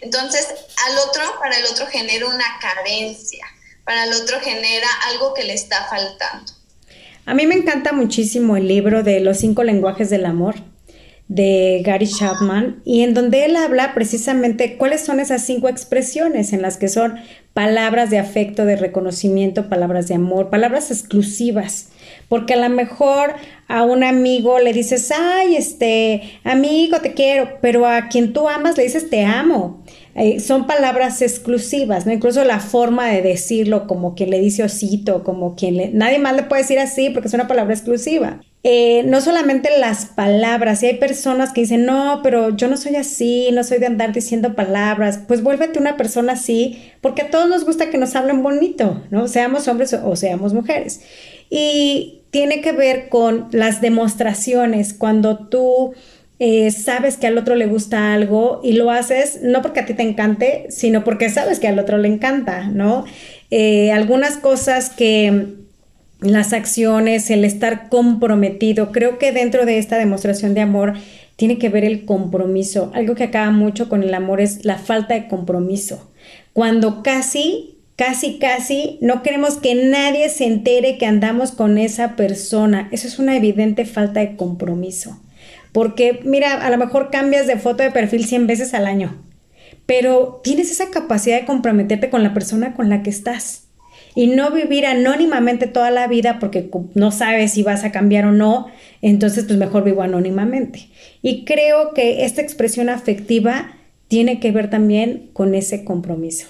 Entonces, 0.01 0.47
al 0.87 0.99
otro, 1.09 1.23
para 1.41 1.57
el 1.59 1.65
otro 1.67 1.87
genera 1.87 2.27
una 2.27 2.45
carencia, 2.61 3.47
para 3.85 4.05
el 4.05 4.13
otro 4.13 4.41
genera 4.41 4.89
algo 5.09 5.35
que 5.35 5.45
le 5.45 5.55
está 5.55 5.87
faltando. 5.89 6.53
A 7.27 7.35
mí 7.35 7.47
me 7.47 7.55
encanta 7.55 7.93
muchísimo 7.93 8.57
el 8.57 8.69
libro 8.69 9.03
de 9.03 9.21
Los 9.21 9.39
cinco 9.39 9.63
lenguajes 9.63 10.11
del 10.11 10.27
amor 10.27 10.57
de 11.29 11.81
Gary 11.85 12.07
Chapman 12.07 12.83
y 12.85 13.03
en 13.03 13.15
donde 13.15 13.47
él 13.47 13.57
habla 13.57 13.95
precisamente 13.95 14.77
cuáles 14.77 15.03
son 15.03 15.21
esas 15.21 15.45
cinco 15.45 15.69
expresiones 15.69 16.53
en 16.53 16.61
las 16.61 16.77
que 16.77 16.89
son 16.89 17.15
palabras 17.55 18.11
de 18.11 18.19
afecto, 18.19 18.67
de 18.67 18.77
reconocimiento, 18.77 19.71
palabras 19.71 20.07
de 20.07 20.17
amor, 20.17 20.51
palabras 20.51 20.91
exclusivas. 20.91 21.89
Porque 22.29 22.55
a 22.55 22.57
lo 22.57 22.69
mejor 22.69 23.35
a 23.69 23.83
un 23.83 24.05
amigo 24.05 24.59
le 24.59 24.73
dices, 24.73 25.11
ay, 25.11 25.57
este, 25.57 26.23
amigo, 26.45 27.01
te 27.01 27.15
quiero, 27.15 27.59
pero 27.61 27.87
a 27.87 28.09
quien 28.09 28.33
tú 28.33 28.49
amas 28.49 28.77
le 28.77 28.85
dices, 28.85 29.11
te 29.11 29.25
amo. 29.25 29.83
Eh, 30.15 30.39
son 30.39 30.67
palabras 30.67 31.21
exclusivas, 31.23 32.07
¿no? 32.07 32.13
Incluso 32.13 32.45
la 32.45 32.61
forma 32.61 33.09
de 33.09 33.21
decirlo, 33.21 33.87
como 33.89 34.15
quien 34.15 34.31
le 34.31 34.39
dice 34.39 34.63
osito, 34.63 35.25
como 35.25 35.57
quien 35.57 35.77
le... 35.77 35.89
Nadie 35.89 36.21
más 36.21 36.37
le 36.37 36.45
puede 36.45 36.63
decir 36.63 36.79
así 36.79 37.11
porque 37.11 37.27
es 37.29 37.35
una 37.35 37.49
palabra 37.49 37.75
exclusiva. 37.75 38.41
Eh, 38.67 39.03
no 39.05 39.21
solamente 39.21 39.69
las 39.79 40.07
palabras, 40.07 40.81
si 40.81 40.87
hay 40.87 40.97
personas 40.97 41.53
que 41.53 41.61
dicen, 41.61 41.85
no, 41.85 42.21
pero 42.23 42.57
yo 42.57 42.67
no 42.69 42.79
soy 42.79 42.97
así, 42.97 43.51
no 43.53 43.63
soy 43.63 43.79
de 43.79 43.87
andar 43.87 44.13
diciendo 44.13 44.55
palabras, 44.55 45.21
pues 45.29 45.43
vuélvete 45.43 45.79
una 45.79 45.99
persona 45.99 46.33
así, 46.33 46.81
porque 47.03 47.23
a 47.23 47.31
todos 47.31 47.47
nos 47.47 47.67
gusta 47.67 47.91
que 47.91 47.99
nos 47.99 48.17
hablen 48.17 48.43
bonito, 48.43 49.03
¿no? 49.11 49.29
Seamos 49.29 49.69
hombres 49.69 49.93
o 49.93 50.17
seamos 50.17 50.55
mujeres. 50.55 51.03
Y 51.51 52.23
tiene 52.31 52.61
que 52.61 52.73
ver 52.73 53.09
con 53.09 53.49
las 53.53 53.81
demostraciones, 53.81 54.93
cuando 54.93 55.39
tú 55.49 55.95
eh, 56.41 56.73
sabes 56.73 57.17
que 57.17 57.29
al 57.29 57.39
otro 57.39 57.55
le 57.55 57.67
gusta 57.67 58.13
algo 58.13 58.61
y 58.65 58.73
lo 58.73 58.91
haces 58.91 59.39
no 59.43 59.63
porque 59.63 59.81
a 59.81 59.87
ti 59.87 59.95
te 59.95 60.03
encante, 60.03 60.67
sino 60.69 61.05
porque 61.05 61.31
sabes 61.31 61.61
que 61.61 61.69
al 61.69 61.79
otro 61.79 61.97
le 61.97 62.09
encanta, 62.09 62.65
¿no? 62.67 63.05
Eh, 63.51 63.93
algunas 63.93 64.37
cosas 64.37 64.91
que 64.91 65.55
las 66.21 66.53
acciones, 66.53 67.31
el 67.31 67.45
estar 67.45 67.89
comprometido, 67.89 68.91
creo 68.91 69.19
que 69.19 69.31
dentro 69.31 69.65
de 69.65 69.79
esta 69.79 69.97
demostración 69.97 70.55
de 70.55 70.63
amor 70.63 70.95
tiene 71.37 71.59
que 71.59 71.69
ver 71.69 71.85
el 71.85 72.05
compromiso. 72.05 72.91
Algo 72.95 73.15
que 73.15 73.25
acaba 73.25 73.51
mucho 73.51 73.89
con 73.89 74.03
el 74.03 74.15
amor 74.15 74.41
es 74.41 74.65
la 74.65 74.79
falta 74.79 75.15
de 75.15 75.29
compromiso. 75.29 76.11
Cuando 76.53 77.03
casi, 77.03 77.74
casi, 77.97 78.39
casi 78.39 78.99
no 79.01 79.23
queremos 79.23 79.57
que 79.59 79.75
nadie 79.75 80.29
se 80.29 80.45
entere 80.45 80.99
que 80.99 81.07
andamos 81.07 81.53
con 81.53 81.79
esa 81.79 82.17
persona, 82.17 82.89
eso 82.93 83.07
es 83.07 83.19
una 83.19 83.37
evidente 83.37 83.85
falta 83.85 84.21
de 84.21 84.37
compromiso. 84.37 85.21
Porque, 85.73 86.21
mira, 86.25 86.55
a 86.55 86.71
lo 86.71 86.79
mejor 86.79 87.11
cambias 87.11 87.47
de 87.47 87.57
foto 87.57 87.83
de 87.83 87.91
perfil 87.91 88.25
100 88.25 88.47
veces 88.47 88.75
al 88.75 88.87
año, 88.87 89.17
pero 89.87 90.41
tienes 90.45 90.71
esa 90.71 90.91
capacidad 90.91 91.41
de 91.41 91.47
comprometerte 91.47 92.11
con 92.11 92.23
la 92.23 92.33
persona 92.33 92.75
con 92.75 92.89
la 92.89 93.03
que 93.03 93.11
estás 93.11 93.65
y 94.15 94.29
no 94.29 94.51
vivir 94.51 94.87
anónimamente 94.87 95.67
toda 95.67 95.91
la 95.91 96.07
vida 96.07 96.39
porque 96.39 96.71
no 96.95 97.11
sabes 97.11 97.53
si 97.53 97.63
vas 97.63 97.85
a 97.85 97.91
cambiar 97.91 98.27
o 98.27 98.33
no, 98.33 98.69
entonces 99.03 99.45
pues 99.45 99.59
mejor 99.59 99.85
vivo 99.85 100.03
anónimamente. 100.03 100.89
Y 101.23 101.45
creo 101.45 101.93
que 101.95 102.25
esta 102.25 102.41
expresión 102.41 102.89
afectiva 102.89 103.77
tiene 104.09 104.39
que 104.39 104.53
ver 104.53 104.71
también 104.71 105.31
con 105.33 105.55
ese 105.55 105.85
compromiso. 105.85 106.47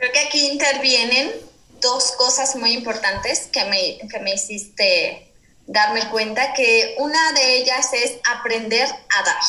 Creo 0.00 0.12
que 0.12 0.18
aquí 0.20 0.46
intervienen 0.46 1.30
dos 1.78 2.12
cosas 2.12 2.56
muy 2.56 2.72
importantes 2.72 3.48
que 3.52 3.66
me, 3.66 3.98
que 4.08 4.18
me 4.20 4.32
hiciste 4.32 5.30
darme 5.66 6.08
cuenta 6.08 6.54
que 6.54 6.94
una 6.96 7.32
de 7.32 7.56
ellas 7.56 7.90
es 7.92 8.14
aprender 8.24 8.88
a 8.88 9.22
dar, 9.22 9.42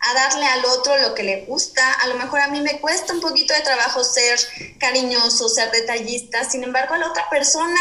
a 0.00 0.12
darle 0.12 0.44
al 0.44 0.62
otro 0.66 0.98
lo 0.98 1.14
que 1.14 1.22
le 1.22 1.46
gusta. 1.46 1.90
A 1.90 2.08
lo 2.08 2.16
mejor 2.16 2.42
a 2.42 2.48
mí 2.48 2.60
me 2.60 2.82
cuesta 2.82 3.14
un 3.14 3.22
poquito 3.22 3.54
de 3.54 3.62
trabajo 3.62 4.04
ser 4.04 4.38
cariñoso, 4.78 5.48
ser 5.48 5.70
detallista, 5.70 6.44
sin 6.44 6.62
embargo 6.62 6.92
a 6.92 6.98
la 6.98 7.08
otra 7.08 7.30
persona 7.30 7.80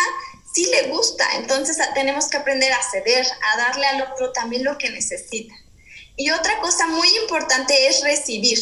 sí 0.54 0.68
le 0.68 0.84
gusta. 0.84 1.28
Entonces 1.36 1.78
tenemos 1.94 2.30
que 2.30 2.38
aprender 2.38 2.72
a 2.72 2.82
ceder, 2.90 3.28
a 3.54 3.58
darle 3.58 3.86
al 3.86 4.02
otro 4.04 4.32
también 4.32 4.64
lo 4.64 4.78
que 4.78 4.92
necesita. 4.92 5.54
Y 6.16 6.32
otra 6.32 6.58
cosa 6.62 6.88
muy 6.88 7.10
importante 7.18 7.88
es 7.88 8.02
recibir. 8.02 8.60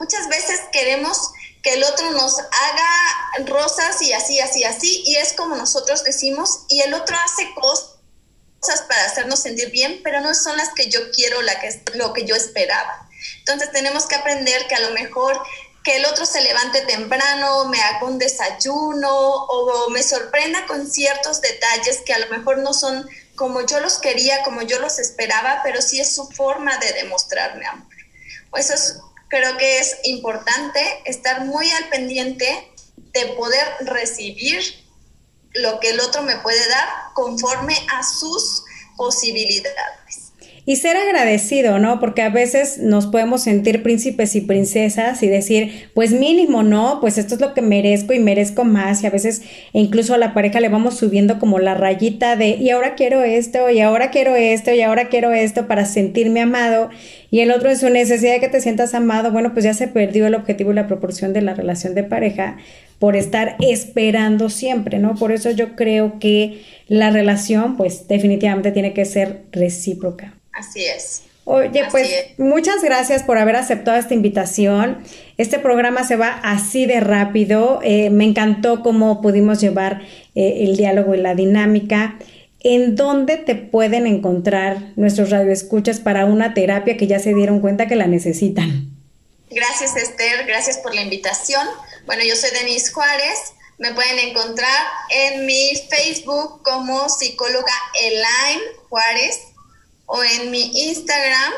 Muchas 0.00 0.28
veces 0.28 0.60
queremos 0.72 1.30
que 1.62 1.74
el 1.74 1.84
otro 1.84 2.10
nos 2.12 2.38
haga 2.38 3.46
rosas 3.46 4.00
y 4.02 4.12
así, 4.12 4.40
así, 4.40 4.64
así, 4.64 5.02
y 5.06 5.16
es 5.16 5.32
como 5.32 5.56
nosotros 5.56 6.04
decimos, 6.04 6.64
y 6.68 6.80
el 6.80 6.94
otro 6.94 7.16
hace 7.24 7.52
cosas 7.54 8.82
para 8.88 9.04
hacernos 9.04 9.40
sentir 9.40 9.70
bien, 9.70 10.00
pero 10.02 10.20
no 10.20 10.34
son 10.34 10.56
las 10.56 10.70
que 10.74 10.88
yo 10.88 11.10
quiero, 11.12 11.42
la 11.42 11.60
que, 11.60 11.82
lo 11.94 12.12
que 12.12 12.24
yo 12.24 12.34
esperaba. 12.34 13.08
Entonces 13.38 13.70
tenemos 13.72 14.06
que 14.06 14.16
aprender 14.16 14.66
que 14.68 14.74
a 14.74 14.80
lo 14.80 14.90
mejor 14.92 15.40
que 15.84 15.96
el 15.96 16.04
otro 16.06 16.26
se 16.26 16.42
levante 16.42 16.82
temprano, 16.82 17.64
me 17.66 17.80
haga 17.80 18.06
un 18.06 18.18
desayuno 18.18 19.10
o 19.10 19.88
me 19.90 20.02
sorprenda 20.02 20.66
con 20.66 20.90
ciertos 20.90 21.40
detalles 21.40 22.02
que 22.04 22.12
a 22.12 22.18
lo 22.18 22.28
mejor 22.28 22.58
no 22.58 22.74
son 22.74 23.08
como 23.34 23.64
yo 23.64 23.80
los 23.80 23.98
quería, 23.98 24.42
como 24.42 24.60
yo 24.62 24.78
los 24.80 24.98
esperaba, 24.98 25.60
pero 25.64 25.80
sí 25.80 25.98
es 25.98 26.14
su 26.14 26.28
forma 26.28 26.76
de 26.76 26.92
demostrarme 26.92 27.66
amor. 27.66 27.86
Eso 28.54 28.74
es, 28.74 29.00
creo 29.30 29.56
que 29.56 29.78
es 29.78 29.96
importante, 30.04 30.80
estar 31.06 31.46
muy 31.46 31.70
al 31.70 31.88
pendiente 31.88 32.70
de 32.96 33.26
poder 33.28 33.66
recibir 33.80 34.60
lo 35.54 35.80
que 35.80 35.90
el 35.90 36.00
otro 36.00 36.22
me 36.22 36.36
puede 36.38 36.68
dar 36.68 36.88
conforme 37.14 37.74
a 37.92 38.02
sus 38.02 38.64
posibilidades. 38.96 40.19
Y 40.70 40.76
ser 40.76 40.96
agradecido, 40.96 41.80
¿no? 41.80 41.98
Porque 41.98 42.22
a 42.22 42.28
veces 42.28 42.78
nos 42.78 43.08
podemos 43.08 43.42
sentir 43.42 43.82
príncipes 43.82 44.36
y 44.36 44.40
princesas 44.40 45.20
y 45.24 45.26
decir, 45.26 45.88
pues 45.94 46.12
mínimo, 46.12 46.62
¿no? 46.62 47.00
Pues 47.00 47.18
esto 47.18 47.34
es 47.34 47.40
lo 47.40 47.54
que 47.54 47.60
merezco 47.60 48.12
y 48.12 48.20
merezco 48.20 48.62
más. 48.62 49.02
Y 49.02 49.08
a 49.08 49.10
veces 49.10 49.42
incluso 49.72 50.14
a 50.14 50.18
la 50.18 50.32
pareja 50.32 50.60
le 50.60 50.68
vamos 50.68 50.96
subiendo 50.96 51.40
como 51.40 51.58
la 51.58 51.74
rayita 51.74 52.36
de, 52.36 52.50
y 52.50 52.70
ahora 52.70 52.94
quiero 52.94 53.24
esto, 53.24 53.68
y 53.68 53.80
ahora 53.80 54.12
quiero 54.12 54.36
esto, 54.36 54.72
y 54.72 54.80
ahora 54.80 55.08
quiero 55.08 55.32
esto 55.32 55.66
para 55.66 55.86
sentirme 55.86 56.42
amado. 56.42 56.90
Y 57.32 57.40
el 57.40 57.50
otro 57.50 57.68
en 57.68 57.76
su 57.76 57.90
necesidad 57.90 58.34
de 58.34 58.38
que 58.38 58.48
te 58.48 58.60
sientas 58.60 58.94
amado, 58.94 59.32
bueno, 59.32 59.52
pues 59.52 59.64
ya 59.64 59.74
se 59.74 59.88
perdió 59.88 60.28
el 60.28 60.36
objetivo 60.36 60.70
y 60.70 60.76
la 60.76 60.86
proporción 60.86 61.32
de 61.32 61.42
la 61.42 61.54
relación 61.54 61.96
de 61.96 62.04
pareja 62.04 62.58
por 63.00 63.16
estar 63.16 63.56
esperando 63.58 64.48
siempre, 64.48 65.00
¿no? 65.00 65.16
Por 65.16 65.32
eso 65.32 65.50
yo 65.50 65.74
creo 65.74 66.20
que 66.20 66.62
la 66.86 67.10
relación, 67.10 67.76
pues 67.76 68.06
definitivamente 68.06 68.70
tiene 68.70 68.92
que 68.92 69.04
ser 69.04 69.46
recíproca. 69.50 70.39
Así 70.52 70.84
es. 70.84 71.22
Oye, 71.44 71.84
pues 71.90 72.08
muchas 72.38 72.82
gracias 72.82 73.22
por 73.22 73.38
haber 73.38 73.56
aceptado 73.56 73.96
esta 73.96 74.14
invitación. 74.14 75.02
Este 75.36 75.58
programa 75.58 76.06
se 76.06 76.16
va 76.16 76.38
así 76.44 76.86
de 76.86 77.00
rápido. 77.00 77.80
Eh, 77.82 78.10
me 78.10 78.24
encantó 78.24 78.82
cómo 78.82 79.20
pudimos 79.20 79.60
llevar 79.60 80.02
eh, 80.34 80.58
el 80.60 80.76
diálogo 80.76 81.14
y 81.14 81.18
la 81.18 81.34
dinámica. 81.34 82.18
¿En 82.60 82.94
dónde 82.94 83.38
te 83.38 83.54
pueden 83.54 84.06
encontrar 84.06 84.92
nuestros 84.96 85.30
radioescuchas 85.30 85.98
para 85.98 86.26
una 86.26 86.52
terapia 86.52 86.96
que 86.96 87.06
ya 87.06 87.18
se 87.18 87.34
dieron 87.34 87.60
cuenta 87.60 87.88
que 87.88 87.96
la 87.96 88.06
necesitan? 88.06 88.90
Gracias, 89.50 89.96
Esther. 89.96 90.46
Gracias 90.46 90.78
por 90.78 90.94
la 90.94 91.00
invitación. 91.00 91.66
Bueno, 92.06 92.22
yo 92.22 92.36
soy 92.36 92.50
Denise 92.50 92.92
Juárez. 92.92 93.54
Me 93.78 93.94
pueden 93.94 94.18
encontrar 94.18 94.86
en 95.08 95.46
mi 95.46 95.72
Facebook 95.88 96.62
como 96.62 97.08
psicóloga 97.08 97.72
Elaine 98.04 98.62
Juárez 98.90 99.49
o 100.12 100.24
en 100.24 100.50
mi 100.50 100.88
Instagram 100.88 101.52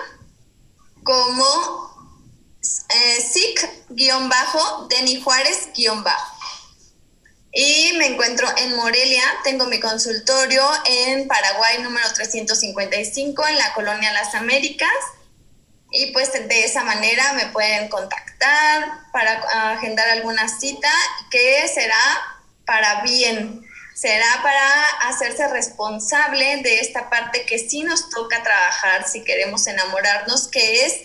como 1.03 2.13
eh, 2.61 3.21
sic-deni 3.21 5.23
Juárez-bajo. 5.23 6.33
Y 7.55 7.93
me 7.99 8.09
encuentro 8.09 8.47
en 8.59 8.77
Morelia, 8.77 9.25
tengo 9.43 9.65
mi 9.67 9.81
consultorio 9.81 10.63
en 10.85 11.29
Paraguay 11.29 11.83
número 11.83 12.07
355 12.13 13.49
en 13.49 13.59
la 13.59 13.73
colonia 13.75 14.13
Las 14.13 14.35
Américas. 14.35 14.91
Y 15.91 16.13
pues 16.13 16.33
de 16.33 16.65
esa 16.65 16.85
manera 16.85 17.33
me 17.35 17.47
pueden 17.47 17.89
contactar 17.89 19.01
para 19.13 19.73
agendar 19.73 20.09
alguna 20.09 20.49
cita 20.49 20.91
que 21.31 21.69
será 21.69 22.03
para 22.67 23.03
bien 23.03 23.62
será 23.95 24.27
para 24.43 25.11
hacerse 25.11 25.49
responsable 25.49 26.63
de 26.63 26.81
esta 26.81 27.11
parte 27.11 27.45
que 27.47 27.59
sí 27.59 27.83
nos 27.83 28.09
toca 28.11 28.43
trabajar 28.43 29.09
si 29.09 29.23
queremos 29.23 29.67
enamorarnos, 29.67 30.49
que 30.49 30.87
es 30.87 31.03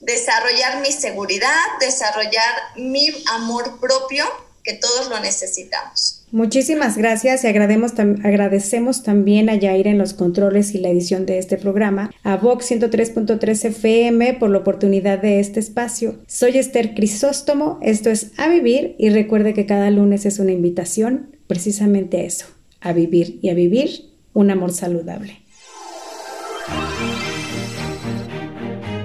desarrollar 0.00 0.80
mi 0.80 0.92
seguridad, 0.92 1.64
desarrollar 1.80 2.54
mi 2.76 3.08
amor 3.32 3.80
propio, 3.80 4.24
que 4.62 4.74
todos 4.74 5.08
lo 5.08 5.18
necesitamos. 5.20 6.26
Muchísimas 6.30 6.98
gracias 6.98 7.42
y 7.42 7.46
agradecemos 7.46 9.02
también 9.02 9.48
a 9.48 9.54
Yair 9.54 9.86
en 9.86 9.96
los 9.96 10.12
controles 10.12 10.74
y 10.74 10.78
la 10.78 10.90
edición 10.90 11.24
de 11.24 11.38
este 11.38 11.56
programa, 11.56 12.10
a 12.22 12.36
Vox 12.36 12.70
103.3 12.70 13.64
FM 13.64 14.34
por 14.34 14.50
la 14.50 14.58
oportunidad 14.58 15.20
de 15.20 15.40
este 15.40 15.58
espacio. 15.58 16.20
Soy 16.26 16.58
Esther 16.58 16.94
Crisóstomo, 16.94 17.78
esto 17.80 18.10
es 18.10 18.32
A 18.36 18.48
Vivir 18.48 18.94
y 18.98 19.08
recuerde 19.08 19.54
que 19.54 19.64
cada 19.64 19.88
lunes 19.88 20.26
es 20.26 20.38
una 20.38 20.52
invitación 20.52 21.37
precisamente 21.48 22.18
a 22.18 22.22
eso, 22.22 22.46
a 22.80 22.92
vivir 22.92 23.40
y 23.42 23.48
a 23.48 23.54
vivir 23.54 24.10
un 24.32 24.52
amor 24.52 24.72
saludable. 24.72 25.40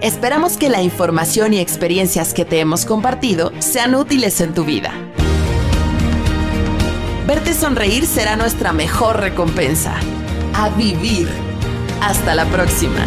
Esperamos 0.01 0.57
que 0.57 0.69
la 0.69 0.83
información 0.83 1.53
y 1.53 1.59
experiencias 1.59 2.33
que 2.33 2.43
te 2.43 2.59
hemos 2.59 2.85
compartido 2.85 3.53
sean 3.59 3.95
útiles 3.95 4.41
en 4.41 4.53
tu 4.53 4.65
vida. 4.65 4.91
Verte 7.25 7.53
sonreír 7.53 8.05
será 8.05 8.35
nuestra 8.35 8.73
mejor 8.73 9.21
recompensa. 9.21 9.95
A 10.53 10.69
vivir. 10.69 11.29
Hasta 12.01 12.35
la 12.35 12.45
próxima. 12.45 13.05